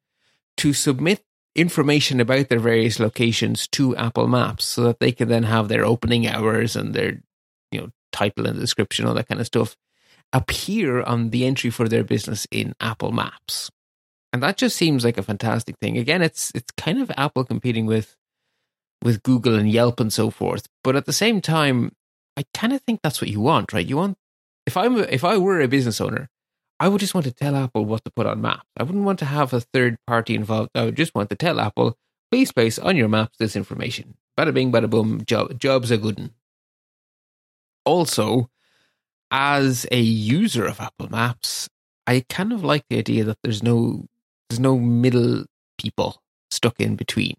to 0.58 0.74
submit 0.74 1.24
information 1.56 2.20
about 2.20 2.50
their 2.50 2.60
various 2.60 3.00
locations 3.00 3.68
to 3.68 3.96
Apple 3.96 4.28
Maps 4.28 4.65
so 4.65 4.84
that 4.84 5.00
they 5.00 5.12
can 5.12 5.28
then 5.28 5.44
have 5.44 5.68
their 5.68 5.86
opening 5.86 6.28
hours 6.28 6.76
and 6.76 6.94
their, 6.94 7.22
you 7.72 7.82
know, 7.82 7.89
title 8.12 8.48
and 8.48 8.60
description, 8.60 9.06
all 9.06 9.13
that 9.13 9.28
kind 9.28 9.39
of 9.39 9.48
stuff 9.48 9.76
appear 10.34 11.02
on 11.02 11.30
the 11.30 11.46
entry 11.46 11.70
for 11.70 11.88
their 11.88 12.04
business 12.04 12.48
in 12.52 12.74
Apple 12.80 13.12
Maps. 13.12 13.70
And 14.32 14.44
that 14.44 14.58
just 14.58 14.78
seems 14.78 15.04
like 15.04 15.18
a 15.18 15.24
fantastic 15.24 15.76
thing. 15.80 15.98
Again, 15.98 16.22
it's 16.22 16.52
it's 16.54 16.72
kind 16.78 17.00
of 17.00 17.12
Apple 17.18 17.44
competing 17.44 17.86
with 17.88 18.15
with 19.03 19.23
Google 19.23 19.55
and 19.55 19.69
Yelp 19.69 19.99
and 19.99 20.12
so 20.12 20.29
forth. 20.29 20.67
But 20.83 20.95
at 20.95 21.05
the 21.05 21.13
same 21.13 21.41
time, 21.41 21.93
I 22.38 22.43
kind 22.53 22.73
of 22.73 22.81
think 22.81 23.01
that's 23.01 23.21
what 23.21 23.29
you 23.29 23.41
want, 23.41 23.73
right? 23.73 23.85
You 23.85 23.97
want 23.97 24.17
if 24.65 24.77
I'm 24.77 24.97
if 24.97 25.23
I 25.23 25.38
were 25.38 25.62
a 25.62 25.67
business 25.67 25.99
owner, 25.99 26.29
I 26.79 26.88
would 26.88 27.01
just 27.01 27.13
want 27.13 27.25
to 27.25 27.33
tell 27.33 27.55
Apple 27.55 27.85
what 27.85 28.03
to 28.05 28.12
put 28.12 28.25
on 28.27 28.41
maps. 28.41 28.69
I 28.77 28.83
wouldn't 28.83 29.03
want 29.03 29.19
to 29.19 29.25
have 29.25 29.53
a 29.53 29.62
third 29.62 29.97
party 30.07 30.35
involved. 30.35 30.71
I 30.75 30.85
would 30.85 30.95
just 30.95 31.15
want 31.15 31.29
to 31.29 31.35
tell 31.35 31.59
Apple, 31.59 31.97
please 32.31 32.51
place 32.51 32.79
on 32.79 32.95
your 32.95 33.09
maps 33.09 33.38
this 33.39 33.55
information. 33.55 34.15
Bada 34.38 34.53
bing, 34.53 34.71
bada 34.71 34.89
boom. 34.89 35.25
Job, 35.25 35.59
job's 35.59 35.91
are 35.91 35.97
good 35.97 36.17
one. 36.17 36.31
Also, 37.83 38.49
as 39.31 39.85
a 39.91 39.99
user 39.99 40.65
of 40.65 40.79
Apple 40.79 41.09
Maps, 41.09 41.69
I 42.07 42.23
kind 42.29 42.53
of 42.53 42.63
like 42.63 42.85
the 42.89 42.97
idea 42.97 43.23
that 43.23 43.39
there's 43.43 43.63
no 43.63 44.05
there's 44.49 44.59
no 44.59 44.77
middle 44.77 45.45
people 45.77 46.21
stuck 46.49 46.79
in 46.79 46.95
between 46.95 47.35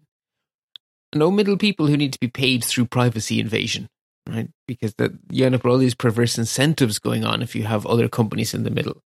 no 1.13 1.31
middle 1.31 1.57
people 1.57 1.87
who 1.87 1.97
need 1.97 2.13
to 2.13 2.19
be 2.19 2.27
paid 2.27 2.63
through 2.63 2.85
privacy 2.85 3.39
invasion, 3.39 3.87
right? 4.27 4.49
Because 4.67 4.93
that 4.95 5.11
you 5.29 5.45
end 5.45 5.55
up 5.55 5.63
with 5.63 5.71
all 5.71 5.77
these 5.77 5.95
perverse 5.95 6.37
incentives 6.37 6.99
going 6.99 7.25
on 7.25 7.41
if 7.41 7.55
you 7.55 7.63
have 7.63 7.85
other 7.85 8.07
companies 8.07 8.53
in 8.53 8.63
the 8.63 8.71
middle. 8.71 9.01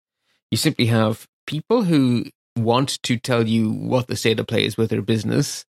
You 0.52 0.58
simply 0.58 0.86
have 0.88 1.28
people 1.48 1.84
who 1.84 2.26
want 2.58 3.02
to 3.04 3.18
tell 3.18 3.48
you 3.48 3.72
what 3.72 4.08
the 4.08 4.16
state 4.16 4.40
of 4.40 4.48
play 4.48 4.66
is 4.66 4.78
with 4.78 4.90
their 4.90 5.02
business, 5.02 5.66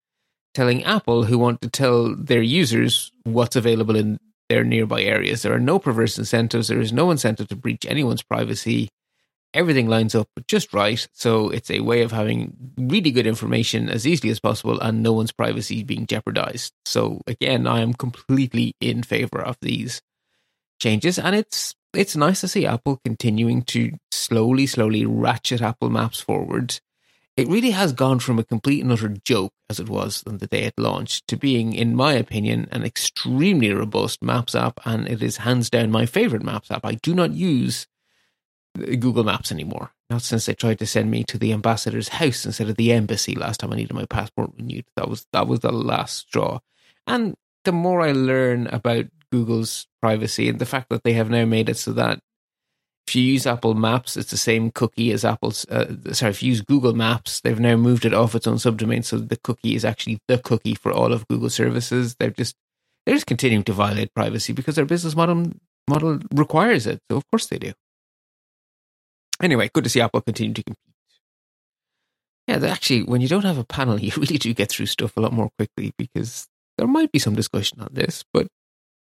telling 0.54 0.84
Apple 0.84 1.24
who 1.24 1.38
want 1.38 1.60
to 1.62 1.70
tell 1.70 2.14
their 2.14 2.42
users 2.42 3.12
what's 3.24 3.56
available 3.56 3.96
in 3.96 4.18
their 4.48 4.64
nearby 4.64 5.02
areas. 5.02 5.42
There 5.42 5.54
are 5.54 5.60
no 5.60 5.78
perverse 5.78 6.18
incentives. 6.18 6.68
There 6.68 6.80
is 6.80 6.92
no 6.92 7.10
incentive 7.10 7.48
to 7.48 7.56
breach 7.56 7.86
anyone's 7.86 8.22
privacy 8.22 8.88
everything 9.54 9.88
lines 9.88 10.14
up 10.14 10.28
just 10.46 10.72
right. 10.72 11.06
So 11.12 11.50
it's 11.50 11.70
a 11.70 11.80
way 11.80 12.02
of 12.02 12.12
having 12.12 12.56
really 12.76 13.10
good 13.10 13.26
information 13.26 13.88
as 13.88 14.06
easily 14.06 14.30
as 14.30 14.40
possible 14.40 14.80
and 14.80 15.02
no 15.02 15.12
one's 15.12 15.32
privacy 15.32 15.82
being 15.82 16.06
jeopardized. 16.06 16.72
So 16.84 17.20
again, 17.26 17.66
I 17.66 17.80
am 17.80 17.94
completely 17.94 18.74
in 18.80 19.02
favor 19.02 19.40
of 19.40 19.56
these 19.60 20.02
changes 20.80 21.18
and 21.18 21.36
it's 21.36 21.74
it's 21.94 22.16
nice 22.16 22.40
to 22.40 22.48
see 22.48 22.64
Apple 22.64 23.00
continuing 23.04 23.62
to 23.62 23.92
slowly, 24.10 24.66
slowly 24.66 25.04
ratchet 25.04 25.60
Apple 25.60 25.90
Maps 25.90 26.20
forward. 26.20 26.80
It 27.36 27.48
really 27.48 27.70
has 27.70 27.92
gone 27.92 28.18
from 28.18 28.38
a 28.38 28.44
complete 28.44 28.82
and 28.82 28.92
utter 28.92 29.08
joke, 29.08 29.52
as 29.70 29.80
it 29.80 29.88
was 29.88 30.22
on 30.26 30.38
the 30.38 30.46
day 30.46 30.64
it 30.64 30.74
launched, 30.76 31.26
to 31.28 31.36
being, 31.36 31.72
in 31.72 31.96
my 31.96 32.12
opinion, 32.12 32.68
an 32.72 32.82
extremely 32.82 33.72
robust 33.72 34.22
Maps 34.22 34.54
app, 34.54 34.80
and 34.84 35.08
it 35.08 35.22
is 35.22 35.38
hands 35.38 35.70
down 35.70 35.90
my 35.90 36.04
favorite 36.04 36.42
Maps 36.42 36.70
app. 36.70 36.84
I 36.84 36.94
do 36.94 37.14
not 37.14 37.32
use 37.32 37.86
Google 38.74 39.24
Maps 39.24 39.52
anymore. 39.52 39.92
Not 40.10 40.22
since 40.22 40.46
they 40.46 40.54
tried 40.54 40.78
to 40.80 40.86
send 40.86 41.10
me 41.10 41.24
to 41.24 41.38
the 41.38 41.52
ambassador's 41.52 42.08
house 42.08 42.44
instead 42.44 42.68
of 42.68 42.76
the 42.76 42.92
embassy 42.92 43.34
last 43.34 43.60
time 43.60 43.72
I 43.72 43.76
needed 43.76 43.94
my 43.94 44.06
passport 44.06 44.50
renewed. 44.56 44.84
That 44.96 45.08
was 45.08 45.26
that 45.32 45.46
was 45.46 45.60
the 45.60 45.72
last 45.72 46.18
straw. 46.18 46.60
And 47.06 47.34
the 47.64 47.72
more 47.72 48.00
I 48.00 48.12
learn 48.12 48.66
about 48.68 49.06
Google's 49.30 49.86
privacy 50.00 50.48
and 50.48 50.58
the 50.58 50.66
fact 50.66 50.88
that 50.90 51.04
they 51.04 51.14
have 51.14 51.30
now 51.30 51.44
made 51.44 51.68
it 51.68 51.76
so 51.76 51.92
that 51.92 52.20
if 53.06 53.16
you 53.16 53.22
use 53.22 53.46
Apple 53.46 53.74
Maps, 53.74 54.16
it's 54.16 54.30
the 54.30 54.36
same 54.36 54.70
cookie 54.70 55.10
as 55.10 55.24
Apple's. 55.24 55.66
Uh, 55.66 55.96
sorry, 56.12 56.30
if 56.30 56.42
you 56.42 56.50
use 56.50 56.60
Google 56.60 56.94
Maps, 56.94 57.40
they've 57.40 57.58
now 57.58 57.76
moved 57.76 58.04
it 58.04 58.14
off 58.14 58.34
its 58.34 58.46
own 58.46 58.56
subdomain, 58.56 59.04
so 59.04 59.18
the 59.18 59.36
cookie 59.36 59.74
is 59.74 59.84
actually 59.84 60.18
the 60.28 60.38
cookie 60.38 60.74
for 60.74 60.92
all 60.92 61.12
of 61.12 61.26
Google 61.28 61.50
services. 61.50 62.16
They're 62.18 62.30
just 62.30 62.54
they're 63.04 63.16
just 63.16 63.26
continuing 63.26 63.64
to 63.64 63.72
violate 63.72 64.14
privacy 64.14 64.52
because 64.52 64.76
their 64.76 64.84
business 64.84 65.16
model 65.16 65.52
model 65.88 66.20
requires 66.32 66.86
it. 66.86 67.00
So 67.10 67.16
of 67.16 67.24
course 67.30 67.46
they 67.46 67.58
do. 67.58 67.72
Anyway, 69.42 69.68
good 69.74 69.84
to 69.84 69.90
see 69.90 70.00
Apple 70.00 70.20
continue 70.20 70.54
to 70.54 70.62
compete. 70.62 70.78
Yeah, 72.46 72.64
actually, 72.66 73.02
when 73.02 73.20
you 73.20 73.28
don't 73.28 73.44
have 73.44 73.58
a 73.58 73.64
panel, 73.64 74.00
you 74.00 74.12
really 74.16 74.38
do 74.38 74.54
get 74.54 74.70
through 74.70 74.86
stuff 74.86 75.16
a 75.16 75.20
lot 75.20 75.32
more 75.32 75.50
quickly 75.58 75.92
because 75.98 76.46
there 76.78 76.86
might 76.86 77.12
be 77.12 77.18
some 77.18 77.34
discussion 77.34 77.80
on 77.80 77.88
this. 77.92 78.24
But 78.32 78.46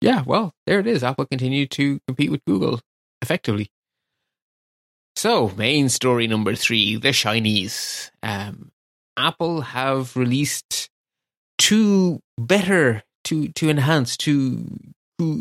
yeah, 0.01 0.23
well, 0.27 0.53
there 0.67 0.81
it 0.81 0.87
is. 0.87 1.03
Apple 1.03 1.27
continued 1.27 1.71
to 1.73 2.01
compete 2.07 2.31
with 2.31 2.45
Google 2.47 2.81
effectively. 3.23 3.71
So, 5.15 5.49
main 5.57 5.89
story 5.89 6.27
number 6.27 6.55
three 6.55 6.97
the 6.97 7.09
shinies. 7.09 8.11
Um, 8.23 8.71
Apple 9.17 9.63
have 9.63 10.15
released 10.15 10.91
two 11.57 12.21
better, 12.37 13.03
to 13.25 13.49
to 13.49 13.71
enhance, 13.71 14.17
two 14.17 14.67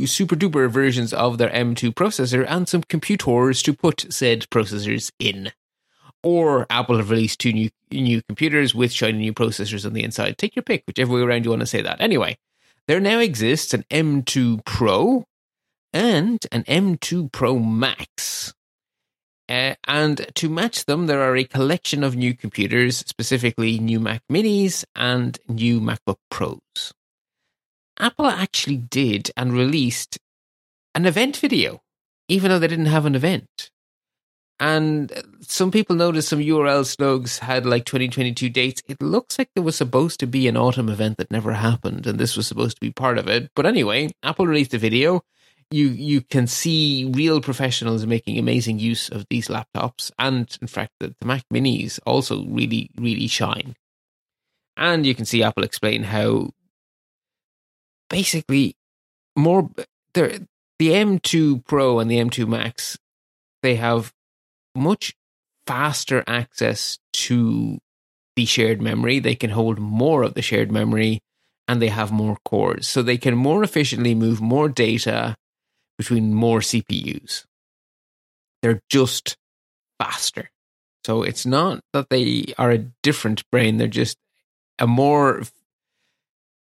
super 0.06 0.36
duper 0.36 0.70
versions 0.70 1.14
of 1.14 1.38
their 1.38 1.50
M2 1.50 1.94
processor 1.94 2.46
and 2.48 2.68
some 2.68 2.84
computers 2.84 3.62
to 3.64 3.74
put 3.74 4.12
said 4.14 4.50
processors 4.50 5.12
in. 5.20 5.52
Or 6.24 6.66
Apple 6.70 6.98
have 6.98 7.10
released 7.10 7.40
two 7.40 7.54
new 7.54 7.70
new 7.92 8.22
computers 8.24 8.74
with 8.74 8.92
shiny 8.92 9.20
new 9.20 9.34
processors 9.34 9.86
on 9.86 9.94
the 9.94 10.04
inside. 10.04 10.38
Take 10.38 10.56
your 10.56 10.64
pick, 10.64 10.84
whichever 10.88 11.14
way 11.14 11.22
around 11.22 11.46
you 11.46 11.52
want 11.52 11.62
to 11.62 11.68
say 11.68 11.82
that. 11.82 12.02
Anyway, 12.02 12.38
there 12.88 13.00
now 13.00 13.20
exists 13.20 13.74
an 13.74 13.84
M2 13.92 14.66
Pro, 14.66 15.26
and 15.96 16.46
an 16.52 16.64
M2 16.64 17.32
Pro 17.32 17.58
Max. 17.58 18.54
Uh, 19.48 19.76
and 19.88 20.28
to 20.36 20.50
match 20.50 20.86
them, 20.86 21.08
there 21.08 21.22
are 21.22 21.38
a 21.38 21.46
collection 21.46 22.04
of 22.04 22.18
new 22.18 22.34
computers, 22.34 22.98
specifically 22.98 23.80
new 23.80 24.00
Mac 24.02 24.22
Minis 24.30 24.84
and 24.96 25.40
new 25.48 25.80
MacBook 25.80 26.18
Pros. 26.30 26.94
Apple 28.00 28.28
actually 28.28 28.78
did 28.78 29.32
and 29.38 29.54
released 29.54 30.20
an 30.94 31.06
event 31.06 31.38
video, 31.38 31.82
even 32.28 32.50
though 32.50 32.60
they 32.60 32.68
didn't 32.68 32.88
have 32.88 33.06
an 33.06 33.16
event. 33.16 33.72
And 34.60 35.12
some 35.42 35.70
people 35.70 35.96
noticed 35.98 36.30
some 36.30 36.40
URL 36.40 36.86
slugs 36.86 37.40
had 37.40 37.66
like 37.66 37.84
2022 37.86 38.50
dates. 38.50 38.82
It 38.88 39.02
looks 39.02 39.38
like 39.38 39.50
there 39.54 39.64
was 39.64 39.76
supposed 39.76 40.20
to 40.22 40.28
be 40.28 40.48
an 40.48 40.56
autumn 40.56 40.88
event 40.88 41.18
that 41.18 41.30
never 41.30 41.54
happened, 41.54 42.08
and 42.08 42.18
this 42.18 42.38
was 42.38 42.48
supposed 42.48 42.78
to 42.78 42.82
be 42.82 42.92
part 42.92 43.18
of 43.18 43.28
it. 43.28 43.52
But 43.54 43.66
anyway, 43.66 44.12
Apple 44.24 44.48
released 44.48 44.74
a 44.74 44.78
video. 44.78 45.24
You 45.72 45.90
you 45.90 46.22
can 46.22 46.48
see 46.48 47.12
real 47.14 47.42
professionals 47.42 48.06
making 48.06 48.38
amazing 48.38 48.80
use 48.80 49.10
of 49.10 49.26
these 49.30 49.50
laptops, 49.50 50.12
and 50.18 50.58
in 50.62 50.68
fact, 50.68 50.92
the, 51.00 51.14
the 51.20 51.26
Mac 51.26 51.44
Minis 51.54 52.00
also 52.06 52.46
really 52.46 52.92
really 52.98 53.28
shine. 53.28 53.76
And 54.78 55.06
you 55.06 55.16
can 55.16 55.26
see 55.26 55.44
Apple 55.44 55.64
explain 55.64 56.04
how 56.04 56.52
basically 58.16 58.78
more 59.36 59.70
the 60.14 60.48
the 60.80 60.90
M2 60.90 61.66
Pro 61.66 62.00
and 62.00 62.10
the 62.10 62.18
M2 62.18 62.48
Max 62.48 62.98
they 63.62 63.76
have 63.76 64.14
much 64.74 65.14
faster 65.68 66.24
access 66.28 67.00
to 67.14 67.80
the 68.36 68.46
shared 68.46 68.82
memory. 68.82 69.20
They 69.20 69.36
can 69.36 69.50
hold 69.50 69.80
more 69.80 70.24
of 70.24 70.34
the 70.34 70.42
shared 70.42 70.72
memory 70.72 71.22
and 71.68 71.82
they 71.82 71.88
have 71.88 72.12
more 72.12 72.38
cores. 72.46 72.88
So 72.88 73.02
they 73.02 73.18
can 73.18 73.36
more 73.36 73.64
efficiently 73.64 74.14
move 74.14 74.40
more 74.40 74.70
data 74.70 75.36
between 75.98 76.34
more 76.34 76.60
CPUs. 76.60 77.46
They're 78.62 78.82
just 78.90 79.36
faster. 80.00 80.52
So 81.06 81.24
it's 81.24 81.46
not 81.46 81.82
that 81.94 82.10
they 82.10 82.54
are 82.58 82.72
a 82.72 82.86
different 83.04 83.44
brain, 83.52 83.78
they're 83.78 83.88
just 83.88 84.18
a 84.80 84.88
more, 84.88 85.44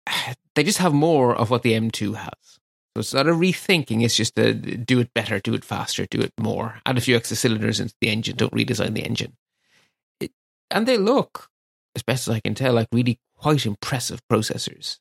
they 0.55 0.65
just 0.65 0.79
have 0.79 0.93
more 0.93 1.35
of 1.35 1.51
what 1.51 1.63
the 1.63 1.73
M2 1.73 2.15
has. 2.17 2.59
So 2.95 3.01
it's 3.01 3.15
not 3.15 3.29
a 3.29 3.33
rethinking, 3.33 4.03
it's 4.03 4.17
just 4.17 4.39
a 4.39 4.55
do 4.55 5.01
it 5.01 5.13
better, 5.13 5.39
do 5.39 5.53
it 5.53 5.65
faster, 5.65 6.07
do 6.07 6.21
it 6.21 6.33
more. 6.41 6.81
Add 6.87 6.97
a 6.97 7.03
few 7.03 7.15
extra 7.15 7.37
cylinders 7.37 7.79
into 7.79 7.95
the 8.01 8.09
engine, 8.09 8.37
don't 8.37 8.55
redesign 8.55 8.95
the 8.95 9.05
engine. 9.05 9.37
It, 10.19 10.33
and 10.71 10.89
they 10.89 10.97
look, 10.97 11.51
as 11.95 12.03
best 12.03 12.27
as 12.27 12.35
I 12.35 12.41
can 12.41 12.55
tell, 12.55 12.73
like 12.73 12.89
really 12.93 13.19
quite 13.37 13.67
impressive 13.67 14.21
processors. 14.33 14.99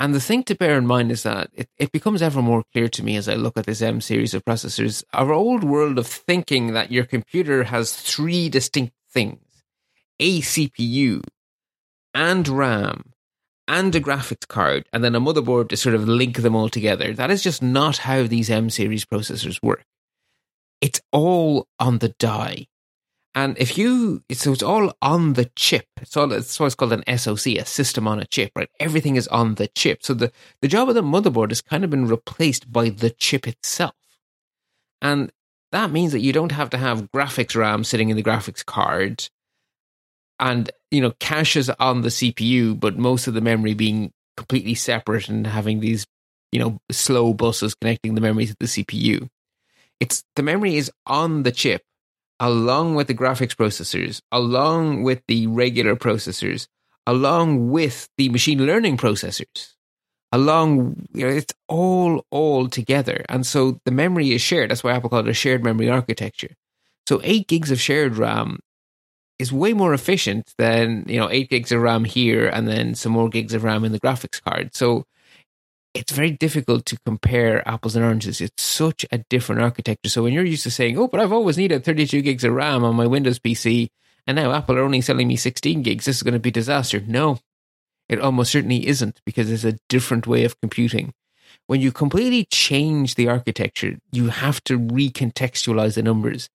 And 0.00 0.14
the 0.14 0.20
thing 0.20 0.44
to 0.44 0.54
bear 0.54 0.78
in 0.78 0.86
mind 0.86 1.12
is 1.12 1.24
that 1.24 1.50
it, 1.52 1.68
it 1.76 1.92
becomes 1.92 2.22
ever 2.22 2.40
more 2.40 2.64
clear 2.72 2.88
to 2.88 3.02
me 3.02 3.16
as 3.16 3.28
I 3.28 3.34
look 3.34 3.58
at 3.58 3.66
this 3.66 3.82
M 3.82 4.00
series 4.00 4.32
of 4.32 4.42
processors, 4.46 5.04
our 5.12 5.30
old 5.30 5.62
world 5.62 5.98
of 5.98 6.06
thinking 6.06 6.72
that 6.72 6.90
your 6.90 7.04
computer 7.04 7.64
has 7.64 7.92
three 7.92 8.48
distinct 8.48 8.94
things 9.10 9.40
a 10.18 10.40
CPU 10.40 11.22
and 12.14 12.48
RAM 12.48 13.12
and 13.70 13.94
a 13.94 14.00
graphics 14.00 14.48
card 14.48 14.84
and 14.92 15.04
then 15.04 15.14
a 15.14 15.20
motherboard 15.20 15.68
to 15.68 15.76
sort 15.76 15.94
of 15.94 16.08
link 16.08 16.38
them 16.38 16.56
all 16.56 16.68
together. 16.68 17.14
That 17.14 17.30
is 17.30 17.40
just 17.40 17.62
not 17.62 17.98
how 17.98 18.24
these 18.24 18.50
M 18.50 18.68
series 18.68 19.04
processors 19.04 19.62
work. 19.62 19.84
It's 20.80 21.00
all 21.12 21.68
on 21.78 21.98
the 21.98 22.08
die. 22.18 22.66
And 23.32 23.56
if 23.58 23.78
you, 23.78 24.24
so 24.32 24.52
it's 24.52 24.64
all 24.64 24.92
on 25.00 25.34
the 25.34 25.48
chip. 25.54 25.86
It's 26.02 26.16
all, 26.16 26.32
it's 26.32 26.58
what's 26.58 26.74
called 26.74 26.92
an 26.92 27.04
SoC, 27.16 27.46
a 27.46 27.64
system 27.64 28.08
on 28.08 28.18
a 28.18 28.26
chip, 28.26 28.50
right? 28.56 28.68
Everything 28.80 29.14
is 29.14 29.28
on 29.28 29.54
the 29.54 29.68
chip. 29.68 30.02
So 30.02 30.14
the, 30.14 30.32
the 30.60 30.68
job 30.68 30.88
of 30.88 30.96
the 30.96 31.02
motherboard 31.02 31.50
has 31.50 31.62
kind 31.62 31.84
of 31.84 31.90
been 31.90 32.08
replaced 32.08 32.72
by 32.72 32.88
the 32.88 33.10
chip 33.10 33.46
itself. 33.46 33.94
And 35.00 35.30
that 35.70 35.92
means 35.92 36.10
that 36.10 36.20
you 36.20 36.32
don't 36.32 36.50
have 36.50 36.70
to 36.70 36.78
have 36.78 37.12
graphics 37.12 37.54
RAM 37.54 37.84
sitting 37.84 38.08
in 38.08 38.16
the 38.16 38.24
graphics 38.24 38.66
card 38.66 39.28
and 40.40 40.70
you 40.90 41.00
know 41.00 41.12
caches 41.20 41.70
on 41.70 42.00
the 42.00 42.08
CPU, 42.08 42.78
but 42.78 42.98
most 42.98 43.28
of 43.28 43.34
the 43.34 43.40
memory 43.40 43.74
being 43.74 44.10
completely 44.36 44.74
separate 44.74 45.28
and 45.28 45.46
having 45.46 45.80
these 45.80 46.06
you 46.50 46.58
know 46.58 46.80
slow 46.90 47.32
buses 47.32 47.74
connecting 47.74 48.14
the 48.16 48.20
memory 48.20 48.46
to 48.46 48.56
the 48.58 48.66
CPU. 48.66 49.28
It's 50.00 50.24
the 50.34 50.42
memory 50.42 50.76
is 50.76 50.90
on 51.06 51.44
the 51.44 51.52
chip 51.52 51.82
along 52.40 52.94
with 52.94 53.06
the 53.06 53.14
graphics 53.14 53.54
processors, 53.54 54.22
along 54.32 55.02
with 55.02 55.20
the 55.28 55.46
regular 55.46 55.94
processors, 55.94 56.66
along 57.06 57.70
with 57.70 58.08
the 58.16 58.30
machine 58.30 58.66
learning 58.66 58.96
processors. 58.96 59.74
Along, 60.32 61.06
you 61.12 61.26
know, 61.26 61.32
it's 61.32 61.52
all 61.68 62.24
all 62.30 62.68
together, 62.68 63.24
and 63.28 63.44
so 63.44 63.80
the 63.84 63.90
memory 63.90 64.30
is 64.30 64.40
shared. 64.40 64.70
That's 64.70 64.82
why 64.82 64.92
Apple 64.92 65.10
called 65.10 65.26
it 65.26 65.30
a 65.30 65.34
shared 65.34 65.62
memory 65.62 65.90
architecture. 65.90 66.54
So 67.08 67.20
eight 67.24 67.48
gigs 67.48 67.72
of 67.72 67.80
shared 67.80 68.16
RAM 68.16 68.60
is 69.40 69.52
way 69.52 69.72
more 69.72 69.94
efficient 69.94 70.52
than 70.58 71.04
you 71.08 71.18
know 71.18 71.30
eight 71.30 71.48
gigs 71.48 71.72
of 71.72 71.80
RAM 71.80 72.04
here 72.04 72.46
and 72.46 72.68
then 72.68 72.94
some 72.94 73.12
more 73.12 73.28
gigs 73.28 73.54
of 73.54 73.64
RAM 73.64 73.84
in 73.84 73.92
the 73.92 74.00
graphics 74.00 74.42
card. 74.42 74.74
So 74.74 75.04
it's 75.94 76.12
very 76.12 76.30
difficult 76.30 76.84
to 76.86 76.98
compare 77.04 77.66
apples 77.66 77.96
and 77.96 78.04
oranges. 78.04 78.40
It's 78.40 78.62
such 78.62 79.04
a 79.10 79.18
different 79.30 79.62
architecture. 79.62 80.10
So 80.10 80.22
when 80.22 80.32
you're 80.32 80.44
used 80.44 80.62
to 80.64 80.70
saying, 80.70 80.98
"Oh, 80.98 81.08
but 81.08 81.20
I've 81.20 81.32
always 81.32 81.56
needed 81.56 81.84
32 81.84 82.22
gigs 82.22 82.44
of 82.44 82.52
RAM 82.52 82.84
on 82.84 82.94
my 82.94 83.06
Windows 83.06 83.38
PC," 83.38 83.88
and 84.26 84.36
now 84.36 84.52
Apple 84.52 84.76
are 84.76 84.82
only 84.82 85.00
selling 85.00 85.26
me 85.26 85.36
16 85.36 85.82
gigs, 85.82 86.04
this 86.04 86.16
is 86.16 86.22
going 86.22 86.34
to 86.34 86.38
be 86.38 86.50
disaster. 86.50 87.02
No, 87.06 87.40
it 88.08 88.20
almost 88.20 88.52
certainly 88.52 88.86
isn't 88.86 89.20
because 89.24 89.50
it's 89.50 89.64
a 89.64 89.78
different 89.88 90.26
way 90.26 90.44
of 90.44 90.60
computing. 90.60 91.14
When 91.66 91.80
you 91.80 91.92
completely 91.92 92.46
change 92.50 93.14
the 93.14 93.28
architecture, 93.28 93.98
you 94.12 94.28
have 94.28 94.62
to 94.64 94.78
recontextualize 94.78 95.94
the 95.94 96.02
numbers 96.02 96.48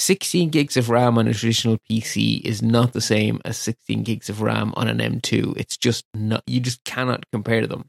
16 0.00 0.48
gigs 0.48 0.76
of 0.76 0.88
RAM 0.88 1.18
on 1.18 1.28
a 1.28 1.34
traditional 1.34 1.78
PC 1.90 2.40
is 2.40 2.62
not 2.62 2.94
the 2.94 3.00
same 3.00 3.40
as 3.44 3.58
16 3.58 4.02
gigs 4.02 4.30
of 4.30 4.40
RAM 4.40 4.72
on 4.76 4.88
an 4.88 4.98
M2. 4.98 5.56
It's 5.58 5.76
just 5.76 6.06
not, 6.14 6.42
you 6.46 6.58
just 6.60 6.82
cannot 6.84 7.26
compare 7.32 7.66
them. 7.66 7.84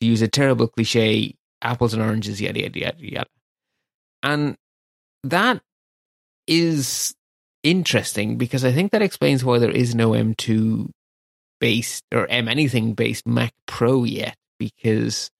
To 0.00 0.06
use 0.06 0.22
a 0.22 0.28
terrible 0.28 0.68
cliche, 0.68 1.34
apples 1.60 1.92
and 1.92 2.02
oranges, 2.02 2.40
yada, 2.40 2.60
yada, 2.60 2.78
yada, 2.78 2.96
yada. 2.98 3.30
And 4.22 4.56
that 5.22 5.60
is 6.46 7.14
interesting 7.62 8.38
because 8.38 8.64
I 8.64 8.72
think 8.72 8.90
that 8.92 9.02
explains 9.02 9.44
why 9.44 9.58
there 9.58 9.70
is 9.70 9.94
no 9.94 10.10
M2 10.10 10.90
based 11.60 12.04
or 12.12 12.26
M 12.28 12.48
anything 12.48 12.94
based 12.94 13.26
Mac 13.26 13.52
Pro 13.66 14.04
yet, 14.04 14.36
because 14.58 15.30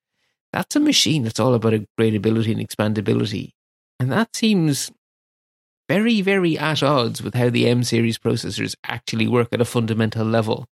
that's 0.52 0.76
a 0.76 0.80
machine 0.80 1.24
that's 1.24 1.40
all 1.40 1.54
about 1.54 1.72
upgradability 1.72 2.52
and 2.52 2.68
expandability. 2.68 3.52
And 3.98 4.12
that 4.12 4.37
seems 4.37 4.90
very, 5.92 6.22
very 6.22 6.57
at 6.57 6.83
odds 6.83 7.22
with 7.22 7.35
how 7.35 7.50
the 7.50 7.68
M 7.68 7.85
series 7.85 8.16
processors 8.16 8.74
actually 8.85 9.28
work 9.28 9.48
at 9.52 9.61
a 9.61 9.66
fundamental 9.66 10.24
level. 10.24 10.66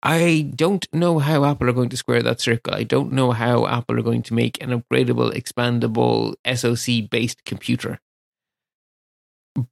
I 0.00 0.52
don't 0.54 0.86
know 0.92 1.18
how 1.18 1.44
Apple 1.44 1.68
are 1.68 1.72
going 1.72 1.88
to 1.88 1.96
square 1.96 2.22
that 2.22 2.40
circle. 2.40 2.72
I 2.72 2.84
don't 2.84 3.10
know 3.12 3.32
how 3.32 3.66
Apple 3.66 3.98
are 3.98 4.08
going 4.10 4.22
to 4.22 4.34
make 4.34 4.62
an 4.62 4.70
upgradable, 4.70 5.32
expandable 5.32 6.36
SoC 6.46 7.10
based 7.10 7.44
computer. 7.44 7.98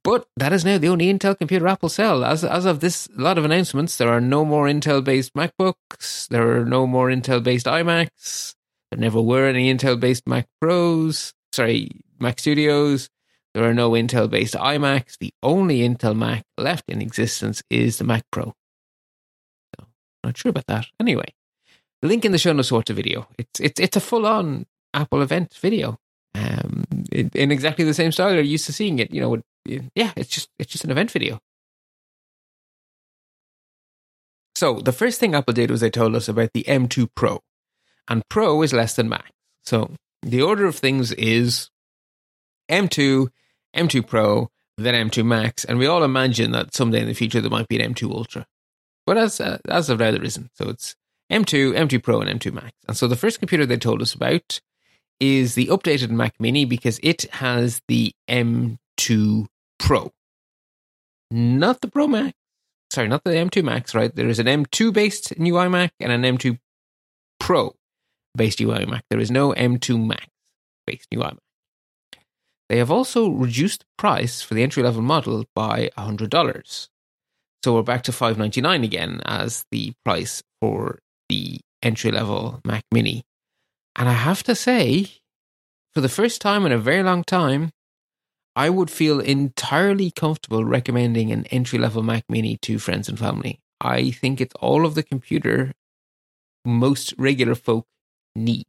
But 0.03 0.27
that 0.35 0.51
is 0.51 0.65
now 0.65 0.77
the 0.77 0.89
only 0.89 1.13
Intel 1.13 1.37
computer 1.37 1.65
Apple 1.65 1.87
sell. 1.87 2.25
As 2.25 2.43
as 2.43 2.65
of 2.65 2.81
this 2.81 3.07
lot 3.15 3.37
of 3.37 3.45
announcements, 3.45 3.95
there 3.95 4.09
are 4.09 4.19
no 4.19 4.43
more 4.43 4.65
Intel 4.65 5.01
based 5.01 5.33
MacBooks. 5.33 6.27
There 6.27 6.59
are 6.59 6.65
no 6.65 6.85
more 6.85 7.07
Intel 7.07 7.41
based 7.41 7.67
iMacs. 7.67 8.53
There 8.91 8.99
never 8.99 9.21
were 9.21 9.47
any 9.47 9.73
Intel 9.73 9.97
based 9.97 10.27
Mac 10.27 10.47
Pros. 10.59 11.33
Sorry, 11.53 11.89
Mac 12.19 12.39
Studios. 12.39 13.07
There 13.57 13.67
are 13.67 13.73
no 13.73 13.93
Intel 13.93 14.29
based 14.29 14.53
iMacs. 14.53 15.17
The 15.17 15.33
only 15.41 15.79
Intel 15.79 16.15
Mac 16.15 16.43
left 16.59 16.83
in 16.87 17.01
existence 17.01 17.63
is 17.71 17.97
the 17.97 18.03
Mac 18.03 18.21
Pro. 18.31 18.53
So, 19.73 19.87
not 20.23 20.37
sure 20.37 20.51
about 20.51 20.67
that. 20.67 20.85
Anyway, 20.99 21.33
the 22.03 22.07
link 22.07 22.23
in 22.23 22.31
the 22.31 22.37
show 22.37 22.53
notes 22.53 22.71
watch 22.71 22.85
the 22.85 22.93
video. 22.93 23.27
It's 23.39 23.59
it's 23.59 23.79
it's 23.79 23.97
a 23.97 23.99
full 23.99 24.27
on 24.27 24.67
Apple 24.93 25.23
event 25.23 25.55
video, 25.59 25.97
um, 26.35 26.83
in, 27.11 27.31
in, 27.33 27.51
exactly 27.51 27.83
the 27.83 27.95
same 27.95 28.11
style 28.11 28.31
you're 28.31 28.43
used 28.43 28.67
to 28.67 28.73
seeing 28.73 28.99
it. 28.99 29.11
You 29.11 29.21
know, 29.21 29.41
yeah, 29.95 30.11
it's 30.15 30.29
just 30.29 30.49
it's 30.59 30.71
just 30.71 30.83
an 30.83 30.91
event 30.91 31.09
video. 31.09 31.39
So 34.55 34.81
the 34.81 34.91
first 34.91 35.19
thing 35.19 35.33
Apple 35.33 35.55
did 35.55 35.71
was 35.71 35.81
they 35.81 35.89
told 35.89 36.15
us 36.15 36.29
about 36.29 36.53
the 36.53 36.65
M2 36.65 37.07
Pro, 37.15 37.41
and 38.07 38.21
Pro 38.29 38.61
is 38.61 38.71
less 38.71 38.95
than 38.95 39.09
Max. 39.09 39.31
So 39.65 39.95
the 40.21 40.43
order 40.43 40.67
of 40.67 40.75
things 40.75 41.11
is 41.13 41.71
M2 42.69 43.29
M2 43.75 44.05
Pro, 44.07 44.49
then 44.77 45.09
M2 45.09 45.25
Max, 45.25 45.65
and 45.65 45.79
we 45.79 45.87
all 45.87 46.03
imagine 46.03 46.51
that 46.51 46.73
someday 46.73 47.01
in 47.01 47.07
the 47.07 47.13
future 47.13 47.41
there 47.41 47.49
might 47.49 47.67
be 47.67 47.79
an 47.81 47.93
M2 47.93 48.11
Ultra. 48.11 48.45
But 49.05 49.17
as 49.17 49.39
uh, 49.39 49.57
as 49.69 49.89
of 49.89 49.99
now, 49.99 50.11
there 50.11 50.23
isn't. 50.23 50.51
So 50.55 50.69
it's 50.69 50.95
M2, 51.31 51.73
M2 51.73 52.03
Pro, 52.03 52.21
and 52.21 52.39
M2 52.39 52.53
Max. 52.53 52.71
And 52.87 52.95
so 52.95 53.07
the 53.07 53.15
first 53.15 53.39
computer 53.39 53.65
they 53.65 53.77
told 53.77 54.01
us 54.01 54.13
about 54.13 54.59
is 55.19 55.55
the 55.55 55.67
updated 55.67 56.09
Mac 56.09 56.35
Mini 56.39 56.65
because 56.65 56.99
it 57.01 57.23
has 57.33 57.81
the 57.87 58.13
M2 58.29 59.47
Pro, 59.79 60.11
not 61.31 61.81
the 61.81 61.87
Pro 61.87 62.07
Max. 62.07 62.33
Sorry, 62.91 63.07
not 63.07 63.23
the 63.23 63.31
M2 63.31 63.63
Max. 63.63 63.95
Right, 63.95 64.13
there 64.13 64.29
is 64.29 64.39
an 64.39 64.47
M2 64.47 64.93
based 64.93 65.37
new 65.39 65.53
iMac 65.53 65.91
and 65.99 66.11
an 66.11 66.23
M2 66.23 66.59
Pro 67.39 67.73
based 68.35 68.61
UI 68.61 68.85
Mac. 68.85 69.03
There 69.09 69.19
is 69.19 69.31
no 69.31 69.53
M2 69.53 70.05
Max. 70.05 70.27
based 70.85 71.07
new 71.11 71.19
iMac. 71.19 71.37
They 72.69 72.77
have 72.77 72.91
also 72.91 73.29
reduced 73.29 73.81
the 73.81 73.85
price 73.97 74.41
for 74.41 74.53
the 74.53 74.63
entry 74.63 74.83
level 74.83 75.01
model 75.01 75.45
by 75.55 75.89
$100. 75.97 76.89
So 77.63 77.73
we're 77.73 77.83
back 77.83 78.03
to 78.03 78.11
599 78.11 78.83
again 78.83 79.21
as 79.25 79.65
the 79.71 79.93
price 80.03 80.43
for 80.61 80.99
the 81.29 81.59
entry 81.81 82.11
level 82.11 82.61
Mac 82.65 82.83
Mini. 82.91 83.23
And 83.95 84.07
I 84.07 84.13
have 84.13 84.43
to 84.43 84.55
say, 84.55 85.07
for 85.93 86.01
the 86.01 86.09
first 86.09 86.41
time 86.41 86.65
in 86.65 86.71
a 86.71 86.77
very 86.77 87.03
long 87.03 87.23
time, 87.23 87.71
I 88.55 88.69
would 88.69 88.89
feel 88.89 89.19
entirely 89.19 90.11
comfortable 90.11 90.65
recommending 90.65 91.31
an 91.31 91.45
entry 91.47 91.79
level 91.79 92.03
Mac 92.03 92.23
Mini 92.27 92.57
to 92.63 92.79
friends 92.79 93.07
and 93.07 93.17
family. 93.17 93.59
I 93.79 94.11
think 94.11 94.41
it's 94.41 94.55
all 94.59 94.85
of 94.85 94.95
the 94.95 95.03
computer 95.03 95.73
most 96.65 97.13
regular 97.17 97.55
folk 97.55 97.85
need. 98.35 98.65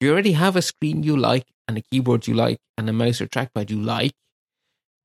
You 0.00 0.12
already 0.12 0.32
have 0.32 0.56
a 0.56 0.62
screen 0.62 1.02
you 1.02 1.16
like 1.16 1.46
and 1.68 1.76
a 1.76 1.82
keyboard 1.82 2.26
you 2.26 2.34
like 2.34 2.58
and 2.78 2.88
a 2.88 2.92
mouse 2.92 3.20
or 3.20 3.26
trackpad 3.26 3.68
you 3.70 3.80
like, 3.80 4.12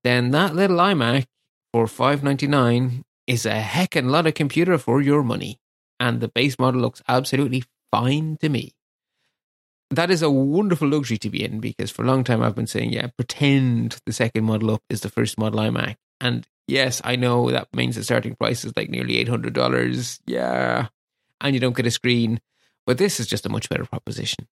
then 0.04 0.30
that 0.30 0.54
little 0.54 0.78
iMac 0.78 1.26
for 1.72 1.86
five 1.86 2.22
ninety 2.22 2.46
nine 2.46 3.04
is 3.26 3.44
a 3.44 3.60
heck 3.60 3.94
and 3.96 4.10
lot 4.10 4.26
of 4.26 4.34
computer 4.34 4.78
for 4.78 5.02
your 5.02 5.22
money. 5.22 5.58
And 5.98 6.20
the 6.20 6.28
base 6.28 6.58
model 6.58 6.80
looks 6.80 7.02
absolutely 7.08 7.64
fine 7.90 8.38
to 8.40 8.48
me. 8.48 8.72
That 9.90 10.10
is 10.10 10.22
a 10.22 10.30
wonderful 10.30 10.88
luxury 10.88 11.18
to 11.18 11.30
be 11.30 11.44
in 11.44 11.60
because 11.60 11.90
for 11.90 12.02
a 12.02 12.06
long 12.06 12.24
time 12.24 12.42
I've 12.42 12.54
been 12.54 12.66
saying, 12.66 12.92
yeah, 12.92 13.08
pretend 13.16 14.00
the 14.06 14.12
second 14.12 14.44
model 14.44 14.72
up 14.72 14.82
is 14.88 15.00
the 15.00 15.10
first 15.10 15.38
model 15.38 15.60
iMac. 15.60 15.96
And 16.20 16.46
yes, 16.66 17.00
I 17.04 17.16
know 17.16 17.50
that 17.50 17.68
means 17.74 17.96
the 17.96 18.02
starting 18.02 18.34
price 18.34 18.64
is 18.64 18.72
like 18.76 18.90
nearly 18.90 19.24
$800. 19.24 20.20
Yeah. 20.26 20.88
And 21.40 21.54
you 21.54 21.60
don't 21.60 21.76
get 21.76 21.86
a 21.86 21.90
screen. 21.90 22.40
But 22.86 22.98
this 22.98 23.20
is 23.20 23.26
just 23.26 23.46
a 23.46 23.48
much 23.48 23.68
better 23.68 23.84
proposition. 23.84 24.46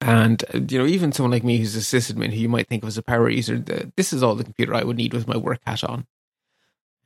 And, 0.00 0.42
uh, 0.54 0.60
you 0.68 0.78
know, 0.78 0.86
even 0.86 1.12
someone 1.12 1.30
like 1.30 1.44
me 1.44 1.58
who's 1.58 1.76
a 1.76 1.80
sysadmin 1.80 2.32
who 2.32 2.38
you 2.38 2.48
might 2.48 2.68
think 2.68 2.82
of 2.82 2.88
as 2.88 2.98
a 2.98 3.02
power 3.02 3.28
user, 3.28 3.58
this 3.58 4.12
is 4.12 4.22
all 4.22 4.34
the 4.34 4.44
computer 4.44 4.74
I 4.74 4.84
would 4.84 4.96
need 4.96 5.12
with 5.12 5.28
my 5.28 5.36
work 5.36 5.60
hat 5.66 5.84
on. 5.84 6.06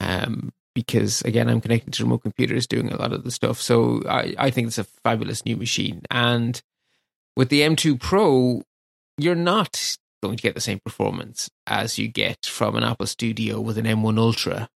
Um, 0.01 0.53
because 0.75 1.23
again, 1.23 1.49
I'm 1.49 1.61
connected 1.61 1.93
to 1.95 2.05
remote 2.05 2.23
computers 2.23 2.67
doing 2.67 2.93
a 2.93 2.97
lot 2.97 3.13
of 3.13 3.25
the 3.25 3.31
stuff. 3.31 3.61
So 3.61 4.03
I, 4.09 4.35
I 4.39 4.51
think 4.51 4.69
it's 4.69 4.79
a 4.79 4.85
fabulous 4.85 5.45
new 5.45 5.57
machine. 5.57 6.03
And 6.11 6.61
with 7.37 7.49
the 7.49 7.63
M2 7.63 8.01
Pro, 8.01 8.63
you're 9.17 9.35
not 9.35 9.97
going 10.23 10.37
to 10.37 10.43
get 10.43 10.55
the 10.55 10.61
same 10.61 10.81
performance 10.85 11.51
as 11.67 11.99
you 11.99 12.09
get 12.09 12.47
from 12.47 12.77
an 12.77 12.85
Apple 12.85 13.07
Studio 13.07 13.61
with 13.61 13.79
an 13.79 13.85
M1 13.85 14.19
Ultra, 14.19 14.69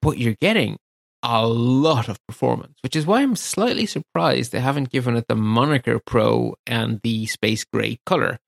but 0.00 0.18
you're 0.18 0.36
getting 0.40 0.78
a 1.22 1.46
lot 1.46 2.08
of 2.08 2.24
performance, 2.26 2.78
which 2.82 2.96
is 2.96 3.06
why 3.06 3.22
I'm 3.22 3.36
slightly 3.36 3.86
surprised 3.86 4.52
they 4.52 4.60
haven't 4.60 4.90
given 4.90 5.16
it 5.16 5.26
the 5.28 5.34
moniker 5.34 5.98
Pro 5.98 6.54
and 6.66 7.00
the 7.02 7.26
space 7.26 7.64
gray 7.64 7.98
color. 8.06 8.38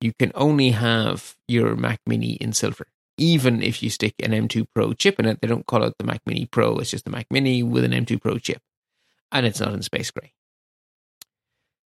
You 0.00 0.12
can 0.18 0.32
only 0.34 0.70
have 0.70 1.36
your 1.48 1.76
Mac 1.76 2.00
Mini 2.06 2.32
in 2.32 2.52
silver. 2.52 2.86
Even 3.18 3.62
if 3.62 3.82
you 3.82 3.90
stick 3.90 4.14
an 4.22 4.32
M2 4.32 4.66
Pro 4.74 4.94
chip 4.94 5.18
in 5.20 5.26
it, 5.26 5.40
they 5.40 5.48
don't 5.48 5.66
call 5.66 5.82
it 5.84 5.94
the 5.98 6.04
Mac 6.04 6.22
Mini 6.24 6.46
Pro. 6.46 6.78
It's 6.78 6.90
just 6.90 7.04
the 7.04 7.10
Mac 7.10 7.26
Mini 7.30 7.62
with 7.62 7.84
an 7.84 7.92
M2 7.92 8.20
Pro 8.20 8.38
chip. 8.38 8.62
And 9.30 9.44
it's 9.44 9.60
not 9.60 9.74
in 9.74 9.82
space 9.82 10.10
gray. 10.10 10.32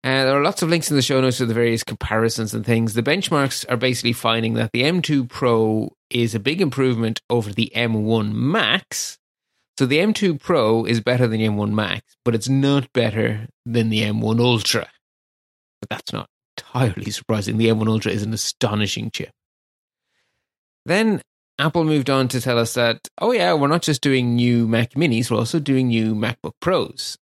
Uh, 0.04 0.24
there 0.24 0.36
are 0.36 0.42
lots 0.42 0.62
of 0.62 0.68
links 0.68 0.90
in 0.90 0.96
the 0.96 1.02
show 1.02 1.20
notes 1.20 1.36
to 1.36 1.46
the 1.46 1.54
various 1.54 1.84
comparisons 1.84 2.52
and 2.54 2.66
things. 2.66 2.94
The 2.94 3.04
benchmarks 3.04 3.64
are 3.68 3.76
basically 3.76 4.12
finding 4.12 4.54
that 4.54 4.72
the 4.72 4.82
M2 4.82 5.28
Pro 5.28 5.92
is 6.10 6.34
a 6.34 6.40
big 6.40 6.60
improvement 6.60 7.20
over 7.30 7.52
the 7.52 7.70
M1 7.74 8.32
Max, 8.32 9.18
so 9.78 9.86
the 9.86 9.98
M2 9.98 10.40
Pro 10.40 10.84
is 10.84 11.00
better 11.00 11.26
than 11.26 11.40
the 11.40 11.46
M1 11.46 11.72
Max, 11.72 12.02
but 12.24 12.34
it's 12.34 12.48
not 12.48 12.92
better 12.92 13.48
than 13.64 13.88
the 13.88 14.02
M1 14.02 14.38
Ultra. 14.40 14.88
But 15.80 15.88
that's 15.88 16.12
not 16.12 16.28
entirely 16.56 17.10
surprising. 17.10 17.56
The 17.56 17.68
M1 17.68 17.88
Ultra 17.88 18.12
is 18.12 18.22
an 18.22 18.34
astonishing 18.34 19.10
chip. 19.10 19.30
Then 20.84 21.22
Apple 21.58 21.84
moved 21.84 22.10
on 22.10 22.28
to 22.28 22.40
tell 22.40 22.58
us 22.58 22.74
that, 22.74 23.08
oh, 23.18 23.32
yeah, 23.32 23.54
we're 23.54 23.68
not 23.68 23.82
just 23.82 24.02
doing 24.02 24.34
new 24.34 24.66
Mac 24.66 24.92
Minis, 24.92 25.30
we're 25.30 25.38
also 25.38 25.60
doing 25.60 25.88
new 25.88 26.14
MacBook 26.14 26.52
Pros, 26.60 27.16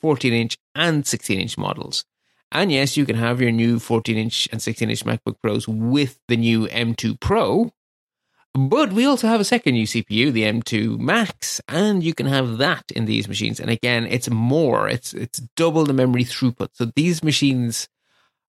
14 0.00 0.32
inch 0.32 0.56
and 0.74 1.06
16 1.06 1.40
inch 1.40 1.56
models. 1.56 2.04
And 2.52 2.70
yes, 2.70 2.96
you 2.96 3.06
can 3.06 3.16
have 3.16 3.40
your 3.40 3.50
new 3.50 3.78
14 3.78 4.16
inch 4.16 4.48
and 4.52 4.60
16 4.60 4.90
inch 4.90 5.04
MacBook 5.04 5.36
Pros 5.42 5.66
with 5.66 6.18
the 6.28 6.36
new 6.36 6.66
M2 6.68 7.18
Pro, 7.18 7.72
but 8.54 8.92
we 8.92 9.04
also 9.04 9.26
have 9.26 9.40
a 9.40 9.44
second 9.44 9.74
new 9.74 9.86
CPU, 9.86 10.32
the 10.32 10.44
M2 10.44 10.98
Max, 10.98 11.60
and 11.66 12.04
you 12.04 12.14
can 12.14 12.26
have 12.26 12.58
that 12.58 12.84
in 12.92 13.04
these 13.04 13.26
machines. 13.26 13.58
And 13.58 13.68
again, 13.68 14.06
it's 14.06 14.30
more, 14.30 14.88
it's 14.88 15.12
it's 15.12 15.40
double 15.56 15.84
the 15.84 15.92
memory 15.92 16.24
throughput. 16.24 16.68
So 16.72 16.86
these 16.94 17.24
machines 17.24 17.88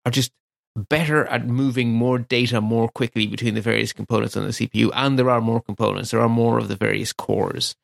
are 0.06 0.12
just 0.12 0.32
better 0.76 1.26
at 1.26 1.48
moving 1.48 1.92
more 1.92 2.20
data 2.20 2.62
more 2.62 2.88
quickly 2.90 3.26
between 3.26 3.56
the 3.56 3.62
various 3.62 3.94
components 3.94 4.38
on 4.38 4.44
the 4.44 4.52
CPU. 4.52 4.92
And 4.94 5.18
there 5.18 5.30
are 5.30 5.42
more 5.42 5.62
components, 5.62 6.12
there 6.12 6.22
are 6.22 6.30
more 6.30 6.60
of 6.60 6.68
the 6.68 6.76
various 6.76 7.12
cores. 7.12 7.76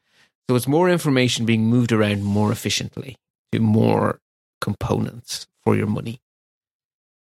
So 0.48 0.56
it's 0.56 0.68
more 0.68 0.90
information 0.90 1.46
being 1.46 1.66
moved 1.66 1.92
around 1.92 2.24
more 2.24 2.52
efficiently 2.52 3.16
to 3.52 3.60
more 3.60 4.20
components 4.60 5.48
for 5.64 5.76
your 5.76 5.88
money. 5.88 6.22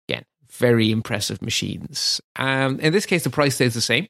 Again, 0.07 0.25
very 0.49 0.91
impressive 0.91 1.41
machines. 1.41 2.21
Um, 2.35 2.79
in 2.79 2.93
this 2.93 3.05
case, 3.05 3.23
the 3.23 3.29
price 3.29 3.55
stays 3.55 3.73
the 3.73 3.81
same. 3.81 4.07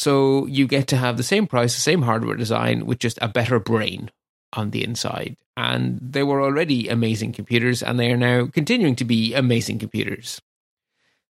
So 0.00 0.46
you 0.46 0.66
get 0.66 0.86
to 0.88 0.96
have 0.96 1.18
the 1.18 1.22
same 1.22 1.46
price, 1.46 1.74
the 1.74 1.82
same 1.82 2.00
hardware 2.00 2.34
design 2.34 2.86
with 2.86 2.98
just 2.98 3.18
a 3.20 3.28
better 3.28 3.60
brain 3.60 4.10
on 4.54 4.70
the 4.70 4.82
inside. 4.82 5.36
And 5.58 5.98
they 6.00 6.22
were 6.22 6.40
already 6.40 6.88
amazing 6.88 7.34
computers, 7.34 7.82
and 7.82 8.00
they 8.00 8.10
are 8.10 8.16
now 8.16 8.46
continuing 8.46 8.96
to 8.96 9.04
be 9.04 9.34
amazing 9.34 9.78
computers. 9.78 10.40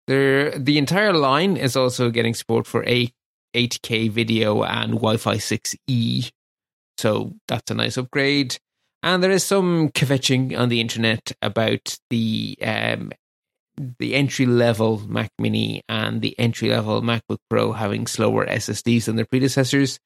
They're, 0.06 0.52
the 0.52 0.78
entire 0.78 1.14
line 1.14 1.58
is 1.58 1.76
also 1.76 2.12
getting 2.12 2.36
support 2.36 2.68
for 2.68 2.84
8, 2.86 3.12
8K 3.56 4.12
video 4.12 4.62
and 4.62 4.92
Wi 4.92 5.18
Fi 5.18 5.38
6E. 5.38 6.30
So 7.00 7.34
that's 7.48 7.72
a 7.72 7.74
nice 7.74 7.98
upgrade. 7.98 8.60
And 9.02 9.24
there 9.24 9.32
is 9.32 9.44
some 9.44 9.90
kvetching 9.90 10.56
on 10.56 10.70
the 10.70 10.80
internet 10.80 11.32
about 11.42 11.98
the 12.12 12.56
um, 12.62 13.14
the 13.80 14.14
entry 14.14 14.46
level 14.46 15.00
Mac 15.08 15.32
Mini 15.40 15.84
and 15.88 16.22
the 16.22 16.38
entry 16.38 16.70
level 16.70 17.02
MacBook 17.02 17.40
Pro 17.50 17.72
having 17.72 18.08
slower 18.08 18.46
SSDs 18.46 19.06
than 19.06 19.16
their 19.16 19.26
predecessors. 19.26 20.00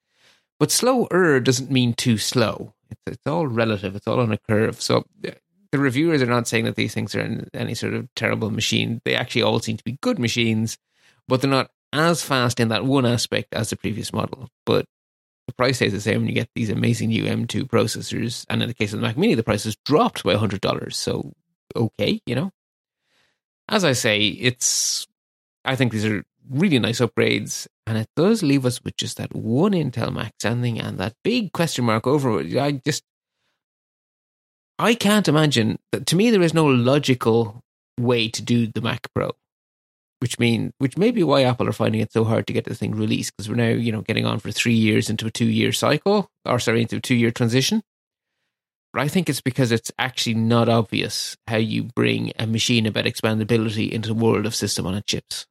But 0.60 0.70
slower 0.70 1.40
doesn't 1.40 1.70
mean 1.70 1.94
too 1.94 2.16
slow. 2.16 2.74
It's, 2.88 3.00
it's 3.06 3.26
all 3.26 3.48
relative. 3.48 3.96
It's 3.96 4.06
all 4.06 4.20
on 4.20 4.32
a 4.32 4.38
curve. 4.38 4.80
So 4.80 5.04
uh, 5.26 5.32
the 5.72 5.78
reviewers 5.78 6.22
are 6.22 6.26
not 6.26 6.46
saying 6.46 6.66
that 6.66 6.76
these 6.76 6.94
things 6.94 7.16
are 7.16 7.48
any 7.52 7.74
sort 7.74 7.94
of 7.94 8.08
terrible 8.14 8.50
machine. 8.50 9.00
They 9.04 9.16
actually 9.16 9.42
all 9.42 9.58
seem 9.58 9.76
to 9.76 9.84
be 9.84 9.98
good 10.00 10.20
machines, 10.20 10.78
but 11.26 11.40
they're 11.40 11.50
not 11.50 11.70
as 11.92 12.22
fast 12.22 12.60
in 12.60 12.68
that 12.68 12.84
one 12.84 13.04
aspect 13.04 13.52
as 13.54 13.70
the 13.70 13.76
previous 13.76 14.12
model. 14.12 14.48
But 14.64 14.86
the 15.48 15.54
price 15.54 15.76
stays 15.76 15.92
the 15.92 16.00
same 16.00 16.20
when 16.20 16.28
you 16.28 16.34
get 16.34 16.48
these 16.54 16.70
amazing 16.70 17.08
new 17.08 17.24
M2 17.24 17.64
processors. 17.64 18.46
And 18.48 18.62
in 18.62 18.68
the 18.68 18.74
case 18.74 18.92
of 18.92 19.00
the 19.00 19.06
Mac 19.06 19.18
Mini, 19.18 19.34
the 19.34 19.42
price 19.42 19.64
has 19.64 19.76
dropped 19.84 20.22
by 20.22 20.34
$100. 20.34 20.94
So, 20.94 21.32
okay, 21.74 22.20
you 22.24 22.36
know, 22.36 22.52
as 23.68 23.84
I 23.84 23.92
say, 23.92 24.26
it's 24.26 25.06
I 25.64 25.76
think 25.76 25.92
these 25.92 26.04
are 26.04 26.24
really 26.50 26.78
nice 26.78 27.00
upgrades, 27.00 27.66
and 27.86 27.96
it 27.98 28.08
does 28.16 28.42
leave 28.42 28.66
us 28.66 28.82
with 28.82 28.96
just 28.96 29.16
that 29.16 29.34
one 29.34 29.72
Intel 29.72 30.12
Max 30.12 30.44
ending 30.44 30.80
and 30.80 30.98
that 30.98 31.14
big 31.24 31.52
question 31.52 31.84
mark 31.84 32.06
over 32.06 32.40
it. 32.40 32.56
I 32.56 32.72
just 32.72 33.02
I 34.78 34.94
can't 34.94 35.28
imagine 35.28 35.78
that 35.92 36.06
to 36.06 36.16
me 36.16 36.30
there 36.30 36.42
is 36.42 36.54
no 36.54 36.66
logical 36.66 37.60
way 37.98 38.28
to 38.28 38.42
do 38.42 38.66
the 38.66 38.80
Mac 38.80 39.06
Pro. 39.14 39.30
Which 40.20 40.38
mean 40.38 40.72
which 40.78 40.96
may 40.96 41.10
be 41.10 41.22
why 41.22 41.42
Apple 41.42 41.68
are 41.68 41.72
finding 41.72 42.00
it 42.00 42.12
so 42.12 42.24
hard 42.24 42.46
to 42.46 42.54
get 42.54 42.64
the 42.64 42.74
thing 42.74 42.92
released, 42.94 43.36
because 43.36 43.48
we're 43.48 43.56
now, 43.56 43.68
you 43.68 43.92
know, 43.92 44.00
getting 44.00 44.24
on 44.24 44.38
for 44.38 44.50
three 44.50 44.72
years 44.72 45.10
into 45.10 45.26
a 45.26 45.30
two 45.30 45.44
year 45.44 45.70
cycle, 45.70 46.30
or 46.46 46.58
sorry, 46.58 46.80
into 46.82 46.96
a 46.96 47.00
two 47.00 47.14
year 47.14 47.30
transition. 47.30 47.82
But 48.94 49.02
I 49.02 49.08
think 49.08 49.28
it's 49.28 49.40
because 49.40 49.72
it's 49.72 49.90
actually 49.98 50.34
not 50.34 50.68
obvious 50.68 51.36
how 51.48 51.56
you 51.56 51.82
bring 51.82 52.30
a 52.38 52.46
machine 52.46 52.86
about 52.86 53.06
expandability 53.06 53.90
into 53.90 54.06
the 54.06 54.14
world 54.14 54.46
of 54.46 54.54
system 54.54 54.86
on 54.86 54.94
a 54.94 55.02
chips. 55.02 55.46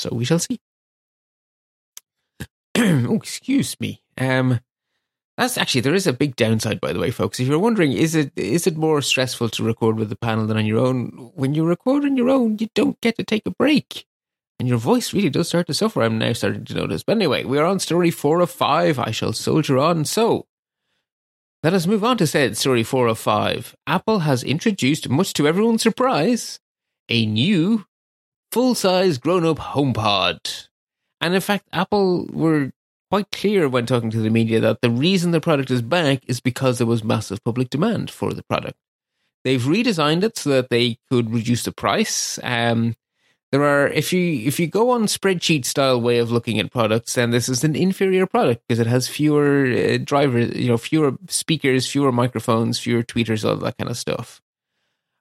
So 0.00 0.10
we 0.12 0.26
shall 0.26 0.38
see. 0.38 0.60
oh, 2.76 3.16
excuse 3.16 3.80
me. 3.80 4.02
Um, 4.18 4.60
that's 5.38 5.56
actually 5.56 5.80
there 5.80 5.94
is 5.94 6.06
a 6.06 6.12
big 6.12 6.36
downside, 6.36 6.78
by 6.78 6.92
the 6.92 6.98
way, 6.98 7.10
folks. 7.10 7.40
If 7.40 7.48
you're 7.48 7.58
wondering, 7.58 7.92
is 7.92 8.14
it 8.14 8.32
is 8.36 8.66
it 8.66 8.76
more 8.76 9.00
stressful 9.00 9.48
to 9.50 9.64
record 9.64 9.96
with 9.96 10.10
the 10.10 10.16
panel 10.16 10.46
than 10.46 10.58
on 10.58 10.66
your 10.66 10.80
own? 10.80 11.30
When 11.34 11.54
you 11.54 11.64
record 11.64 12.04
on 12.04 12.18
your 12.18 12.28
own, 12.28 12.58
you 12.58 12.68
don't 12.74 13.00
get 13.00 13.16
to 13.16 13.24
take 13.24 13.46
a 13.46 13.50
break, 13.50 14.04
and 14.58 14.68
your 14.68 14.78
voice 14.78 15.14
really 15.14 15.30
does 15.30 15.48
start 15.48 15.68
to 15.68 15.74
suffer. 15.74 16.02
I'm 16.02 16.18
now 16.18 16.34
starting 16.34 16.66
to 16.66 16.74
notice. 16.74 17.02
But 17.02 17.16
anyway, 17.16 17.44
we 17.44 17.58
are 17.58 17.64
on 17.64 17.80
story 17.80 18.10
four 18.10 18.40
of 18.40 18.50
five. 18.50 18.98
I 18.98 19.10
shall 19.10 19.32
soldier 19.32 19.78
on. 19.78 20.04
So 20.04 20.46
let 21.66 21.74
us 21.74 21.88
move 21.88 22.04
on 22.04 22.16
to 22.16 22.28
said 22.28 22.56
story 22.56 22.84
405. 22.84 23.74
Apple 23.88 24.20
has 24.20 24.44
introduced, 24.44 25.08
much 25.08 25.32
to 25.32 25.48
everyone's 25.48 25.82
surprise, 25.82 26.60
a 27.08 27.26
new 27.26 27.84
full 28.52 28.76
size 28.76 29.18
grown 29.18 29.44
up 29.44 29.58
HomePod. 29.58 30.68
And 31.20 31.34
in 31.34 31.40
fact, 31.40 31.66
Apple 31.72 32.26
were 32.26 32.70
quite 33.10 33.32
clear 33.32 33.68
when 33.68 33.84
talking 33.84 34.10
to 34.10 34.20
the 34.20 34.30
media 34.30 34.60
that 34.60 34.80
the 34.80 34.90
reason 34.90 35.32
the 35.32 35.40
product 35.40 35.72
is 35.72 35.82
back 35.82 36.22
is 36.28 36.38
because 36.38 36.78
there 36.78 36.86
was 36.86 37.02
massive 37.02 37.42
public 37.42 37.68
demand 37.68 38.12
for 38.12 38.32
the 38.32 38.44
product. 38.44 38.78
They've 39.42 39.60
redesigned 39.60 40.22
it 40.22 40.38
so 40.38 40.50
that 40.50 40.70
they 40.70 40.98
could 41.10 41.32
reduce 41.32 41.64
the 41.64 41.72
price. 41.72 42.38
Um, 42.44 42.94
there 43.56 43.64
are 43.66 43.88
if 43.88 44.12
you 44.12 44.46
if 44.46 44.60
you 44.60 44.66
go 44.66 44.90
on 44.90 45.06
spreadsheet 45.06 45.64
style 45.64 46.00
way 46.00 46.18
of 46.18 46.30
looking 46.30 46.58
at 46.58 46.70
products, 46.70 47.14
then 47.14 47.30
this 47.30 47.48
is 47.48 47.64
an 47.64 47.74
inferior 47.74 48.26
product 48.26 48.62
because 48.68 48.78
it 48.78 48.86
has 48.86 49.08
fewer 49.08 49.66
uh, 49.66 49.98
drivers, 50.02 50.54
you 50.54 50.68
know, 50.68 50.76
fewer 50.76 51.16
speakers, 51.28 51.90
fewer 51.90 52.12
microphones, 52.12 52.78
fewer 52.78 53.02
tweeters, 53.02 53.48
all 53.48 53.56
that 53.56 53.78
kind 53.78 53.90
of 53.90 53.96
stuff. 53.96 54.42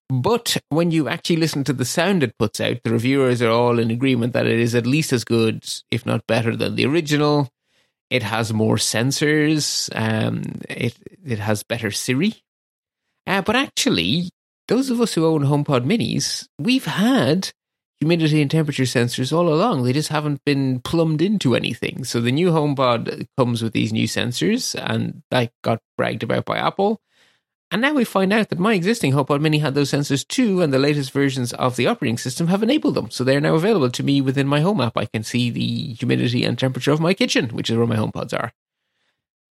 But 0.10 0.58
when 0.70 0.92
you 0.92 1.08
actually 1.08 1.38
listen 1.38 1.64
to 1.64 1.74
the 1.74 1.86
sound 1.86 2.24
it 2.24 2.38
puts 2.38 2.60
out, 2.60 2.84
the 2.84 2.92
reviewers 2.92 3.42
are 3.42 3.50
all 3.50 3.80
in 3.80 3.90
agreement 3.90 4.34
that 4.34 4.46
it 4.46 4.60
is 4.60 4.76
at 4.76 4.86
least 4.86 5.14
as 5.14 5.24
good, 5.24 5.66
if 5.90 6.06
not 6.06 6.28
better, 6.28 6.56
than 6.56 6.76
the 6.76 6.86
original. 6.86 7.50
It 8.10 8.22
has 8.22 8.54
more 8.54 8.76
sensors. 8.76 9.90
Um, 9.96 10.62
it 10.70 10.96
it 11.26 11.40
has 11.40 11.64
better 11.64 11.90
Siri. 11.90 12.36
Uh, 13.26 13.42
but 13.42 13.56
actually, 13.56 14.30
those 14.68 14.90
of 14.90 15.00
us 15.00 15.14
who 15.14 15.26
own 15.26 15.46
HomePod 15.46 15.86
Minis, 15.86 16.48
we've 16.60 16.86
had 16.86 17.54
humidity 18.06 18.40
and 18.40 18.52
temperature 18.52 18.84
sensors 18.84 19.36
all 19.36 19.52
along. 19.52 19.82
They 19.82 19.92
just 19.92 20.10
haven't 20.10 20.46
been 20.46 20.80
plumbed 20.82 21.24
into 21.24 21.56
anything. 21.56 22.04
So 22.04 22.22
the 22.22 22.32
new 22.32 22.52
HomePod 22.52 23.26
comes 23.36 23.64
with 23.64 23.74
these 23.74 23.92
new 23.92 24.08
sensors, 24.08 24.76
and 24.80 25.24
that 25.32 25.52
got 25.64 25.82
bragged 25.98 26.22
about 26.22 26.46
by 26.46 26.60
Apple. 26.60 27.02
And 27.72 27.82
now 27.82 27.94
we 27.94 28.04
find 28.04 28.32
out 28.32 28.50
that 28.50 28.60
my 28.60 28.76
existing 28.76 29.14
HomePod 29.14 29.42
Mini 29.42 29.58
had 29.58 29.74
those 29.74 29.90
sensors 29.90 30.26
too, 30.28 30.62
and 30.62 30.72
the 30.72 30.78
latest 30.78 31.12
versions 31.12 31.52
of 31.54 31.78
the 31.78 31.88
operating 31.88 32.20
system 32.20 32.46
have 32.46 32.62
enabled 32.62 32.94
them. 32.94 33.10
So 33.10 33.24
they're 33.24 33.42
now 33.42 33.56
available 33.56 33.90
to 33.90 34.04
me 34.04 34.22
within 34.22 34.46
my 34.46 34.60
home 34.60 34.82
app. 34.82 34.96
I 34.96 35.06
can 35.06 35.24
see 35.24 35.50
the 35.50 35.94
humidity 35.94 36.44
and 36.44 36.60
temperature 36.60 36.92
of 36.92 37.00
my 37.00 37.16
kitchen, 37.16 37.50
which 37.50 37.72
is 37.72 37.76
where 37.76 37.88
my 37.88 37.96
HomePods 37.96 38.40
are. 38.40 38.54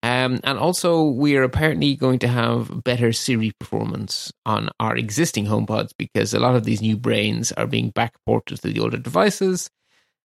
Um, 0.04 0.38
and 0.44 0.58
also, 0.58 1.02
we 1.02 1.34
are 1.34 1.44
apparently 1.44 1.96
going 1.96 2.18
to 2.18 2.28
have 2.28 2.84
better 2.84 3.10
Siri 3.10 3.52
performance 3.58 4.30
on 4.44 4.68
our 4.78 4.94
existing 4.94 5.46
HomePods 5.46 5.92
because 5.98 6.34
a 6.34 6.38
lot 6.38 6.54
of 6.54 6.64
these 6.64 6.82
new 6.82 6.98
brains 6.98 7.52
are 7.52 7.66
being 7.66 7.90
backported 7.90 8.60
to 8.60 8.68
the 8.68 8.80
older 8.80 8.98
devices. 8.98 9.70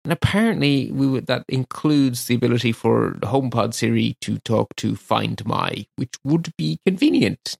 And 0.03 0.11
apparently, 0.11 0.91
we 0.91 1.07
would, 1.07 1.27
that 1.27 1.45
includes 1.47 2.25
the 2.25 2.35
ability 2.35 2.73
for 2.73 3.15
the 3.21 3.27
HomePod 3.27 3.73
Siri 3.73 4.17
to 4.19 4.37
talk 4.39 4.75
to 4.75 4.97
Find 4.97 5.41
My, 5.45 5.85
which 5.95 6.15
would 6.25 6.51
be 6.57 6.79
convenient. 6.85 7.55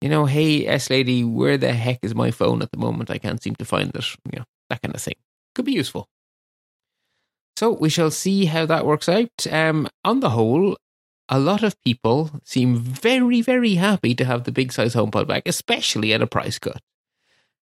You 0.00 0.10
know, 0.10 0.26
hey, 0.26 0.64
S 0.64 0.90
lady, 0.90 1.24
where 1.24 1.58
the 1.58 1.72
heck 1.72 1.98
is 2.02 2.14
my 2.14 2.30
phone 2.30 2.62
at 2.62 2.70
the 2.70 2.78
moment? 2.78 3.10
I 3.10 3.18
can't 3.18 3.42
seem 3.42 3.56
to 3.56 3.64
find 3.64 3.90
it. 3.96 4.04
You 4.32 4.38
know, 4.38 4.44
that 4.70 4.80
kind 4.80 4.94
of 4.94 5.02
thing. 5.02 5.16
Could 5.56 5.64
be 5.64 5.72
useful. 5.72 6.06
So 7.56 7.72
we 7.72 7.88
shall 7.88 8.12
see 8.12 8.44
how 8.44 8.64
that 8.66 8.86
works 8.86 9.08
out. 9.08 9.44
Um, 9.50 9.88
on 10.04 10.20
the 10.20 10.30
whole, 10.30 10.76
a 11.28 11.38
lot 11.38 11.62
of 11.62 11.80
people 11.82 12.30
seem 12.44 12.76
very, 12.76 13.40
very 13.42 13.74
happy 13.74 14.14
to 14.14 14.24
have 14.24 14.44
the 14.44 14.52
big 14.52 14.72
size 14.72 14.94
HomePod 14.94 15.26
back, 15.26 15.42
especially 15.46 16.12
at 16.12 16.22
a 16.22 16.26
price 16.26 16.58
cut. 16.58 16.80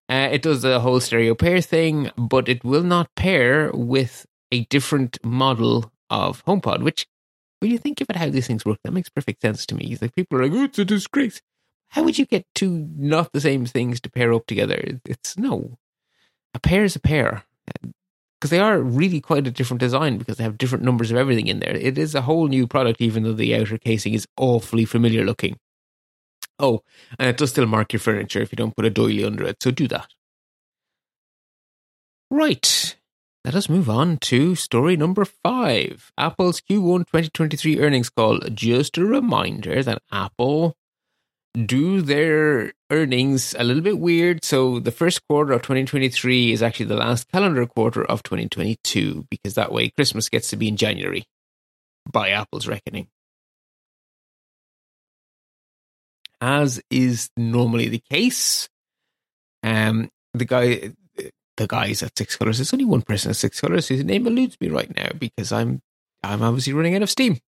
Uh, 0.07 0.29
it 0.31 0.43
does 0.43 0.61
the 0.61 0.79
whole 0.79 0.99
stereo 0.99 1.33
pair 1.33 1.61
thing, 1.61 2.11
but 2.15 2.47
it 2.47 2.63
will 2.63 2.83
not 2.83 3.13
pair 3.15 3.71
with 3.73 4.25
a 4.51 4.65
different 4.65 5.17
model 5.23 5.91
of 6.09 6.45
HomePod, 6.45 6.83
which, 6.83 7.07
when 7.59 7.71
you 7.71 7.79
think 7.79 8.01
about 8.01 8.17
how 8.17 8.29
these 8.29 8.45
things 8.45 8.65
work, 8.65 8.77
that 8.83 8.93
makes 8.93 9.09
perfect 9.09 9.41
sense 9.41 9.65
to 9.65 9.75
me. 9.75 9.85
It's 9.91 10.01
like 10.01 10.13
people 10.13 10.37
are 10.37 10.43
like, 10.43 10.53
oh, 10.53 10.65
it's 10.65 10.77
a 10.77 10.85
disgrace. 10.85 11.41
How 11.89 12.03
would 12.03 12.19
you 12.19 12.25
get 12.25 12.45
two 12.53 12.87
not 12.95 13.31
the 13.31 13.41
same 13.41 13.65
things 13.65 13.99
to 14.01 14.11
pair 14.11 14.31
up 14.33 14.45
together? 14.45 14.99
It's 15.05 15.37
no. 15.37 15.77
A 16.53 16.59
pair 16.59 16.83
is 16.83 16.95
a 16.95 16.99
pair 16.99 17.43
because 18.39 18.49
they 18.51 18.59
are 18.59 18.79
really 18.79 19.21
quite 19.21 19.47
a 19.47 19.51
different 19.51 19.79
design 19.79 20.17
because 20.17 20.37
they 20.37 20.43
have 20.43 20.57
different 20.57 20.83
numbers 20.83 21.11
of 21.11 21.17
everything 21.17 21.47
in 21.47 21.59
there. 21.59 21.75
It 21.75 21.97
is 21.97 22.15
a 22.15 22.21
whole 22.21 22.47
new 22.47 22.67
product, 22.67 23.01
even 23.01 23.23
though 23.23 23.33
the 23.33 23.55
outer 23.55 23.77
casing 23.77 24.13
is 24.13 24.27
awfully 24.37 24.85
familiar 24.85 25.23
looking. 25.23 25.57
Oh, 26.59 26.81
and 27.19 27.29
it 27.29 27.37
does 27.37 27.49
still 27.49 27.65
mark 27.65 27.93
your 27.93 27.99
furniture 27.99 28.41
if 28.41 28.51
you 28.51 28.55
don't 28.55 28.75
put 28.75 28.85
a 28.85 28.89
doily 28.89 29.23
under 29.23 29.45
it, 29.45 29.61
so 29.61 29.71
do 29.71 29.87
that. 29.89 30.07
Right. 32.29 32.95
Let 33.43 33.55
us 33.55 33.69
move 33.69 33.89
on 33.89 34.17
to 34.17 34.55
story 34.55 34.97
number 34.97 35.23
five 35.23 36.11
Apple's 36.17 36.61
Q1 36.61 37.05
2023 37.05 37.79
earnings 37.79 38.09
call. 38.09 38.39
Just 38.51 38.97
a 38.97 39.05
reminder 39.05 39.83
that 39.83 40.01
Apple 40.11 40.75
do 41.55 42.01
their 42.01 42.73
earnings 42.91 43.55
a 43.57 43.63
little 43.63 43.81
bit 43.81 43.97
weird. 43.97 44.43
So 44.43 44.79
the 44.79 44.91
first 44.91 45.25
quarter 45.27 45.53
of 45.53 45.61
2023 45.61 46.51
is 46.51 46.61
actually 46.61 46.87
the 46.87 46.97
last 46.97 47.31
calendar 47.31 47.65
quarter 47.65 48.03
of 48.03 48.23
2022 48.23 49.25
because 49.29 49.55
that 49.55 49.71
way 49.71 49.89
Christmas 49.89 50.29
gets 50.29 50.49
to 50.49 50.57
be 50.57 50.67
in 50.67 50.77
January 50.77 51.25
by 52.11 52.29
Apple's 52.29 52.67
reckoning. 52.67 53.07
As 56.41 56.81
is 56.91 57.29
normally 57.37 57.87
the 57.87 58.03
case, 58.11 58.69
um, 59.63 60.09
the 60.33 60.45
guy, 60.45 60.91
the 61.57 61.67
guys 61.67 62.03
at 62.03 62.17
Six 62.17 62.35
Colors. 62.35 62.57
There's 62.57 62.73
only 62.73 62.85
one 62.85 63.01
person 63.01 63.29
at 63.31 63.37
Six 63.37 63.61
Colors 63.61 63.87
whose 63.87 64.03
name 64.03 64.27
eludes 64.27 64.57
me 64.59 64.67
right 64.69 64.93
now 64.93 65.09
because 65.17 65.51
I'm, 65.51 65.81
I'm 66.21 66.43
obviously 66.43 66.73
running 66.73 66.95
out 66.95 67.01
of 67.01 67.09
steam. 67.09 67.39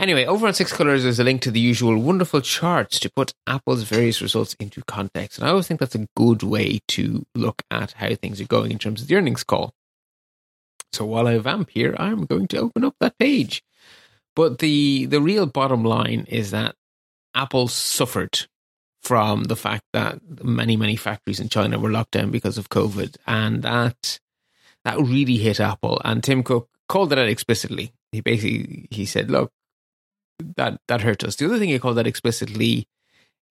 Anyway, 0.00 0.24
over 0.24 0.46
on 0.46 0.54
Six 0.54 0.72
Colors, 0.72 1.02
there's 1.02 1.18
a 1.18 1.24
link 1.24 1.42
to 1.42 1.50
the 1.50 1.60
usual 1.60 1.98
wonderful 1.98 2.40
charts 2.40 2.98
to 3.00 3.10
put 3.10 3.34
Apple's 3.46 3.82
various 3.82 4.22
results 4.22 4.56
into 4.58 4.82
context. 4.84 5.38
And 5.38 5.46
I 5.46 5.50
always 5.50 5.68
think 5.68 5.78
that's 5.78 5.94
a 5.94 6.06
good 6.16 6.42
way 6.42 6.80
to 6.88 7.26
look 7.34 7.60
at 7.70 7.92
how 7.92 8.14
things 8.14 8.40
are 8.40 8.46
going 8.46 8.70
in 8.70 8.78
terms 8.78 9.02
of 9.02 9.08
the 9.08 9.16
earnings 9.16 9.44
call. 9.44 9.74
So 10.94 11.04
while 11.04 11.28
I 11.28 11.36
vamp 11.36 11.68
here, 11.68 11.94
I'm 11.98 12.24
going 12.24 12.48
to 12.48 12.56
open 12.56 12.82
up 12.82 12.94
that 13.00 13.18
page. 13.18 13.62
But 14.34 14.60
the 14.60 15.04
the 15.04 15.20
real 15.20 15.44
bottom 15.44 15.84
line 15.84 16.24
is 16.30 16.50
that 16.50 16.76
Apple 17.34 17.68
suffered 17.68 18.46
from 19.02 19.44
the 19.44 19.56
fact 19.56 19.84
that 19.92 20.42
many 20.42 20.78
many 20.78 20.96
factories 20.96 21.40
in 21.40 21.50
China 21.50 21.78
were 21.78 21.90
locked 21.90 22.12
down 22.12 22.30
because 22.30 22.56
of 22.56 22.70
COVID, 22.70 23.18
and 23.26 23.62
that 23.64 24.18
that 24.86 24.98
really 24.98 25.36
hit 25.36 25.60
Apple. 25.60 26.00
And 26.06 26.24
Tim 26.24 26.42
Cook 26.42 26.70
called 26.88 27.12
it 27.12 27.18
out 27.18 27.28
explicitly. 27.28 27.92
He 28.12 28.22
basically 28.22 28.88
he 28.90 29.04
said, 29.04 29.30
"Look, 29.30 29.52
that 30.56 30.80
that 30.88 31.02
hurt 31.02 31.24
us. 31.24 31.36
The 31.36 31.46
other 31.46 31.58
thing 31.58 31.70
he 31.70 31.78
called 31.78 31.96
that 31.96 32.06
explicitly 32.06 32.86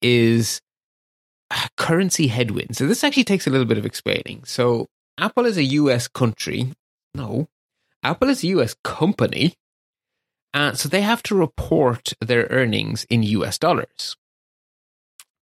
is 0.01 0.61
currency 1.77 2.27
headwinds. 2.27 2.77
So 2.77 2.87
this 2.87 3.03
actually 3.03 3.23
takes 3.23 3.47
a 3.47 3.49
little 3.49 3.65
bit 3.65 3.77
of 3.77 3.85
explaining. 3.85 4.43
So 4.45 4.87
Apple 5.17 5.45
is 5.45 5.57
a 5.57 5.63
US 5.63 6.07
country. 6.07 6.73
No, 7.15 7.47
Apple 8.03 8.29
is 8.29 8.43
a 8.43 8.47
US 8.47 8.75
company. 8.83 9.55
Uh, 10.53 10.73
so 10.73 10.89
they 10.89 11.01
have 11.01 11.21
to 11.23 11.35
report 11.35 12.13
their 12.21 12.47
earnings 12.49 13.05
in 13.09 13.23
US 13.23 13.57
dollars. 13.57 14.15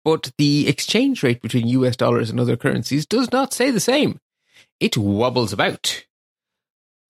But 0.04 0.30
the 0.38 0.68
exchange 0.68 1.22
rate 1.22 1.42
between 1.42 1.66
US 1.68 1.96
dollars 1.96 2.30
and 2.30 2.38
other 2.38 2.56
currencies 2.56 3.06
does 3.06 3.32
not 3.32 3.52
say 3.52 3.70
the 3.70 3.80
same. 3.80 4.20
It 4.78 4.96
wobbles 4.96 5.52
about. 5.52 6.04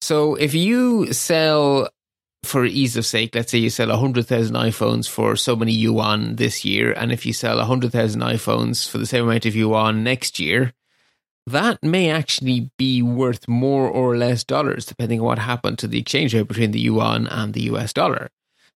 So 0.01 0.35
if 0.35 0.53
you 0.53 1.11
sell 1.13 1.89
for 2.47 2.65
ease 2.65 2.97
of 2.97 3.05
sake, 3.05 3.35
let's 3.35 3.51
say 3.51 3.57
you 3.57 3.69
sell 3.69 3.89
100,000 3.89 4.55
iPhones 4.55 5.07
for 5.07 5.35
so 5.35 5.55
many 5.55 5.73
yuan 5.73 6.37
this 6.37 6.65
year, 6.65 6.93
and 6.93 7.11
if 7.11 7.25
you 7.25 7.33
sell 7.33 7.57
100,000 7.57 8.21
iPhones 8.21 8.89
for 8.89 8.97
the 8.97 9.05
same 9.05 9.25
amount 9.25 9.45
of 9.45 9.55
yuan 9.55 10.03
next 10.03 10.39
year, 10.39 10.73
that 11.45 11.81
may 11.81 12.09
actually 12.09 12.71
be 12.77 13.01
worth 13.01 13.47
more 13.47 13.87
or 13.87 14.17
less 14.17 14.43
dollars, 14.43 14.85
depending 14.85 15.21
on 15.21 15.25
what 15.25 15.39
happened 15.39 15.79
to 15.79 15.87
the 15.87 15.99
exchange 15.99 16.33
rate 16.33 16.47
between 16.47 16.71
the 16.71 16.79
yuan 16.79 17.27
and 17.27 17.53
the 17.53 17.61
US 17.63 17.93
dollar. 17.93 18.29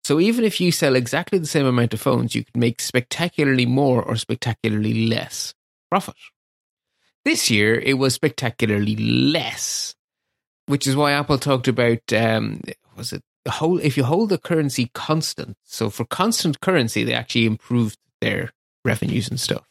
So 0.04 0.20
even 0.20 0.46
if 0.46 0.60
you 0.62 0.72
sell 0.72 0.96
exactly 0.96 1.38
the 1.38 1.48
same 1.48 1.66
amount 1.66 1.94
of 1.94 2.02
phones, 2.02 2.34
you 2.34 2.46
could 2.46 2.58
make 2.58 2.82
spectacularly 2.82 3.66
more 3.66 4.02
or 4.02 4.16
spectacularly 4.16 5.08
less 5.08 5.54
profit. 5.90 6.16
This 7.26 7.52
year, 7.52 7.76
it 7.76 7.96
was 7.96 8.14
spectacularly 8.16 8.96
less, 8.96 9.94
which 10.66 10.88
is 10.88 10.96
why 10.96 11.12
Apple 11.12 11.38
talked 11.38 11.68
about 11.68 12.02
um, 12.14 12.62
was 12.96 13.14
it 13.14 13.24
hold 13.48 13.82
if 13.82 13.98
you 13.98 14.04
hold 14.04 14.30
the 14.30 14.38
currency 14.38 14.92
constant. 14.94 15.58
So 15.64 15.90
for 15.90 16.06
constant 16.06 16.62
currency, 16.62 17.04
they 17.04 17.14
actually 17.14 17.46
improved 17.46 17.98
their 18.22 18.52
revenues 18.86 19.30
and 19.30 19.40
stuff. 19.40 19.68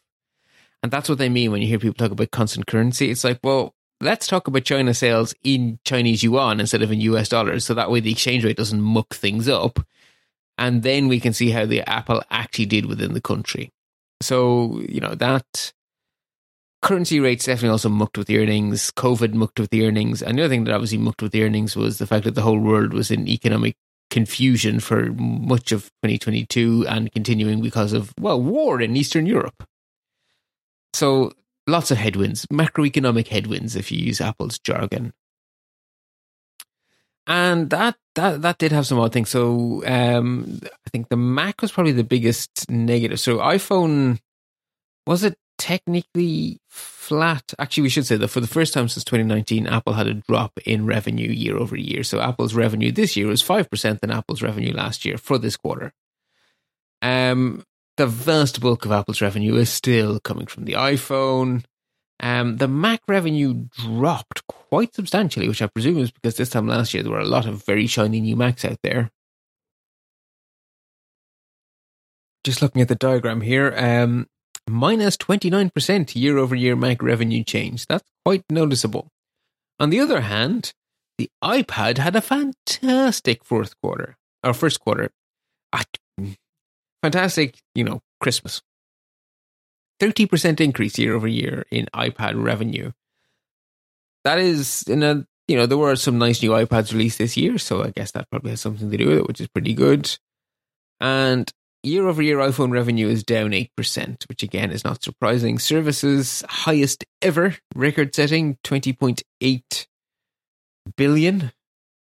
And 0.83 0.91
that's 0.91 1.09
what 1.09 1.17
they 1.17 1.29
mean 1.29 1.51
when 1.51 1.61
you 1.61 1.67
hear 1.67 1.79
people 1.79 1.93
talk 1.93 2.11
about 2.11 2.31
constant 2.31 2.67
currency. 2.67 3.11
It's 3.11 3.23
like, 3.23 3.39
well, 3.43 3.75
let's 4.01 4.27
talk 4.27 4.47
about 4.47 4.63
China 4.63 4.93
sales 4.93 5.33
in 5.43 5.79
Chinese 5.85 6.23
yuan 6.23 6.59
instead 6.59 6.81
of 6.81 6.91
in 6.91 7.01
US 7.01 7.29
dollars. 7.29 7.65
So 7.65 7.73
that 7.73 7.91
way 7.91 7.99
the 7.99 8.11
exchange 8.11 8.43
rate 8.43 8.57
doesn't 8.57 8.81
muck 8.81 9.13
things 9.13 9.47
up. 9.47 9.79
And 10.57 10.83
then 10.83 11.07
we 11.07 11.19
can 11.19 11.33
see 11.33 11.51
how 11.51 11.65
the 11.65 11.87
Apple 11.89 12.23
actually 12.29 12.65
did 12.65 12.85
within 12.85 13.13
the 13.13 13.21
country. 13.21 13.71
So, 14.21 14.81
you 14.87 14.99
know, 14.99 15.15
that 15.15 15.73
currency 16.81 17.19
rates 17.19 17.45
definitely 17.45 17.69
also 17.69 17.89
mucked 17.89 18.17
with 18.17 18.27
the 18.27 18.39
earnings. 18.39 18.91
COVID 18.91 19.33
mucked 19.33 19.59
with 19.59 19.69
the 19.69 19.85
earnings. 19.85 20.21
And 20.21 20.37
the 20.37 20.43
other 20.43 20.49
thing 20.49 20.63
that 20.65 20.73
obviously 20.73 20.97
mucked 20.97 21.21
with 21.21 21.31
the 21.31 21.43
earnings 21.43 21.75
was 21.75 21.97
the 21.97 22.07
fact 22.07 22.25
that 22.25 22.35
the 22.35 22.41
whole 22.41 22.59
world 22.59 22.93
was 22.93 23.11
in 23.11 23.27
economic 23.27 23.75
confusion 24.09 24.79
for 24.79 25.13
much 25.13 25.71
of 25.71 25.83
2022 26.03 26.85
and 26.87 27.11
continuing 27.11 27.61
because 27.61 27.93
of, 27.93 28.13
well, 28.19 28.41
war 28.41 28.81
in 28.81 28.97
Eastern 28.97 29.25
Europe. 29.25 29.63
So 30.93 31.33
lots 31.67 31.91
of 31.91 31.97
headwinds, 31.97 32.45
macroeconomic 32.47 33.27
headwinds, 33.27 33.75
if 33.75 33.91
you 33.91 33.99
use 33.99 34.19
Apple's 34.19 34.59
jargon. 34.59 35.13
And 37.27 37.69
that 37.69 37.95
that 38.15 38.41
that 38.41 38.57
did 38.57 38.71
have 38.71 38.87
some 38.87 38.99
odd 38.99 39.13
things. 39.13 39.29
So 39.29 39.83
um, 39.85 40.59
I 40.63 40.89
think 40.89 41.09
the 41.09 41.15
Mac 41.15 41.61
was 41.61 41.71
probably 41.71 41.93
the 41.93 42.03
biggest 42.03 42.69
negative. 42.69 43.19
So 43.19 43.37
iPhone 43.37 44.19
was 45.05 45.23
it 45.23 45.37
technically 45.61 46.59
flat. 46.69 47.53
Actually, 47.59 47.83
we 47.83 47.89
should 47.89 48.07
say 48.07 48.17
that 48.17 48.29
for 48.29 48.39
the 48.39 48.47
first 48.47 48.73
time 48.73 48.89
since 48.89 49.03
2019, 49.03 49.67
Apple 49.67 49.93
had 49.93 50.07
a 50.07 50.15
drop 50.15 50.57
in 50.65 50.87
revenue 50.87 51.29
year 51.29 51.55
over 51.55 51.77
year. 51.77 52.03
So 52.03 52.19
Apple's 52.19 52.55
revenue 52.55 52.91
this 52.91 53.15
year 53.15 53.27
was 53.27 53.43
5% 53.43 53.99
than 53.99 54.09
Apple's 54.09 54.41
revenue 54.41 54.73
last 54.73 55.05
year 55.05 55.19
for 55.19 55.37
this 55.37 55.55
quarter. 55.55 55.93
Um, 57.03 57.63
the 57.97 58.07
vast 58.07 58.59
bulk 58.59 58.85
of 58.85 58.91
Apple's 58.91 59.21
revenue 59.21 59.53
is 59.55 59.69
still 59.69 60.19
coming 60.19 60.47
from 60.47 60.65
the 60.65 60.73
iPhone. 60.73 61.63
Um, 62.19 62.57
the 62.57 62.67
Mac 62.67 63.01
revenue 63.07 63.67
dropped 63.69 64.47
quite 64.47 64.95
substantially, 64.95 65.47
which 65.47 65.61
I 65.61 65.67
presume 65.67 65.99
is 65.99 66.09
because 66.09 66.37
this 66.37 66.49
time 66.49 66.67
last 66.67 66.91
year 66.91 67.03
there 67.03 67.11
were 67.11 67.19
a 67.19 67.25
lot 67.25 67.45
of 67.45 67.63
very 67.65 67.85
shiny 67.85 68.19
new 68.19 68.35
Macs 68.35 68.65
out 68.65 68.79
there. 68.81 69.11
Just 72.43 72.63
looking 72.63 72.81
at 72.81 72.87
the 72.87 72.95
diagram 72.95 73.41
here, 73.41 73.71
um, 73.77 74.25
minus 74.71 75.17
29% 75.17 76.15
year 76.15 76.37
over 76.37 76.55
year 76.55 76.75
Mac 76.75 77.03
revenue 77.03 77.43
change. 77.43 77.85
That's 77.87 78.09
quite 78.25 78.43
noticeable. 78.49 79.09
On 79.79 79.89
the 79.89 79.99
other 79.99 80.21
hand, 80.21 80.73
the 81.17 81.29
iPad 81.43 81.97
had 81.97 82.15
a 82.15 82.21
fantastic 82.21 83.43
fourth 83.43 83.73
quarter, 83.81 84.17
or 84.43 84.53
first 84.53 84.79
quarter. 84.79 85.11
Ah, 85.73 85.83
fantastic, 87.03 87.59
you 87.75 87.83
know, 87.83 88.01
Christmas. 88.19 88.61
30% 90.01 90.59
increase 90.59 90.97
year 90.97 91.13
over 91.13 91.27
year 91.27 91.65
in 91.69 91.85
iPad 91.93 92.41
revenue. 92.41 92.91
That 94.23 94.39
is 94.39 94.83
in 94.83 95.03
a, 95.03 95.25
you 95.47 95.55
know, 95.55 95.65
there 95.65 95.77
were 95.77 95.95
some 95.95 96.17
nice 96.17 96.41
new 96.41 96.51
iPads 96.51 96.91
released 96.91 97.19
this 97.19 97.37
year, 97.37 97.57
so 97.57 97.83
I 97.83 97.91
guess 97.91 98.11
that 98.11 98.29
probably 98.31 98.51
has 98.51 98.61
something 98.61 98.89
to 98.89 98.97
do 98.97 99.07
with 99.09 99.17
it, 99.19 99.27
which 99.27 99.41
is 99.41 99.47
pretty 99.47 99.73
good. 99.73 100.17
And 100.99 101.51
year 101.83 102.07
over 102.07 102.21
year 102.21 102.37
iPhone 102.37 102.71
revenue 102.71 103.07
is 103.07 103.23
down 103.23 103.51
8%, 103.51 104.27
which 104.29 104.43
again 104.43 104.71
is 104.71 104.83
not 104.83 105.03
surprising. 105.03 105.59
Services 105.59 106.43
highest 106.47 107.05
ever, 107.21 107.55
record 107.75 108.13
setting 108.15 108.57
20.8 108.63 109.87
billion 110.97 111.51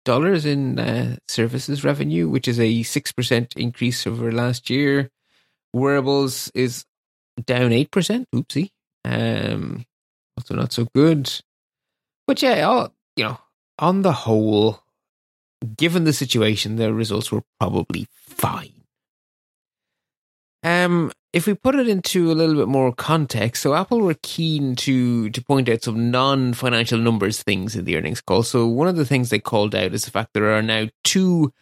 dollars 0.05 0.47
in 0.47 0.79
uh, 0.79 1.17
services 1.29 1.85
revenue, 1.85 2.29
which 2.29 2.49
is 2.49 2.59
a 2.59 2.81
6% 2.81 3.57
increase 3.57 4.07
over 4.07 4.33
last 4.33 4.71
year. 4.71 5.11
Wearables 5.75 6.51
is 6.55 6.85
down 7.45 7.71
8%. 7.71 8.25
Oopsie. 8.35 8.71
Um, 9.05 9.85
also 10.37 10.55
not 10.55 10.73
so 10.73 10.87
good. 10.95 11.31
But 12.27 12.41
yeah, 12.43 12.63
all, 12.63 12.95
you 13.17 13.25
know, 13.25 13.39
on 13.79 14.03
the 14.03 14.13
whole, 14.13 14.83
given 15.77 16.05
the 16.05 16.13
situation, 16.13 16.77
the 16.77 16.93
results 16.93 17.31
were 17.31 17.43
probably 17.61 18.07
fine. 18.13 18.78
Um, 20.63 21.13
if 21.33 21.47
we 21.47 21.55
put 21.55 21.75
it 21.75 21.89
into 21.89 22.33
a 22.33 22.35
little 22.35 22.57
bit 22.57 22.69
more 22.69 22.93
context, 22.93 23.63
so 23.63 23.75
Apple 23.75 24.01
were 24.01 24.17
keen 24.23 24.75
to 24.77 25.31
to 25.31 25.45
point 25.45 25.69
out 25.69 25.83
some 25.83 26.11
non-financial 26.11 26.99
numbers 26.99 27.43
things 27.43 27.77
in 27.77 27.85
the 27.85 27.97
earnings 27.97 28.21
call. 28.21 28.43
So 28.43 28.67
one 28.67 28.89
of 28.89 28.97
the 28.97 29.05
things 29.05 29.31
they 29.31 29.39
called 29.39 29.75
out 29.75 29.93
is 29.93 30.05
the 30.05 30.11
fact 30.11 30.31
there 30.33 30.51
are 30.57 30.63
now 30.63 30.89
two 31.05 31.53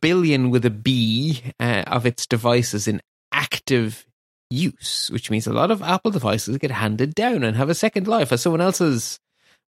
billion 0.00 0.50
with 0.50 0.64
a 0.64 0.70
B 0.70 1.42
uh, 1.60 1.84
of 1.86 2.06
its 2.06 2.26
devices 2.26 2.88
in 2.88 3.02
active 3.32 4.06
use, 4.50 5.10
which 5.12 5.30
means 5.30 5.46
a 5.46 5.52
lot 5.52 5.70
of 5.70 5.82
Apple 5.82 6.10
devices 6.10 6.58
get 6.58 6.70
handed 6.70 7.14
down 7.14 7.44
and 7.44 7.56
have 7.56 7.68
a 7.68 7.74
second 7.74 8.08
life 8.08 8.32
as 8.32 8.40
someone 8.40 8.60
else's 8.60 9.20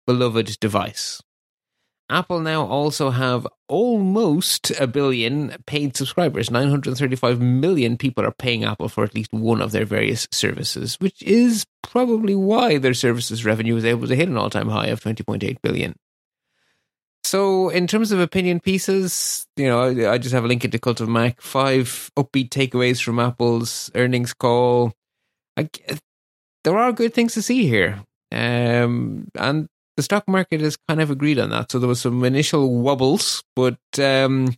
beloved 0.07 0.57
device. 0.59 1.21
Apple 2.11 2.41
now 2.41 2.65
also 2.65 3.09
have 3.09 3.47
almost 3.69 4.69
a 4.71 4.85
billion 4.85 5.55
paid 5.65 5.95
subscribers. 5.95 6.51
935 6.51 7.39
million 7.39 7.97
people 7.97 8.25
are 8.25 8.33
paying 8.33 8.65
Apple 8.65 8.89
for 8.89 9.03
at 9.05 9.15
least 9.15 9.31
one 9.31 9.61
of 9.61 9.71
their 9.71 9.85
various 9.85 10.27
services, 10.31 10.99
which 10.99 11.23
is 11.23 11.65
probably 11.81 12.35
why 12.35 12.77
their 12.77 12.93
services 12.93 13.45
revenue 13.45 13.73
was 13.73 13.85
able 13.85 14.07
to 14.07 14.15
hit 14.15 14.27
an 14.27 14.37
all 14.37 14.49
time 14.49 14.67
high 14.67 14.87
of 14.87 14.99
20.8 14.99 15.57
billion. 15.61 15.95
So, 17.23 17.69
in 17.69 17.87
terms 17.87 18.11
of 18.11 18.19
opinion 18.19 18.59
pieces, 18.59 19.47
you 19.55 19.67
know, 19.67 20.11
I, 20.11 20.17
just 20.17 20.33
have 20.33 20.43
a 20.43 20.47
link 20.47 20.65
into 20.65 20.79
Cult 20.79 20.99
of 20.99 21.07
Mac. 21.07 21.39
Five 21.39 22.11
upbeat 22.17 22.49
takeaways 22.49 23.01
from 23.01 23.19
Apple's 23.19 23.89
earnings 23.95 24.33
call. 24.33 24.91
I, 25.55 25.69
there 26.65 26.77
are 26.77 26.91
good 26.91 27.13
things 27.13 27.33
to 27.35 27.41
see 27.41 27.67
here. 27.67 28.03
Um, 28.33 29.29
and 29.35 29.69
the 29.97 30.03
stock 30.03 30.27
market 30.27 30.61
has 30.61 30.77
kind 30.87 31.01
of 31.01 31.09
agreed 31.11 31.39
on 31.39 31.49
that. 31.49 31.71
So 31.71 31.79
there 31.79 31.87
was 31.87 32.01
some 32.01 32.23
initial 32.23 32.81
wobbles, 32.81 33.43
but 33.55 33.79
um, 33.99 34.55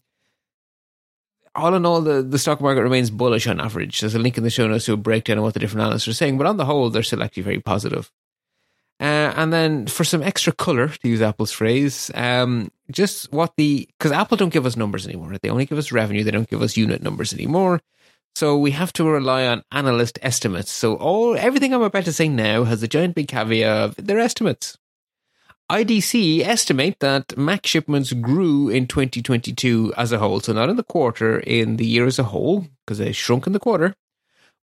all 1.56 1.74
in 1.74 1.86
all, 1.86 2.02
the, 2.02 2.22
the 2.22 2.40
stock 2.40 2.62
market 2.62 2.82
remains 2.82 3.10
bullish 3.10 3.48
on 3.48 3.60
average. 3.60 4.00
There's 4.00 4.16
a 4.16 4.20
link 4.20 4.38
in 4.38 4.44
the 4.44 4.50
show 4.50 4.68
notes 4.68 4.86
to 4.86 4.94
a 4.94 4.98
breakdown 4.98 5.38
of 5.38 5.44
what 5.44 5.54
the 5.54 5.60
different 5.60 5.84
analysts 5.84 6.08
are 6.08 6.14
saying, 6.14 6.38
but 6.38 6.48
on 6.48 6.58
the 6.58 6.66
whole, 6.66 6.90
they're 6.90 7.04
still 7.04 7.24
actually 7.24 7.44
very 7.44 7.60
positive. 7.60 8.12
Uh, 9.00 9.34
and 9.36 9.52
then 9.52 9.88
for 9.88 10.04
some 10.04 10.24
extra 10.24 10.54
color, 10.54 10.88
to 10.88 11.10
use 11.10 11.22
Apple's 11.22 11.52
phrase, 11.52 12.12
um, 12.14 12.72
just 12.92 13.32
what 13.34 13.54
the 13.58 13.88
because 13.98 14.12
Apple 14.12 14.38
don't 14.38 14.54
give 14.54 14.66
us 14.66 14.78
numbers 14.78 15.06
anymore. 15.06 15.30
Right? 15.30 15.42
They 15.42 15.50
only 15.50 15.66
give 15.66 15.78
us 15.78 15.92
revenue. 15.92 16.24
They 16.24 16.32
don't 16.32 16.50
give 16.50 16.62
us 16.62 16.78
unit 16.78 17.02
numbers 17.02 17.34
anymore. 17.34 17.82
So 18.36 18.58
we 18.58 18.72
have 18.72 18.94
to 18.94 19.04
rely 19.04 19.46
on 19.46 19.64
analyst 19.72 20.20
estimates. 20.22 20.72
So 20.72 20.96
all 20.96 21.36
everything 21.36 21.74
I'm 21.74 21.82
about 21.82 22.06
to 22.06 22.14
say 22.14 22.30
now 22.30 22.64
has 22.64 22.82
a 22.82 22.88
giant 22.88 23.16
big 23.16 23.28
caveat 23.28 23.90
of 23.90 23.96
their 23.96 24.20
estimates. 24.20 24.78
IDC 25.74 26.42
estimate 26.42 27.00
that 27.00 27.36
Mac 27.36 27.66
shipments 27.66 28.14
grew 28.14 28.70
in 28.70 28.86
2022 28.86 29.92
as 29.98 30.12
a 30.12 30.20
whole. 30.20 30.40
So 30.40 30.54
not 30.54 30.70
in 30.70 30.76
the 30.76 30.84
quarter, 30.84 31.40
in 31.40 31.78
the 31.78 31.86
year 31.86 32.06
as 32.06 32.20
a 32.20 32.26
whole, 32.26 32.68
because 32.86 33.00
they 33.00 33.12
shrunk 33.12 33.48
in 33.48 33.54
the 33.54 33.60
quarter. 33.60 33.96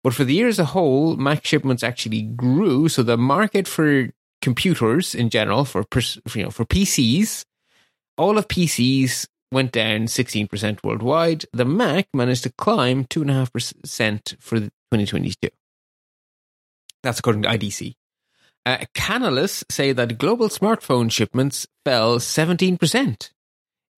But 0.05 0.15
for 0.15 0.23
the 0.23 0.35
year 0.35 0.47
as 0.47 0.61
a 0.61 0.67
whole, 0.67 1.17
Mac 1.17 1.45
shipments 1.45 1.83
actually 1.83 2.23
grew. 2.23 2.89
So 2.89 3.03
the 3.03 3.19
market 3.19 3.67
for 3.67 4.11
computers 4.41 5.13
in 5.13 5.31
general, 5.31 5.65
for 5.65 5.85
you 6.35 6.45
know 6.45 6.51
for 6.51 6.65
PCs, 6.65 7.45
all 8.17 8.39
of 8.39 8.47
PCs 8.47 9.27
went 9.51 9.73
down 9.73 10.03
16% 10.03 10.85
worldwide. 10.85 11.45
The 11.53 11.65
Mac 11.65 12.07
managed 12.15 12.45
to 12.45 12.53
climb 12.53 13.05
2.5% 13.07 14.37
for 14.39 14.61
2022. 14.61 15.49
That's 17.03 17.19
according 17.19 17.43
to 17.43 17.49
IDC. 17.49 17.95
Uh, 18.67 18.85
say 19.71 19.93
that 19.93 20.19
global 20.19 20.49
smartphone 20.49 21.11
shipments 21.11 21.67
fell 21.85 22.19
17% 22.19 23.31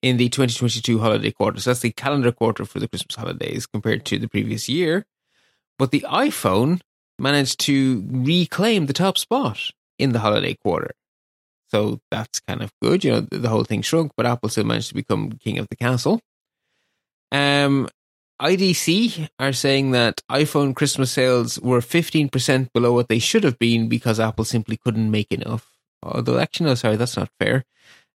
in 0.03 0.17
the 0.17 0.29
2022 0.29 0.99
holiday 0.99 1.31
quarter. 1.31 1.61
So 1.61 1.71
that's 1.71 1.81
the 1.81 1.93
calendar 1.93 2.33
quarter 2.33 2.65
for 2.65 2.81
the 2.81 2.89
Christmas 2.89 3.17
holidays 3.17 3.67
compared 3.67 4.05
to 4.07 4.19
the 4.19 4.29
previous 4.29 4.69
year. 4.69 5.05
But 5.79 5.91
the 5.91 6.05
iPhone 6.09 6.81
managed 7.19 7.61
to 7.61 8.05
reclaim 8.09 8.87
the 8.87 8.93
top 8.93 9.19
spot 9.19 9.71
in 9.99 10.13
the 10.13 10.19
holiday 10.19 10.55
quarter. 10.55 10.93
So 11.69 12.01
that's 12.11 12.41
kind 12.41 12.63
of 12.63 12.71
good. 12.83 13.05
You 13.05 13.13
know, 13.13 13.21
the 13.31 13.49
whole 13.49 13.65
thing 13.65 13.83
shrunk, 13.83 14.13
but 14.17 14.27
Apple 14.27 14.49
still 14.49 14.65
managed 14.65 14.89
to 14.89 14.95
become 14.95 15.33
king 15.33 15.59
of 15.59 15.69
the 15.69 15.77
castle. 15.77 16.21
Um, 17.31 17.89
IDC 18.41 19.29
are 19.39 19.53
saying 19.53 19.93
that 19.93 20.23
iPhone 20.31 20.75
Christmas 20.75 21.13
sales 21.13 21.61
were 21.61 21.81
15% 21.81 22.73
below 22.73 22.93
what 22.93 23.09
they 23.09 23.19
should 23.19 23.45
have 23.45 23.59
been 23.59 23.89
because 23.89 24.19
Apple 24.19 24.45
simply 24.45 24.77
couldn't 24.77 25.11
make 25.11 25.31
enough. 25.31 25.71
Although, 26.03 26.39
actually, 26.39 26.67
no, 26.67 26.75
sorry, 26.75 26.97
that's 26.97 27.17
not 27.17 27.31
fair. 27.39 27.65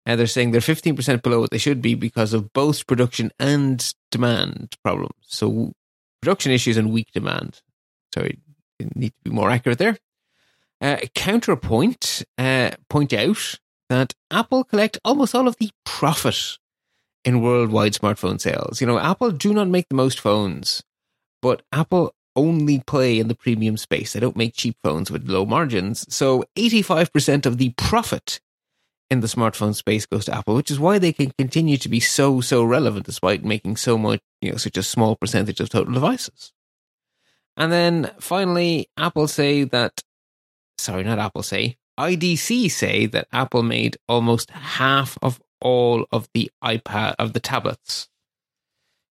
Uh, 0.06 0.16
they're 0.16 0.28
saying 0.28 0.52
they're 0.52 0.62
15% 0.62 1.22
below 1.22 1.40
what 1.40 1.52
they 1.52 1.58
should 1.58 1.82
be 1.82 1.96
because 1.96 2.34
of 2.34 2.54
both 2.54 2.88
production 2.88 3.32
and 3.40 3.94
demand 4.12 4.76
problems. 4.84 5.16
So, 5.22 5.74
production 6.22 6.52
issues 6.52 6.78
and 6.78 6.92
weak 6.92 7.12
demand. 7.12 7.62
Sorry, 8.14 8.40
need 8.96 9.10
to 9.10 9.30
be 9.30 9.32
more 9.32 9.50
accurate 9.50 9.80
there. 9.80 9.98
Uh, 10.80 10.98
counterpoint 11.16 12.24
uh, 12.38 12.72
point 12.90 13.14
out 13.14 13.56
that 13.90 14.14
Apple 14.32 14.64
collect 14.64 15.00
almost 15.04 15.34
all 15.34 15.48
of 15.48 15.58
the 15.58 15.72
profit 15.86 16.58
in 17.28 17.42
worldwide 17.42 17.92
smartphone 17.92 18.40
sales. 18.40 18.80
You 18.80 18.88
know, 18.88 18.98
Apple 18.98 19.32
do 19.32 19.54
not 19.54 19.68
make 19.68 19.90
the 19.90 19.96
most 19.96 20.18
phones, 20.18 20.82
but 21.42 21.62
Apple 21.74 22.16
only 22.38 22.80
play 22.88 23.20
in 23.20 23.28
the 23.28 23.36
premium 23.36 23.76
space. 23.76 24.14
They 24.14 24.22
don't 24.22 24.38
make 24.38 24.56
cheap 24.56 24.78
phones 24.82 25.12
with 25.12 25.28
low 25.28 25.46
margins. 25.46 26.06
So 26.08 26.46
85% 26.58 27.46
of 27.46 27.58
the 27.58 27.72
profit 27.72 28.40
in 29.12 29.20
the 29.20 29.28
smartphone 29.28 29.76
space 29.76 30.06
goes 30.06 30.24
to 30.26 30.38
Apple, 30.38 30.56
which 30.56 30.72
is 30.72 30.80
why 30.80 31.00
they 31.00 31.12
can 31.12 31.34
continue 31.38 31.76
to 31.76 31.90
be 31.90 32.00
so, 32.00 32.40
so 32.40 32.64
relevant 32.64 33.06
despite 33.06 33.44
making 33.44 33.76
so 33.76 33.98
much, 33.98 34.22
you 34.42 34.52
know, 34.52 34.58
such 34.58 34.78
a 34.78 34.84
small 34.84 35.18
percentage 35.18 35.60
of 35.60 35.68
total 35.68 35.94
devices. 35.94 36.54
And 37.58 37.74
then 37.74 38.10
finally, 38.22 38.88
Apple 38.96 39.28
say 39.28 39.66
that, 39.66 40.02
sorry, 40.78 41.04
not 41.04 41.20
Apple 41.20 41.44
say, 41.44 41.76
IDC 42.00 42.72
say 42.72 43.06
that 43.08 43.28
Apple 43.34 43.64
made 43.64 43.98
almost 44.08 44.50
half 44.52 45.18
of 45.22 45.42
all 45.62 46.06
of 46.12 46.28
the 46.34 46.52
iPad 46.64 47.16
of 47.20 47.34
the 47.34 47.40
tablets 47.40 48.08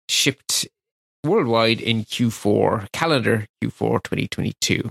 shipped 0.08 0.66
worldwide 1.24 1.80
in 1.80 2.04
Q4 2.04 2.90
calendar 2.92 3.46
Q4 3.62 4.02
2022. 4.02 4.90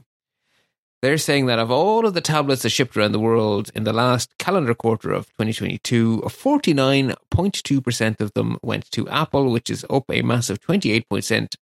They're 1.01 1.17
saying 1.17 1.45
that 1.45 1.59
of 1.59 1.69
all 1.69 2.05
of 2.05 2.13
the 2.15 2.21
tablets 2.21 2.63
that 2.63 2.69
shipped 2.69 2.97
around 2.97 3.11
the 3.11 3.19
world 3.19 3.69
in 3.75 3.83
the 3.83 3.93
last 3.93 4.35
calendar 4.39 4.73
quarter 4.73 5.11
of 5.11 5.27
2022, 5.33 6.23
49.2% 6.25 8.21
of 8.21 8.33
them 8.33 8.57
went 8.63 8.89
to 8.91 9.07
Apple, 9.09 9.51
which 9.51 9.69
is 9.69 9.85
up 9.89 10.05
a 10.09 10.23
massive 10.23 10.59
28%, 10.61 11.55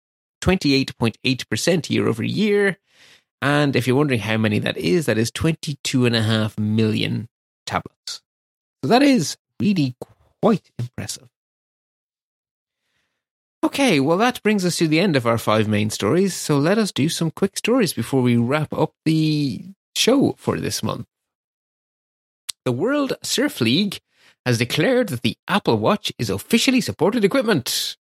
28.8% 0.43 1.91
year 1.91 2.07
over 2.07 2.22
year. 2.22 2.76
And 3.41 3.74
if 3.74 3.86
you're 3.86 3.97
wondering 3.97 4.20
how 4.20 4.36
many 4.36 4.59
that 4.59 4.76
is, 4.76 5.07
that 5.07 5.16
is 5.16 5.30
22.5 5.30 6.59
million 6.59 7.28
tablets. 7.64 8.20
So 8.82 8.88
that 8.88 9.03
is 9.03 9.38
really 9.61 9.95
quite 10.43 10.71
impressive. 10.79 11.29
Okay, 13.63 14.01
well, 14.01 14.17
that 14.17 14.43
brings 14.43 14.65
us 14.65 14.77
to 14.79 14.89
the 14.89 15.01
end 15.01 15.17
of 15.17 15.27
our 15.27 15.39
five 15.39 15.69
main 15.69 15.91
stories. 15.91 16.35
So 16.35 16.59
let 16.59 16.79
us 16.79 16.93
do 16.93 17.09
some 17.09 17.31
quick 17.31 17.59
stories 17.59 17.93
before 17.93 18.23
we 18.23 18.37
wrap 18.37 18.73
up 18.73 18.95
the 19.05 19.63
show 19.95 20.35
for 20.39 20.59
this 20.59 20.83
month. 20.83 21.07
The 22.65 22.73
World 22.73 23.13
Surf 23.23 23.61
League 23.61 24.01
has 24.47 24.59
declared 24.59 25.09
that 25.11 25.23
the 25.23 25.37
Apple 25.47 25.77
Watch 25.77 26.13
is 26.19 26.31
officially 26.31 26.81
supported 26.81 27.25
equipment. 27.25 27.97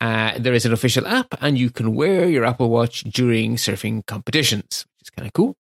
Uh, 0.00 0.32
there 0.38 0.54
is 0.54 0.66
an 0.66 0.72
official 0.72 1.06
app, 1.06 1.34
and 1.40 1.58
you 1.58 1.70
can 1.70 1.94
wear 1.94 2.28
your 2.28 2.44
Apple 2.44 2.70
Watch 2.70 3.04
during 3.04 3.56
surfing 3.56 4.04
competitions, 4.06 4.86
which 4.98 5.08
is 5.08 5.10
kind 5.10 5.26
of 5.26 5.32
cool. 5.32 5.56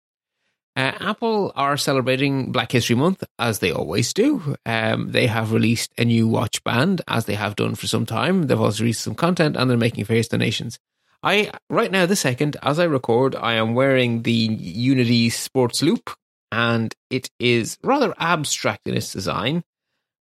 Uh, 0.75 0.93
Apple 1.01 1.53
are 1.55 1.77
celebrating 1.77 2.51
Black 2.51 2.73
History 2.73 2.97
Month 2.97 3.25
as 3.39 3.59
they 3.59 3.70
always 3.70 4.12
do. 4.14 4.57
Um, 4.64 5.12
they 5.12 5.27
have 5.27 5.53
released 5.53 5.93
a 5.99 6.05
new 6.05 6.27
watch 6.27 6.64
band 6.64 7.03
as 7.07 7.27
they 7.27 7.35
have 7.35 7.57
done 7.57 7.75
for 7.75 7.87
some 7.87 8.07
time. 8.07 8.45
They've 8.45 8.59
also 8.59 8.83
released 8.83 9.03
some 9.03 9.14
content 9.14 9.57
and 9.57 9.68
they're 9.68 9.77
making 9.77 10.07
various 10.07 10.29
donations. 10.29 10.79
I 11.23 11.53
right 11.70 11.91
now, 11.91 12.07
the 12.07 12.16
second 12.16 12.57
as 12.62 12.79
I 12.79 12.85
record, 12.85 13.37
I 13.37 13.55
am 13.55 13.75
wearing 13.75 14.23
the 14.23 14.33
Unity 14.33 15.31
Sports 15.31 15.83
Loop, 15.83 16.11
and 16.51 16.95
it 17.11 17.31
is 17.39 17.79
rather 17.85 18.14
abstract 18.18 18.89
in 18.89 18.97
its 18.97 19.12
design, 19.12 19.62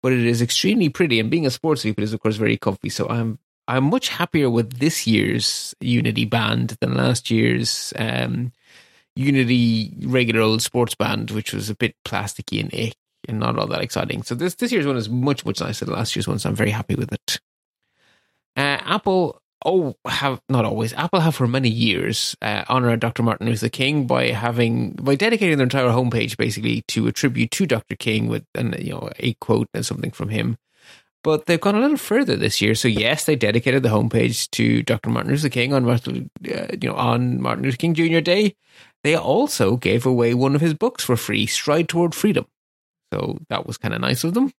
but 0.01 0.11
it 0.11 0.25
is 0.25 0.41
extremely 0.41 0.89
pretty. 0.89 1.19
And 1.19 1.29
being 1.29 1.45
a 1.45 1.51
sports 1.51 1.85
loop, 1.85 1.99
it 1.99 2.03
is 2.03 2.13
of 2.13 2.21
course 2.21 2.37
very 2.37 2.57
comfy. 2.57 2.89
So 2.89 3.07
I'm 3.09 3.37
I'm 3.67 3.83
much 3.83 4.09
happier 4.09 4.49
with 4.49 4.79
this 4.79 5.05
year's 5.05 5.75
Unity 5.81 6.25
band 6.25 6.77
than 6.79 6.95
last 6.95 7.29
year's. 7.29 7.93
Um, 7.97 8.53
Unity 9.17 9.93
regular 10.05 10.41
old 10.41 10.61
sports 10.61 10.95
band, 10.95 11.31
which 11.31 11.53
was 11.53 11.69
a 11.69 11.75
bit 11.75 11.95
plasticky 12.05 12.59
and 12.59 12.73
ick 12.73 12.95
and 13.27 13.39
not 13.39 13.57
all 13.57 13.67
that 13.67 13.81
exciting. 13.81 14.23
So 14.23 14.35
this 14.35 14.55
this 14.55 14.71
year's 14.71 14.87
one 14.87 14.97
is 14.97 15.09
much 15.09 15.45
much 15.45 15.59
nicer 15.59 15.85
than 15.85 15.95
last 15.95 16.15
year's 16.15 16.27
one. 16.27 16.39
So 16.39 16.49
I'm 16.49 16.55
very 16.55 16.71
happy 16.71 16.95
with 16.95 17.11
it. 17.11 17.39
Uh, 18.55 18.79
Apple 18.81 19.41
oh 19.65 19.95
have 20.07 20.39
not 20.49 20.65
always 20.65 20.93
Apple 20.93 21.19
have 21.19 21.35
for 21.35 21.47
many 21.47 21.69
years 21.69 22.35
uh, 22.41 22.63
honored 22.69 22.99
Dr. 22.99 23.23
Martin 23.23 23.47
Luther 23.47 23.69
King 23.69 24.07
by 24.07 24.27
having 24.27 24.91
by 24.91 25.15
dedicating 25.15 25.57
their 25.57 25.65
entire 25.65 25.89
homepage 25.89 26.37
basically 26.37 26.83
to 26.89 27.07
a 27.07 27.11
tribute 27.11 27.51
to 27.51 27.65
Dr. 27.65 27.95
King 27.95 28.27
with 28.27 28.45
and 28.55 28.75
you 28.79 28.91
know 28.91 29.09
a 29.19 29.33
quote 29.35 29.67
and 29.73 29.85
something 29.85 30.11
from 30.11 30.29
him. 30.29 30.57
But 31.23 31.45
they've 31.45 31.59
gone 31.59 31.75
a 31.75 31.81
little 31.81 31.97
further 31.97 32.37
this 32.37 32.61
year. 32.61 32.73
So 32.73 32.87
yes, 32.87 33.25
they 33.25 33.35
dedicated 33.35 33.83
the 33.83 33.89
homepage 33.89 34.49
to 34.51 34.81
Dr. 34.83 35.09
Martin 35.09 35.31
Luther 35.31 35.49
King 35.49 35.73
on 35.73 35.83
Martin, 35.83 36.29
uh, 36.45 36.67
you 36.79 36.87
know, 36.87 36.95
on 36.95 37.41
Martin 37.41 37.65
Luther 37.65 37.75
King 37.75 37.95
Jr. 37.95 38.21
Day. 38.21 38.55
They 39.03 39.15
also 39.15 39.77
gave 39.77 40.05
away 40.05 40.33
one 40.33 40.55
of 40.55 40.61
his 40.61 40.73
books 40.73 41.03
for 41.03 41.15
free, 41.15 41.45
Stride 41.45 41.89
Toward 41.89 42.13
Freedom. 42.15 42.45
So 43.13 43.37
that 43.49 43.65
was 43.65 43.77
kind 43.77 43.93
of 43.93 44.01
nice 44.01 44.23
of 44.23 44.33
them. 44.33 44.51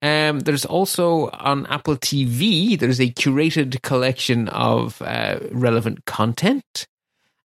Um, 0.00 0.40
there's 0.40 0.64
also 0.64 1.28
on 1.30 1.66
Apple 1.66 1.96
TV, 1.96 2.78
there's 2.78 3.00
a 3.00 3.10
curated 3.10 3.82
collection 3.82 4.48
of 4.48 5.00
uh, 5.02 5.38
relevant 5.50 6.04
content. 6.04 6.86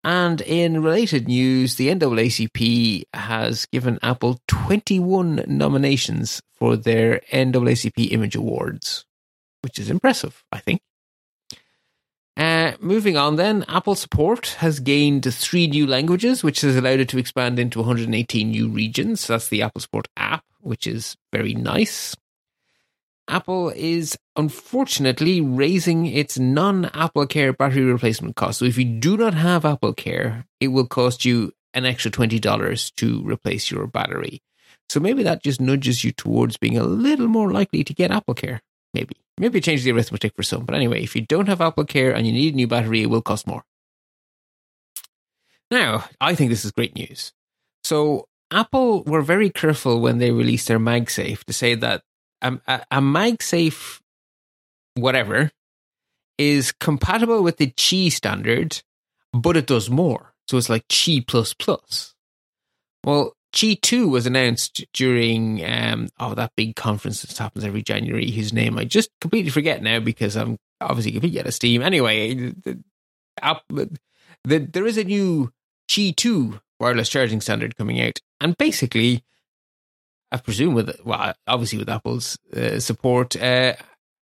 And 0.03 0.41
in 0.41 0.81
related 0.81 1.27
news, 1.27 1.75
the 1.75 1.89
NAACP 1.89 3.03
has 3.13 3.65
given 3.65 3.99
Apple 4.01 4.39
21 4.47 5.43
nominations 5.47 6.41
for 6.53 6.77
their 6.77 7.21
NAACP 7.31 8.11
Image 8.11 8.35
Awards, 8.35 9.05
which 9.61 9.77
is 9.77 9.89
impressive, 9.89 10.43
I 10.51 10.59
think. 10.59 10.81
Moving 12.79 13.17
on, 13.17 13.35
then, 13.35 13.65
Apple 13.67 13.95
support 13.95 14.55
has 14.59 14.79
gained 14.79 15.31
three 15.33 15.67
new 15.67 15.87
languages, 15.87 16.43
which 16.43 16.61
has 16.61 16.75
allowed 16.75 16.99
it 16.99 17.09
to 17.09 17.17
expand 17.17 17.59
into 17.59 17.79
118 17.79 18.49
new 18.49 18.69
regions. 18.69 19.27
That's 19.27 19.49
the 19.49 19.61
Apple 19.61 19.81
Support 19.81 20.07
app, 20.17 20.43
which 20.59 20.87
is 20.87 21.15
very 21.31 21.53
nice. 21.53 22.15
Apple 23.29 23.69
is 23.75 24.17
unfortunately 24.35 25.39
raising 25.39 26.07
its 26.07 26.39
non 26.39 26.85
Apple 26.85 27.27
Care 27.27 27.53
battery 27.53 27.83
replacement 27.83 28.35
cost. 28.35 28.59
So 28.59 28.65
if 28.65 28.77
you 28.77 28.85
do 28.85 29.17
not 29.17 29.35
have 29.35 29.65
Apple 29.65 29.93
Care, 29.93 30.45
it 30.59 30.69
will 30.69 30.87
cost 30.87 31.25
you 31.25 31.53
an 31.73 31.85
extra 31.85 32.09
$20 32.09 32.95
to 32.95 33.21
replace 33.29 33.69
your 33.69 33.85
battery. 33.85 34.41
So 34.89 34.99
maybe 34.99 35.21
that 35.23 35.43
just 35.43 35.61
nudges 35.61 36.03
you 36.03 36.11
towards 36.11 36.57
being 36.57 36.77
a 36.77 36.83
little 36.83 37.27
more 37.27 37.51
likely 37.51 37.83
to 37.83 37.93
get 37.93 38.09
Apple 38.11 38.33
Care. 38.33 38.61
Maybe. 38.93 39.15
Maybe 39.39 39.61
change 39.61 39.83
the 39.83 39.91
arithmetic 39.91 40.35
for 40.35 40.43
some. 40.43 40.65
But 40.65 40.75
anyway, 40.75 41.01
if 41.01 41.15
you 41.15 41.21
don't 41.21 41.47
have 41.47 41.61
Apple 41.61 41.85
Care 41.85 42.11
and 42.11 42.27
you 42.27 42.33
need 42.33 42.53
a 42.53 42.57
new 42.57 42.67
battery, 42.67 43.01
it 43.01 43.09
will 43.09 43.21
cost 43.21 43.47
more. 43.47 43.63
Now, 45.71 46.03
I 46.19 46.35
think 46.35 46.49
this 46.49 46.65
is 46.65 46.71
great 46.71 46.93
news. 46.95 47.31
So 47.83 48.27
Apple 48.51 49.03
were 49.03 49.21
very 49.21 49.49
careful 49.49 50.01
when 50.01 50.17
they 50.17 50.31
released 50.31 50.67
their 50.67 50.79
MagSafe 50.79 51.45
to 51.45 51.53
say 51.53 51.75
that 51.75 52.01
a, 52.41 52.59
a, 52.67 52.81
a 52.91 52.99
MagSafe, 52.99 54.01
whatever, 54.95 55.51
is 56.37 56.73
compatible 56.73 57.41
with 57.41 57.57
the 57.57 57.67
Qi 57.67 58.11
standard, 58.11 58.81
but 59.31 59.55
it 59.55 59.67
does 59.67 59.89
more. 59.89 60.33
So 60.47 60.57
it's 60.57 60.69
like 60.69 60.87
Qi 60.89 61.25
plus 61.25 61.53
plus. 61.53 62.13
Well, 63.05 63.33
Qi 63.53 63.81
2 63.81 64.07
was 64.09 64.25
announced 64.25 64.85
during 64.93 65.65
um, 65.65 66.09
oh 66.19 66.35
that 66.35 66.51
big 66.55 66.75
conference 66.75 67.21
that 67.21 67.37
happens 67.37 67.65
every 67.65 67.81
January, 67.81 68.29
whose 68.29 68.53
name 68.53 68.77
I 68.77 68.85
just 68.85 69.09
completely 69.21 69.49
forget 69.49 69.81
now 69.81 69.99
because 69.99 70.35
I'm 70.35 70.57
obviously 70.81 71.11
completely 71.13 71.39
out 71.39 71.47
of 71.47 71.53
steam. 71.53 71.81
Anyway, 71.81 72.33
the, 72.35 72.83
the, 73.41 73.99
the, 74.43 74.59
there 74.59 74.85
is 74.85 74.97
a 74.97 75.03
new 75.03 75.51
Qi 75.89 76.15
2 76.15 76.59
wireless 76.79 77.09
charging 77.09 77.41
standard 77.41 77.75
coming 77.75 78.01
out. 78.01 78.19
And 78.39 78.57
basically, 78.57 79.23
I 80.31 80.37
presume 80.37 80.75
with 80.75 80.99
well, 81.03 81.33
obviously 81.47 81.79
with 81.79 81.89
Apple's 81.89 82.37
uh, 82.55 82.79
support, 82.79 83.35
uh, 83.35 83.73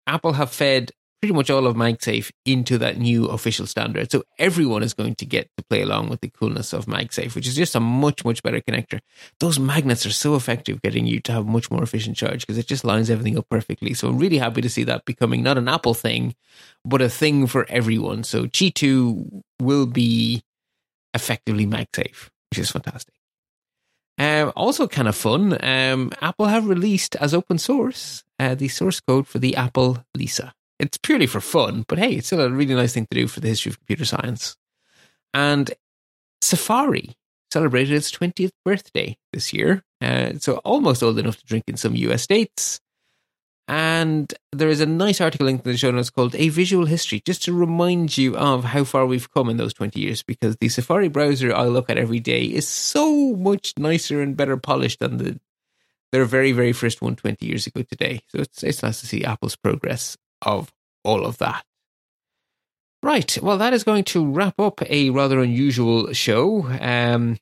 Apple 0.06 0.34
have 0.34 0.52
fed 0.52 0.92
pretty 1.20 1.34
much 1.34 1.50
all 1.50 1.66
of 1.66 1.76
MagSafe 1.76 2.30
into 2.44 2.78
that 2.78 2.98
new 2.98 3.26
official 3.26 3.66
standard. 3.66 4.10
So 4.10 4.22
everyone 4.38 4.82
is 4.82 4.94
going 4.94 5.14
to 5.16 5.26
get 5.26 5.50
to 5.56 5.64
play 5.64 5.82
along 5.82 6.08
with 6.08 6.20
the 6.20 6.28
coolness 6.28 6.72
of 6.72 6.86
MagSafe, 6.86 7.34
which 7.34 7.46
is 7.46 7.56
just 7.56 7.74
a 7.74 7.80
much 7.80 8.24
much 8.24 8.42
better 8.42 8.60
connector. 8.60 9.00
Those 9.40 9.58
magnets 9.58 10.06
are 10.06 10.12
so 10.12 10.34
effective 10.34 10.82
getting 10.82 11.06
you 11.06 11.20
to 11.20 11.32
have 11.32 11.46
much 11.46 11.70
more 11.70 11.82
efficient 11.82 12.16
charge 12.16 12.46
because 12.46 12.58
it 12.58 12.66
just 12.66 12.84
lines 12.84 13.10
everything 13.10 13.38
up 13.38 13.48
perfectly. 13.48 13.94
So 13.94 14.08
I'm 14.08 14.18
really 14.18 14.38
happy 14.38 14.60
to 14.60 14.68
see 14.68 14.84
that 14.84 15.04
becoming 15.04 15.42
not 15.42 15.58
an 15.58 15.68
Apple 15.68 15.94
thing, 15.94 16.34
but 16.84 17.02
a 17.02 17.08
thing 17.08 17.46
for 17.46 17.66
everyone. 17.68 18.24
So 18.24 18.44
Qi 18.44 18.72
2 18.74 19.42
will 19.60 19.86
be 19.86 20.42
effectively 21.14 21.66
MagSafe, 21.66 22.28
which 22.50 22.58
is 22.58 22.70
fantastic. 22.70 23.14
Um, 24.18 24.52
also, 24.56 24.88
kind 24.88 25.08
of 25.08 25.16
fun, 25.16 25.62
um, 25.62 26.10
Apple 26.22 26.46
have 26.46 26.66
released 26.66 27.16
as 27.16 27.34
open 27.34 27.58
source 27.58 28.24
uh, 28.38 28.54
the 28.54 28.68
source 28.68 29.00
code 29.00 29.26
for 29.26 29.38
the 29.38 29.56
Apple 29.56 30.04
Lisa. 30.14 30.54
It's 30.78 30.98
purely 30.98 31.26
for 31.26 31.40
fun, 31.40 31.84
but 31.88 31.98
hey, 31.98 32.14
it's 32.14 32.26
still 32.26 32.40
a 32.40 32.50
really 32.50 32.74
nice 32.74 32.92
thing 32.92 33.06
to 33.10 33.18
do 33.18 33.26
for 33.26 33.40
the 33.40 33.48
history 33.48 33.70
of 33.70 33.78
computer 33.78 34.04
science. 34.04 34.56
And 35.32 35.72
Safari 36.42 37.16
celebrated 37.50 37.94
its 37.94 38.10
20th 38.10 38.50
birthday 38.64 39.16
this 39.32 39.52
year, 39.52 39.82
uh, 40.02 40.32
so 40.38 40.56
almost 40.58 41.02
old 41.02 41.18
enough 41.18 41.38
to 41.38 41.46
drink 41.46 41.64
in 41.66 41.76
some 41.76 41.94
US 41.94 42.22
states. 42.22 42.80
And 43.68 44.32
there 44.52 44.68
is 44.68 44.80
a 44.80 44.86
nice 44.86 45.20
article 45.20 45.46
linked 45.46 45.66
in 45.66 45.72
the 45.72 45.78
show 45.78 45.90
notes 45.90 46.10
called 46.10 46.36
A 46.36 46.50
Visual 46.50 46.86
History, 46.86 47.20
just 47.24 47.42
to 47.44 47.52
remind 47.52 48.16
you 48.16 48.36
of 48.36 48.62
how 48.62 48.84
far 48.84 49.06
we've 49.06 49.32
come 49.32 49.48
in 49.48 49.56
those 49.56 49.74
20 49.74 49.98
years, 49.98 50.22
because 50.22 50.56
the 50.56 50.68
Safari 50.68 51.08
browser 51.08 51.52
I 51.52 51.64
look 51.64 51.90
at 51.90 51.98
every 51.98 52.20
day 52.20 52.44
is 52.44 52.68
so 52.68 53.34
much 53.34 53.72
nicer 53.76 54.20
and 54.20 54.36
better 54.36 54.56
polished 54.56 55.00
than 55.00 55.16
the 55.16 55.40
their 56.12 56.24
very, 56.24 56.52
very 56.52 56.72
first 56.72 57.02
one 57.02 57.16
20 57.16 57.44
years 57.44 57.66
ago 57.66 57.82
today. 57.82 58.20
So 58.28 58.38
it's, 58.38 58.62
it's 58.62 58.82
nice 58.82 59.00
to 59.00 59.06
see 59.08 59.24
Apple's 59.24 59.56
progress 59.56 60.16
of 60.42 60.72
all 61.04 61.24
of 61.24 61.38
that. 61.38 61.64
Right. 63.02 63.38
Well, 63.40 63.58
that 63.58 63.72
is 63.72 63.84
going 63.84 64.04
to 64.04 64.26
wrap 64.26 64.58
up 64.58 64.82
a 64.90 65.10
rather 65.10 65.40
unusual 65.40 66.12
show. 66.12 66.66
Um, 66.80 67.38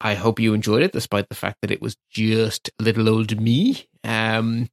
I 0.00 0.14
hope 0.14 0.40
you 0.40 0.54
enjoyed 0.54 0.82
it, 0.82 0.92
despite 0.92 1.28
the 1.28 1.34
fact 1.34 1.58
that 1.60 1.70
it 1.70 1.82
was 1.82 1.96
just 2.10 2.70
little 2.80 3.08
old 3.08 3.40
me. 3.40 3.86
Um, 4.02 4.68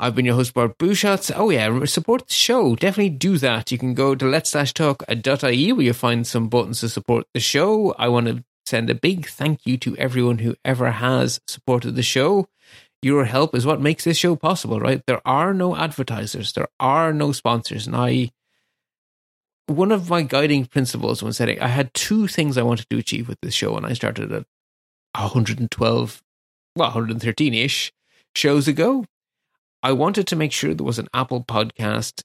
I've 0.00 0.14
been 0.14 0.24
your 0.24 0.36
host, 0.36 0.54
Bart 0.54 0.78
Busschots. 0.78 1.30
Oh, 1.34 1.50
yeah, 1.50 1.84
support 1.84 2.28
the 2.28 2.32
show. 2.32 2.76
Definitely 2.76 3.10
do 3.10 3.36
that. 3.38 3.70
You 3.70 3.78
can 3.78 3.94
go 3.94 4.14
to 4.14 4.26
let's 4.26 4.52
talk.ie 4.52 5.72
where 5.72 5.84
you'll 5.84 5.94
find 5.94 6.26
some 6.26 6.48
buttons 6.48 6.80
to 6.80 6.88
support 6.88 7.26
the 7.34 7.40
show. 7.40 7.94
I 7.98 8.08
want 8.08 8.26
to 8.28 8.44
send 8.64 8.90
a 8.90 8.94
big 8.94 9.28
thank 9.28 9.66
you 9.66 9.76
to 9.78 9.96
everyone 9.96 10.38
who 10.38 10.54
ever 10.64 10.90
has 10.92 11.40
supported 11.46 11.96
the 11.96 12.02
show. 12.02 12.48
Your 13.02 13.24
help 13.24 13.54
is 13.54 13.64
what 13.64 13.80
makes 13.80 14.04
this 14.04 14.16
show 14.16 14.34
possible, 14.34 14.80
right? 14.80 15.02
There 15.06 15.26
are 15.26 15.54
no 15.54 15.76
advertisers, 15.76 16.52
there 16.52 16.68
are 16.80 17.12
no 17.12 17.32
sponsors. 17.32 17.86
And 17.86 17.94
I, 17.94 18.30
one 19.66 19.92
of 19.92 20.10
my 20.10 20.22
guiding 20.22 20.66
principles 20.66 21.22
when 21.22 21.32
setting, 21.32 21.60
I 21.60 21.68
had 21.68 21.94
two 21.94 22.26
things 22.26 22.58
I 22.58 22.62
wanted 22.62 22.88
to 22.90 22.98
achieve 22.98 23.28
with 23.28 23.38
this 23.40 23.54
show, 23.54 23.74
when 23.74 23.84
I 23.84 23.92
started 23.92 24.32
at 24.32 24.46
112, 25.14 26.22
well, 26.76 26.88
113 26.88 27.54
ish 27.54 27.92
shows 28.34 28.68
ago 28.68 29.04
I 29.82 29.92
wanted 29.92 30.26
to 30.28 30.36
make 30.36 30.52
sure 30.52 30.74
there 30.74 30.84
was 30.84 30.98
an 30.98 31.08
Apple 31.14 31.44
podcast 31.44 32.22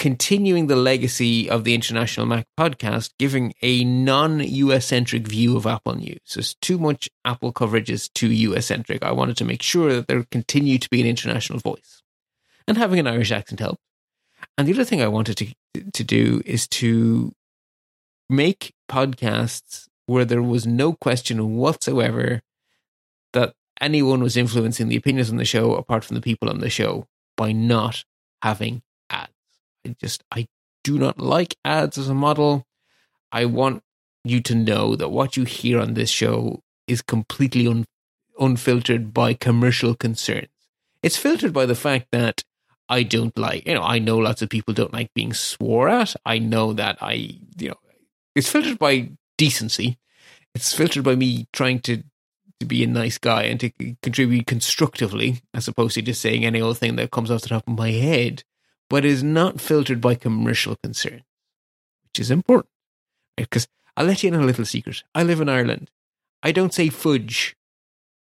continuing 0.00 0.66
the 0.66 0.76
legacy 0.76 1.48
of 1.48 1.64
the 1.64 1.74
International 1.74 2.24
Mac 2.24 2.46
podcast, 2.58 3.10
giving 3.18 3.52
a 3.60 3.84
non 3.84 4.40
US 4.40 4.86
centric 4.86 5.28
view 5.28 5.58
of 5.58 5.66
Apple 5.66 5.94
news. 5.94 6.18
There's 6.34 6.54
too 6.54 6.78
much 6.78 7.10
Apple 7.26 7.52
coverage 7.52 7.90
is 7.90 8.08
too 8.08 8.32
US 8.32 8.66
centric. 8.66 9.04
I 9.04 9.12
wanted 9.12 9.36
to 9.36 9.44
make 9.44 9.62
sure 9.62 9.92
that 9.92 10.08
there 10.08 10.24
continued 10.30 10.80
to 10.82 10.90
be 10.90 11.02
an 11.02 11.06
international 11.06 11.58
voice. 11.58 12.02
And 12.66 12.78
having 12.78 12.98
an 12.98 13.06
Irish 13.06 13.30
accent 13.30 13.60
helped. 13.60 13.82
And 14.56 14.66
the 14.66 14.72
other 14.72 14.84
thing 14.84 15.02
I 15.02 15.08
wanted 15.08 15.36
to, 15.36 15.90
to 15.92 16.02
do 16.02 16.40
is 16.46 16.66
to 16.68 17.32
make 18.30 18.72
podcasts 18.90 19.86
where 20.06 20.24
there 20.24 20.42
was 20.42 20.66
no 20.66 20.94
question 20.94 21.56
whatsoever 21.56 22.40
that 23.34 23.52
anyone 23.82 24.22
was 24.22 24.38
influencing 24.38 24.88
the 24.88 24.96
opinions 24.96 25.28
on 25.28 25.36
the 25.36 25.44
show 25.44 25.74
apart 25.74 26.04
from 26.04 26.14
the 26.14 26.22
people 26.22 26.48
on 26.48 26.60
the 26.60 26.70
show 26.70 27.06
by 27.36 27.52
not 27.52 28.04
having. 28.40 28.82
I 29.86 29.96
just, 30.00 30.24
I 30.30 30.46
do 30.84 30.98
not 30.98 31.18
like 31.18 31.56
ads 31.64 31.98
as 31.98 32.08
a 32.08 32.14
model. 32.14 32.66
I 33.32 33.44
want 33.44 33.82
you 34.24 34.40
to 34.42 34.54
know 34.54 34.96
that 34.96 35.08
what 35.10 35.36
you 35.36 35.44
hear 35.44 35.80
on 35.80 35.94
this 35.94 36.10
show 36.10 36.62
is 36.86 37.02
completely 37.02 37.66
un, 37.66 37.86
unfiltered 38.38 39.14
by 39.14 39.34
commercial 39.34 39.94
concerns. 39.94 40.48
It's 41.02 41.16
filtered 41.16 41.52
by 41.52 41.66
the 41.66 41.74
fact 41.74 42.08
that 42.12 42.42
I 42.88 43.04
don't 43.04 43.36
like, 43.38 43.66
you 43.66 43.74
know, 43.74 43.82
I 43.82 43.98
know 43.98 44.18
lots 44.18 44.42
of 44.42 44.48
people 44.48 44.74
don't 44.74 44.92
like 44.92 45.14
being 45.14 45.32
swore 45.32 45.88
at. 45.88 46.14
I 46.26 46.38
know 46.38 46.72
that 46.72 46.98
I, 47.00 47.38
you 47.56 47.68
know, 47.68 47.78
it's 48.34 48.50
filtered 48.50 48.78
by 48.78 49.10
decency. 49.38 49.98
It's 50.54 50.74
filtered 50.74 51.04
by 51.04 51.14
me 51.14 51.46
trying 51.52 51.80
to 51.80 52.02
to 52.58 52.66
be 52.66 52.84
a 52.84 52.86
nice 52.86 53.16
guy 53.16 53.44
and 53.44 53.58
to 53.58 53.70
contribute 54.02 54.46
constructively, 54.46 55.40
as 55.54 55.66
opposed 55.66 55.94
to 55.94 56.02
just 56.02 56.20
saying 56.20 56.44
any 56.44 56.60
old 56.60 56.76
thing 56.76 56.96
that 56.96 57.10
comes 57.10 57.30
off 57.30 57.40
the 57.40 57.48
top 57.48 57.66
of 57.66 57.78
my 57.78 57.90
head, 57.90 58.44
but 58.90 59.04
is 59.04 59.22
not 59.22 59.60
filtered 59.60 60.00
by 60.00 60.16
commercial 60.16 60.76
concern, 60.82 61.22
which 62.02 62.20
is 62.20 62.30
important. 62.30 62.68
Because 63.36 63.68
I'll 63.96 64.04
let 64.04 64.22
you 64.22 64.28
in 64.28 64.34
on 64.34 64.42
a 64.42 64.46
little 64.46 64.66
secret. 64.66 65.04
I 65.14 65.22
live 65.22 65.40
in 65.40 65.48
Ireland. 65.48 65.90
I 66.42 66.52
don't 66.52 66.74
say 66.74 66.90
fudge. 66.90 67.56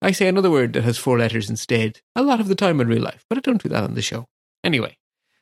I 0.01 0.12
say 0.12 0.28
another 0.28 0.51
word 0.51 0.74
that 0.74 0.84
has 0.84 0.97
four 0.97 1.18
letters 1.18 1.49
instead, 1.49 2.01
a 2.16 2.22
lot 2.22 2.39
of 2.39 2.47
the 2.47 2.55
time 2.55 2.82
in 2.82 2.88
real 2.88 3.01
life, 3.01 3.24
but 3.30 3.38
I 3.38 3.41
don't 3.41 3.62
do 3.62 3.70
that 3.70 3.84
on 3.84 3.93
the 3.93 4.01
show. 4.01 4.28
Anyway, 4.64 4.97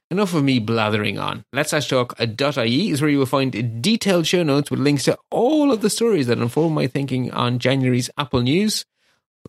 enough 0.09 0.33
of 0.33 0.43
me 0.43 0.59
blathering 0.59 1.17
on. 1.17 1.45
Let's 1.51 1.71
Talk.ie 1.87 2.89
is 2.89 3.01
where 3.01 3.09
you 3.09 3.19
will 3.19 3.25
find 3.25 3.81
detailed 3.81 4.27
show 4.27 4.43
notes 4.43 4.71
with 4.71 4.79
links 4.79 5.03
to 5.05 5.17
all 5.29 5.71
of 5.71 5.81
the 5.81 5.89
stories 5.89 6.27
that 6.27 6.37
inform 6.37 6.73
my 6.73 6.87
thinking 6.87 7.31
on 7.31 7.59
January's 7.59 8.09
Apple 8.17 8.41
News. 8.41 8.85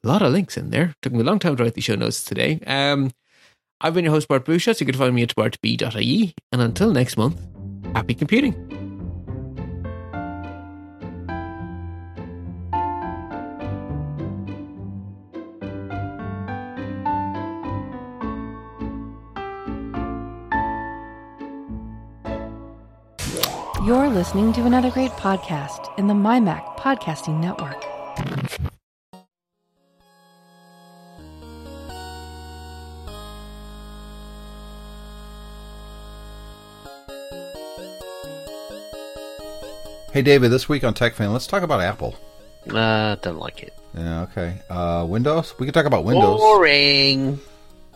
A 0.02 0.08
lot 0.08 0.22
of 0.22 0.32
links 0.32 0.56
in 0.56 0.70
there. 0.70 0.94
Took 1.02 1.12
me 1.12 1.20
a 1.20 1.24
long 1.24 1.38
time 1.38 1.56
to 1.56 1.62
write 1.62 1.74
the 1.74 1.80
show 1.80 1.94
notes 1.94 2.24
today. 2.24 2.60
Um, 2.66 3.12
I've 3.80 3.94
been 3.94 4.04
your 4.04 4.12
host, 4.12 4.28
Bart 4.28 4.44
Busschots. 4.44 4.80
You 4.80 4.86
can 4.86 4.94
find 4.96 5.14
me 5.14 5.22
at 5.22 5.34
bartb.ie. 5.34 6.34
And 6.52 6.62
until 6.62 6.90
next 6.92 7.16
month, 7.16 7.40
happy 7.94 8.14
computing. 8.14 8.54
You're 23.84 24.08
listening 24.08 24.52
to 24.54 24.64
another 24.64 24.90
great 24.90 25.12
podcast 25.12 25.96
in 25.96 26.08
the 26.08 26.14
MyMac 26.14 26.76
Podcasting 26.78 27.38
Network. 27.40 28.65
Hey, 40.16 40.22
David, 40.22 40.50
this 40.50 40.66
week 40.66 40.82
on 40.82 40.94
TechFan, 40.94 41.30
let's 41.30 41.46
talk 41.46 41.62
about 41.62 41.82
Apple. 41.82 42.14
Uh, 42.70 43.16
don't 43.16 43.36
like 43.36 43.62
it. 43.62 43.74
Yeah, 43.94 44.22
okay. 44.22 44.58
Uh, 44.70 45.04
Windows? 45.06 45.52
We 45.58 45.66
can 45.66 45.74
talk 45.74 45.84
about 45.84 46.04
Windows. 46.04 46.40
Boring. 46.40 47.38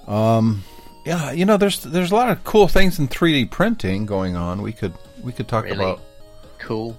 Um, 0.06 0.62
yeah, 1.06 1.32
you 1.32 1.46
know, 1.46 1.56
there's 1.56 1.82
there's 1.82 2.10
a 2.10 2.14
lot 2.14 2.28
of 2.28 2.44
cool 2.44 2.68
things 2.68 2.98
in 2.98 3.08
3D 3.08 3.50
printing 3.50 4.04
going 4.04 4.36
on. 4.36 4.60
We 4.60 4.74
could 4.74 4.92
we 5.22 5.32
could 5.32 5.48
talk 5.48 5.64
Really? 5.64 5.76
about. 5.78 6.02
Cool. 6.58 6.94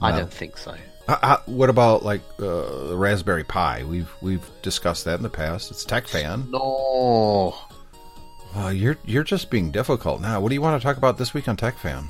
I 0.00 0.16
don't 0.16 0.32
think 0.32 0.56
so. 0.56 0.76
Uh, 1.08 1.16
uh, 1.20 1.36
what 1.46 1.68
about 1.68 2.04
like 2.04 2.20
uh, 2.38 2.90
the 2.90 2.96
Raspberry 2.96 3.42
Pi? 3.42 3.82
We've 3.82 4.12
we've 4.22 4.48
discussed 4.62 5.04
that 5.06 5.16
in 5.16 5.24
the 5.24 5.30
past. 5.30 5.72
It's 5.72 5.84
TechFan. 5.84 6.48
No. 6.48 7.58
Uh, 8.54 8.68
you're 8.68 8.98
you're 9.04 9.24
just 9.24 9.50
being 9.50 9.72
difficult 9.72 10.20
now. 10.20 10.40
What 10.40 10.50
do 10.50 10.54
you 10.54 10.62
want 10.62 10.80
to 10.80 10.86
talk 10.86 10.96
about 10.96 11.18
this 11.18 11.34
week 11.34 11.48
on 11.48 11.56
TechFan? 11.56 12.08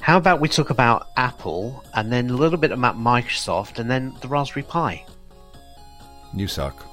How 0.00 0.16
about 0.16 0.40
we 0.40 0.48
talk 0.48 0.70
about 0.70 1.08
Apple 1.16 1.84
and 1.94 2.12
then 2.12 2.30
a 2.30 2.34
little 2.34 2.58
bit 2.58 2.72
about 2.72 2.98
Microsoft 2.98 3.78
and 3.78 3.90
then 3.90 4.14
the 4.20 4.28
Raspberry 4.28 4.64
Pi? 4.64 5.04
You 6.34 6.48
suck. 6.48 6.91